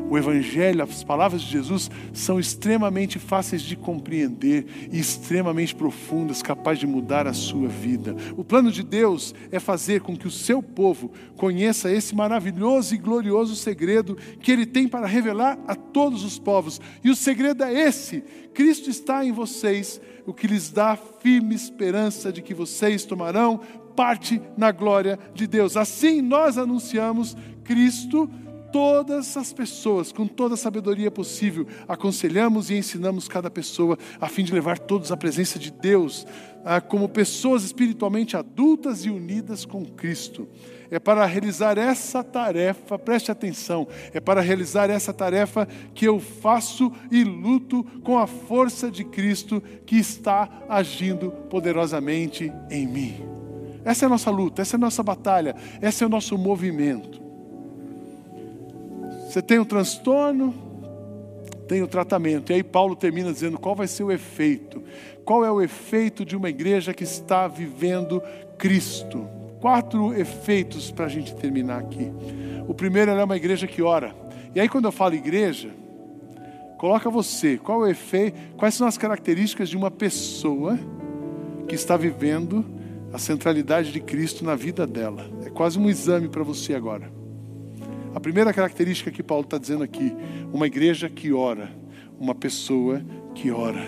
O 0.08 0.16
Evangelho, 0.16 0.82
as 0.82 1.02
palavras 1.02 1.42
de 1.42 1.50
Jesus 1.50 1.90
são 2.12 2.38
extremamente 2.38 3.18
fáceis 3.18 3.62
de 3.62 3.74
compreender 3.76 4.66
e 4.92 4.98
extremamente 4.98 5.74
profundas, 5.74 6.42
capazes 6.42 6.80
de 6.80 6.86
mudar 6.86 7.26
a 7.26 7.32
sua 7.32 7.68
vida. 7.68 8.14
O 8.36 8.44
plano 8.44 8.70
de 8.70 8.82
Deus 8.82 9.34
é 9.50 9.58
fazer 9.58 10.00
com 10.00 10.16
que 10.16 10.26
o 10.26 10.30
seu 10.30 10.62
povo 10.62 11.10
conheça 11.36 11.90
esse 11.90 12.14
maravilhoso 12.14 12.94
e 12.94 12.98
glorioso 12.98 13.56
segredo 13.56 14.16
que 14.40 14.52
ele 14.52 14.66
tem 14.66 14.86
para 14.86 15.06
revelar 15.06 15.58
a 15.66 15.74
todos 15.74 16.24
os 16.24 16.38
povos. 16.38 16.80
E 17.02 17.10
o 17.10 17.16
segredo 17.16 17.64
é 17.64 17.72
esse: 17.72 18.22
Cristo 18.54 18.88
está 18.88 19.24
em 19.24 19.32
vocês, 19.32 20.00
o 20.26 20.32
que 20.32 20.46
lhes 20.46 20.70
dá 20.70 20.96
firme 20.96 21.54
esperança 21.54 22.32
de 22.32 22.42
que 22.42 22.54
vocês 22.54 23.04
tomarão 23.04 23.60
parte 23.96 24.40
na 24.56 24.70
glória 24.70 25.18
de 25.34 25.46
Deus. 25.46 25.76
Assim 25.76 26.20
nós 26.20 26.58
anunciamos 26.58 27.36
Cristo, 27.66 28.30
todas 28.72 29.36
as 29.36 29.52
pessoas, 29.52 30.12
com 30.12 30.26
toda 30.26 30.54
a 30.54 30.56
sabedoria 30.56 31.10
possível, 31.10 31.66
aconselhamos 31.88 32.70
e 32.70 32.74
ensinamos 32.74 33.26
cada 33.26 33.50
pessoa 33.50 33.98
a 34.20 34.28
fim 34.28 34.44
de 34.44 34.52
levar 34.52 34.78
todos 34.78 35.10
à 35.10 35.16
presença 35.16 35.58
de 35.58 35.70
Deus, 35.70 36.26
ah, 36.64 36.80
como 36.80 37.08
pessoas 37.08 37.64
espiritualmente 37.64 38.36
adultas 38.36 39.04
e 39.04 39.10
unidas 39.10 39.64
com 39.64 39.84
Cristo. 39.84 40.46
É 40.90 40.98
para 40.98 41.24
realizar 41.26 41.76
essa 41.76 42.22
tarefa, 42.22 42.98
preste 42.98 43.32
atenção, 43.32 43.88
é 44.12 44.20
para 44.20 44.40
realizar 44.40 44.90
essa 44.90 45.12
tarefa 45.12 45.66
que 45.92 46.06
eu 46.06 46.20
faço 46.20 46.92
e 47.10 47.24
luto 47.24 47.82
com 48.04 48.16
a 48.18 48.26
força 48.26 48.90
de 48.90 49.04
Cristo 49.04 49.60
que 49.84 49.96
está 49.96 50.48
agindo 50.68 51.32
poderosamente 51.50 52.52
em 52.70 52.86
mim. 52.86 53.16
Essa 53.84 54.04
é 54.04 54.06
a 54.06 54.10
nossa 54.10 54.30
luta, 54.30 54.62
essa 54.62 54.76
é 54.76 54.78
a 54.78 54.80
nossa 54.80 55.02
batalha, 55.02 55.56
esse 55.80 56.04
é 56.04 56.06
o 56.06 56.10
nosso 56.10 56.36
movimento. 56.36 57.25
Você 59.36 59.42
tem 59.42 59.58
o 59.58 59.66
transtorno, 59.66 60.54
tem 61.68 61.82
o 61.82 61.86
tratamento. 61.86 62.50
E 62.50 62.54
aí 62.54 62.62
Paulo 62.62 62.96
termina 62.96 63.30
dizendo 63.30 63.58
qual 63.58 63.74
vai 63.74 63.86
ser 63.86 64.02
o 64.02 64.10
efeito. 64.10 64.82
Qual 65.26 65.44
é 65.44 65.52
o 65.52 65.60
efeito 65.60 66.24
de 66.24 66.34
uma 66.34 66.48
igreja 66.48 66.94
que 66.94 67.04
está 67.04 67.46
vivendo 67.46 68.22
Cristo? 68.56 69.28
Quatro 69.60 70.18
efeitos 70.18 70.90
para 70.90 71.04
a 71.04 71.08
gente 71.10 71.34
terminar 71.34 71.80
aqui. 71.80 72.10
O 72.66 72.72
primeiro 72.72 73.10
é 73.10 73.22
uma 73.22 73.36
igreja 73.36 73.66
que 73.66 73.82
ora. 73.82 74.16
E 74.54 74.60
aí 74.60 74.70
quando 74.70 74.86
eu 74.86 74.92
falo 74.92 75.14
igreja, 75.14 75.68
Coloca 76.78 77.10
você, 77.10 77.58
qual 77.58 77.84
é 77.84 77.88
o 77.88 77.90
efeito, 77.90 78.38
quais 78.56 78.74
são 78.74 78.86
as 78.86 78.96
características 78.96 79.68
de 79.68 79.76
uma 79.76 79.90
pessoa 79.90 80.78
que 81.68 81.74
está 81.74 81.94
vivendo 81.94 82.64
a 83.12 83.18
centralidade 83.18 83.92
de 83.92 84.00
Cristo 84.00 84.44
na 84.44 84.54
vida 84.54 84.86
dela. 84.86 85.26
É 85.44 85.50
quase 85.50 85.78
um 85.78 85.90
exame 85.90 86.28
para 86.28 86.42
você 86.42 86.74
agora. 86.74 87.15
A 88.16 88.20
primeira 88.20 88.50
característica 88.50 89.10
que 89.10 89.22
Paulo 89.22 89.44
está 89.44 89.58
dizendo 89.58 89.84
aqui: 89.84 90.10
uma 90.50 90.66
igreja 90.66 91.06
que 91.06 91.34
ora, 91.34 91.70
uma 92.18 92.34
pessoa 92.34 93.04
que 93.34 93.50
ora. 93.50 93.84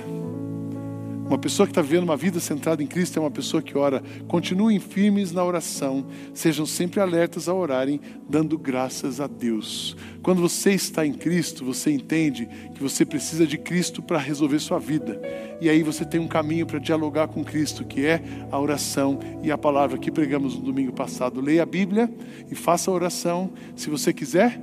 Uma 1.28 1.36
pessoa 1.36 1.66
que 1.66 1.72
está 1.72 1.82
vivendo 1.82 2.04
uma 2.04 2.16
vida 2.16 2.40
centrada 2.40 2.82
em 2.82 2.86
Cristo 2.86 3.18
é 3.18 3.20
uma 3.20 3.30
pessoa 3.30 3.62
que 3.62 3.76
ora. 3.76 4.02
Continuem 4.26 4.80
firmes 4.80 5.30
na 5.30 5.44
oração, 5.44 6.06
sejam 6.32 6.64
sempre 6.64 7.00
alertas 7.00 7.50
a 7.50 7.54
orarem, 7.54 8.00
dando 8.26 8.56
graças 8.56 9.20
a 9.20 9.26
Deus. 9.26 9.94
Quando 10.22 10.40
você 10.40 10.70
está 10.72 11.04
em 11.04 11.12
Cristo, 11.12 11.66
você 11.66 11.90
entende 11.90 12.48
que 12.74 12.82
você 12.82 13.04
precisa 13.04 13.46
de 13.46 13.58
Cristo 13.58 14.00
para 14.00 14.16
resolver 14.16 14.58
sua 14.58 14.78
vida. 14.78 15.20
E 15.60 15.68
aí 15.68 15.82
você 15.82 16.02
tem 16.02 16.18
um 16.18 16.26
caminho 16.26 16.64
para 16.64 16.78
dialogar 16.78 17.28
com 17.28 17.44
Cristo, 17.44 17.84
que 17.84 18.06
é 18.06 18.22
a 18.50 18.58
oração 18.58 19.18
e 19.42 19.50
a 19.50 19.58
palavra 19.58 19.98
que 19.98 20.10
pregamos 20.10 20.54
no 20.54 20.62
domingo 20.62 20.94
passado. 20.94 21.42
Leia 21.42 21.62
a 21.62 21.66
Bíblia 21.66 22.10
e 22.50 22.54
faça 22.54 22.90
a 22.90 22.94
oração 22.94 23.52
se 23.76 23.90
você 23.90 24.14
quiser 24.14 24.58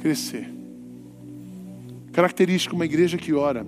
crescer. 0.00 0.52
Característica 2.12 2.74
uma 2.74 2.86
igreja 2.86 3.16
que 3.18 3.32
ora. 3.32 3.64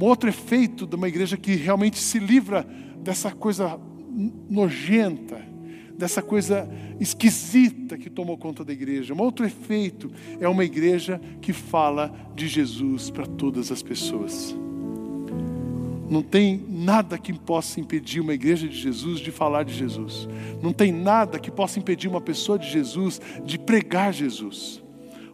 Um 0.00 0.04
outro 0.04 0.28
efeito 0.28 0.86
de 0.86 0.94
uma 0.94 1.08
igreja 1.08 1.36
que 1.36 1.56
realmente 1.56 1.98
se 1.98 2.20
livra 2.20 2.64
dessa 3.02 3.32
coisa 3.32 3.80
nojenta, 4.48 5.40
dessa 5.96 6.22
coisa 6.22 6.70
esquisita 7.00 7.98
que 7.98 8.08
tomou 8.08 8.38
conta 8.38 8.64
da 8.64 8.72
igreja. 8.72 9.12
Um 9.12 9.20
outro 9.20 9.44
efeito 9.44 10.08
é 10.38 10.48
uma 10.48 10.64
igreja 10.64 11.20
que 11.40 11.52
fala 11.52 12.14
de 12.36 12.46
Jesus 12.46 13.10
para 13.10 13.26
todas 13.26 13.72
as 13.72 13.82
pessoas. 13.82 14.56
Não 16.08 16.22
tem 16.22 16.64
nada 16.68 17.18
que 17.18 17.32
possa 17.32 17.80
impedir 17.80 18.20
uma 18.20 18.32
igreja 18.32 18.68
de 18.68 18.76
Jesus 18.76 19.18
de 19.18 19.32
falar 19.32 19.64
de 19.64 19.74
Jesus. 19.74 20.28
Não 20.62 20.72
tem 20.72 20.92
nada 20.92 21.40
que 21.40 21.50
possa 21.50 21.80
impedir 21.80 22.06
uma 22.06 22.20
pessoa 22.20 22.56
de 22.56 22.70
Jesus 22.70 23.20
de 23.44 23.58
pregar 23.58 24.12
Jesus. 24.12 24.80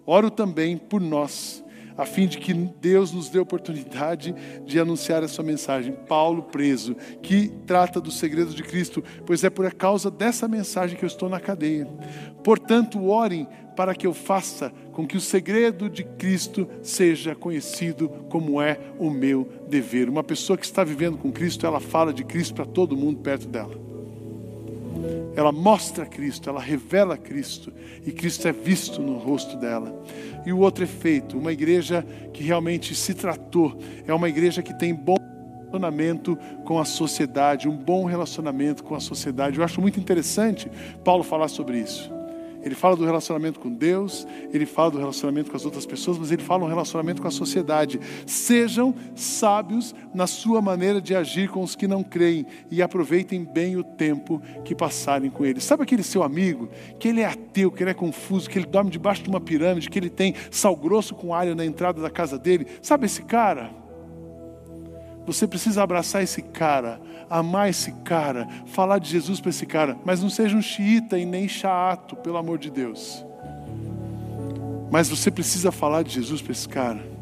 Oro 0.06 0.30
também 0.30 0.78
por 0.78 1.02
nós 1.02 1.63
a 1.96 2.04
fim 2.04 2.26
de 2.26 2.38
que 2.38 2.52
Deus 2.52 3.12
nos 3.12 3.28
dê 3.28 3.38
oportunidade 3.38 4.34
de 4.64 4.80
anunciar 4.80 5.22
essa 5.22 5.42
mensagem. 5.42 5.92
Paulo 6.08 6.42
preso, 6.44 6.96
que 7.22 7.48
trata 7.66 8.00
dos 8.00 8.18
segredos 8.18 8.54
de 8.54 8.62
Cristo, 8.62 9.02
pois 9.24 9.44
é 9.44 9.50
por 9.50 9.72
causa 9.74 10.10
dessa 10.10 10.48
mensagem 10.48 10.96
que 10.96 11.04
eu 11.04 11.08
estou 11.08 11.28
na 11.28 11.40
cadeia. 11.40 11.86
Portanto, 12.42 13.04
orem 13.06 13.48
para 13.76 13.94
que 13.94 14.06
eu 14.06 14.14
faça 14.14 14.72
com 14.92 15.06
que 15.06 15.16
o 15.16 15.20
segredo 15.20 15.90
de 15.90 16.04
Cristo 16.04 16.68
seja 16.82 17.34
conhecido 17.34 18.08
como 18.30 18.60
é 18.60 18.78
o 18.98 19.10
meu 19.10 19.48
dever. 19.68 20.08
Uma 20.08 20.22
pessoa 20.22 20.56
que 20.56 20.64
está 20.64 20.84
vivendo 20.84 21.18
com 21.18 21.32
Cristo, 21.32 21.66
ela 21.66 21.80
fala 21.80 22.12
de 22.12 22.24
Cristo 22.24 22.54
para 22.54 22.64
todo 22.64 22.96
mundo 22.96 23.20
perto 23.20 23.48
dela. 23.48 23.93
Ela 25.36 25.50
mostra 25.50 26.06
Cristo, 26.06 26.48
ela 26.48 26.60
revela 26.60 27.16
Cristo, 27.16 27.72
e 28.06 28.12
Cristo 28.12 28.46
é 28.46 28.52
visto 28.52 29.02
no 29.02 29.18
rosto 29.18 29.56
dela. 29.56 29.92
E 30.46 30.52
o 30.52 30.58
outro 30.58 30.84
efeito, 30.84 31.38
uma 31.38 31.52
igreja 31.52 32.06
que 32.32 32.42
realmente 32.42 32.94
se 32.94 33.14
tratou, 33.14 33.76
é 34.06 34.14
uma 34.14 34.28
igreja 34.28 34.62
que 34.62 34.72
tem 34.78 34.94
bom 34.94 35.16
relacionamento 35.74 36.38
com 36.64 36.78
a 36.78 36.84
sociedade, 36.84 37.68
um 37.68 37.76
bom 37.76 38.04
relacionamento 38.04 38.84
com 38.84 38.94
a 38.94 39.00
sociedade. 39.00 39.58
Eu 39.58 39.64
acho 39.64 39.80
muito 39.80 39.98
interessante 39.98 40.70
Paulo 41.02 41.24
falar 41.24 41.48
sobre 41.48 41.78
isso. 41.78 42.12
Ele 42.64 42.74
fala 42.74 42.96
do 42.96 43.04
relacionamento 43.04 43.60
com 43.60 43.70
Deus, 43.70 44.26
ele 44.52 44.64
fala 44.64 44.92
do 44.92 44.98
relacionamento 44.98 45.50
com 45.50 45.56
as 45.56 45.64
outras 45.64 45.84
pessoas, 45.84 46.18
mas 46.18 46.32
ele 46.32 46.42
fala 46.42 46.64
um 46.64 46.68
relacionamento 46.68 47.20
com 47.20 47.28
a 47.28 47.30
sociedade. 47.30 48.00
Sejam 48.26 48.94
sábios 49.14 49.94
na 50.14 50.26
sua 50.26 50.62
maneira 50.62 51.00
de 51.00 51.14
agir 51.14 51.48
com 51.48 51.62
os 51.62 51.76
que 51.76 51.86
não 51.86 52.02
creem 52.02 52.46
e 52.70 52.80
aproveitem 52.80 53.44
bem 53.44 53.76
o 53.76 53.84
tempo 53.84 54.40
que 54.64 54.74
passarem 54.74 55.30
com 55.30 55.44
eles. 55.44 55.64
Sabe 55.64 55.82
aquele 55.82 56.02
seu 56.02 56.22
amigo 56.22 56.68
que 56.98 57.08
ele 57.08 57.20
é 57.20 57.26
ateu, 57.26 57.70
que 57.70 57.82
ele 57.82 57.90
é 57.90 57.94
confuso, 57.94 58.48
que 58.48 58.58
ele 58.58 58.66
dorme 58.66 58.90
debaixo 58.90 59.22
de 59.22 59.28
uma 59.28 59.40
pirâmide, 59.40 59.90
que 59.90 59.98
ele 59.98 60.10
tem 60.10 60.34
sal 60.50 60.74
grosso 60.74 61.14
com 61.14 61.34
alho 61.34 61.54
na 61.54 61.64
entrada 61.64 62.00
da 62.00 62.10
casa 62.10 62.38
dele? 62.38 62.66
Sabe 62.80 63.06
esse 63.06 63.22
cara? 63.22 63.83
Você 65.26 65.46
precisa 65.46 65.82
abraçar 65.82 66.22
esse 66.22 66.42
cara, 66.42 67.00
amar 67.30 67.70
esse 67.70 67.92
cara, 68.04 68.46
falar 68.66 68.98
de 68.98 69.08
Jesus 69.08 69.40
para 69.40 69.50
esse 69.50 69.64
cara, 69.64 69.96
mas 70.04 70.22
não 70.22 70.28
seja 70.28 70.56
um 70.56 70.62
xiita 70.62 71.18
e 71.18 71.24
nem 71.24 71.48
chato, 71.48 72.14
pelo 72.16 72.36
amor 72.36 72.58
de 72.58 72.70
Deus. 72.70 73.24
Mas 74.90 75.08
você 75.08 75.30
precisa 75.30 75.72
falar 75.72 76.02
de 76.02 76.12
Jesus 76.12 76.42
para 76.42 76.52
esse 76.52 76.68
cara. 76.68 77.14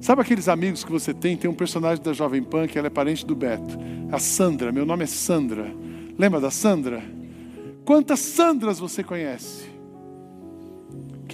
Sabe 0.00 0.20
aqueles 0.20 0.48
amigos 0.48 0.84
que 0.84 0.92
você 0.92 1.14
tem? 1.14 1.36
Tem 1.36 1.50
um 1.50 1.54
personagem 1.54 2.02
da 2.02 2.12
Jovem 2.12 2.42
Pan 2.42 2.66
que 2.66 2.78
ela 2.78 2.88
é 2.88 2.90
parente 2.90 3.24
do 3.24 3.34
Beto, 3.34 3.78
a 4.10 4.18
Sandra. 4.18 4.72
Meu 4.72 4.84
nome 4.84 5.04
é 5.04 5.06
Sandra. 5.06 5.72
Lembra 6.18 6.40
da 6.40 6.50
Sandra? 6.50 7.02
Quantas 7.84 8.20
Sandras 8.20 8.78
você 8.78 9.02
conhece? 9.02 9.73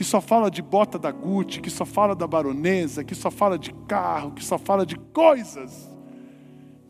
Que 0.00 0.04
só 0.04 0.18
fala 0.18 0.50
de 0.50 0.62
bota 0.62 0.98
da 0.98 1.12
Gucci, 1.12 1.60
que 1.60 1.68
só 1.68 1.84
fala 1.84 2.16
da 2.16 2.26
baronesa, 2.26 3.04
que 3.04 3.14
só 3.14 3.30
fala 3.30 3.58
de 3.58 3.70
carro, 3.86 4.30
que 4.30 4.42
só 4.42 4.56
fala 4.56 4.86
de 4.86 4.96
coisas, 4.96 5.90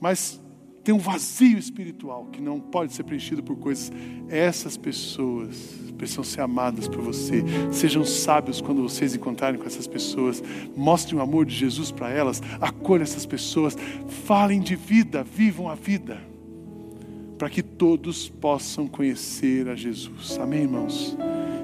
mas 0.01 0.41
tem 0.85 0.95
um 0.95 0.99
vazio 0.99 1.59
espiritual 1.59 2.27
que 2.27 2.41
não 2.41 2.61
pode 2.61 2.93
ser 2.93 3.03
preenchido 3.03 3.43
por 3.43 3.57
coisas. 3.57 3.91
Essas 4.29 4.77
pessoas 4.77 5.75
precisam 5.99 6.23
ser 6.23 6.43
amadas 6.43 6.87
por 6.87 7.01
você. 7.01 7.43
Sejam 7.73 8.05
sábios 8.05 8.61
quando 8.61 8.81
vocês 8.81 9.13
encontrarem 9.13 9.59
com 9.59 9.67
essas 9.67 9.89
pessoas. 9.89 10.41
Mostrem 10.77 11.19
o 11.19 11.21
amor 11.21 11.45
de 11.45 11.57
Jesus 11.57 11.91
para 11.91 12.11
elas. 12.11 12.41
Acolham 12.61 13.03
essas 13.03 13.27
pessoas. 13.27 13.77
Falem 14.25 14.61
de 14.61 14.77
vida, 14.77 15.25
vivam 15.25 15.69
a 15.69 15.75
vida. 15.75 16.21
Para 17.37 17.51
que 17.51 17.61
todos 17.61 18.29
possam 18.29 18.87
conhecer 18.87 19.69
a 19.69 19.75
Jesus. 19.75 20.39
Amém, 20.39 20.63
irmãos? 20.63 21.17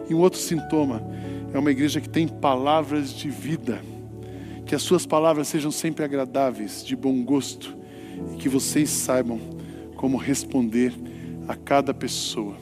E 0.09 0.15
um 0.15 0.19
outro 0.19 0.39
sintoma 0.39 1.03
é 1.57 1.59
uma 1.59 1.71
igreja 1.71 2.03
que 2.03 2.09
tem 2.09 2.29
palavras 2.29 3.11
de 3.15 3.31
vida. 3.31 3.81
Que 4.67 4.75
as 4.75 4.83
suas 4.83 5.07
palavras 5.07 5.49
sejam 5.49 5.71
sempre 5.71 6.05
agradáveis, 6.05 6.85
de 6.85 6.95
bom 6.95 7.23
gosto, 7.25 7.75
e 8.35 8.37
que 8.37 8.49
vocês 8.49 8.91
saibam 8.91 9.41
como 9.97 10.19
responder 10.19 10.93
a 11.49 11.57
cada 11.57 11.95
pessoa. 11.95 12.57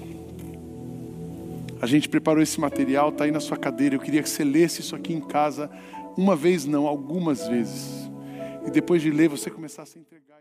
A 1.80 1.86
gente 1.86 2.08
preparou 2.08 2.40
esse 2.40 2.60
material, 2.60 3.08
está 3.08 3.24
aí 3.24 3.32
na 3.32 3.40
sua 3.40 3.56
cadeira. 3.56 3.96
Eu 3.96 4.00
queria 4.00 4.22
que 4.22 4.28
você 4.28 4.44
lesse 4.44 4.80
isso 4.80 4.94
aqui 4.94 5.12
em 5.12 5.20
casa, 5.20 5.68
uma 6.16 6.36
vez 6.36 6.64
não, 6.64 6.86
algumas 6.86 7.48
vezes. 7.48 8.08
E 8.64 8.70
depois 8.70 9.02
de 9.02 9.10
ler, 9.10 9.28
você 9.28 9.50
começasse 9.50 9.98
a 9.98 10.00
entregar. 10.00 10.33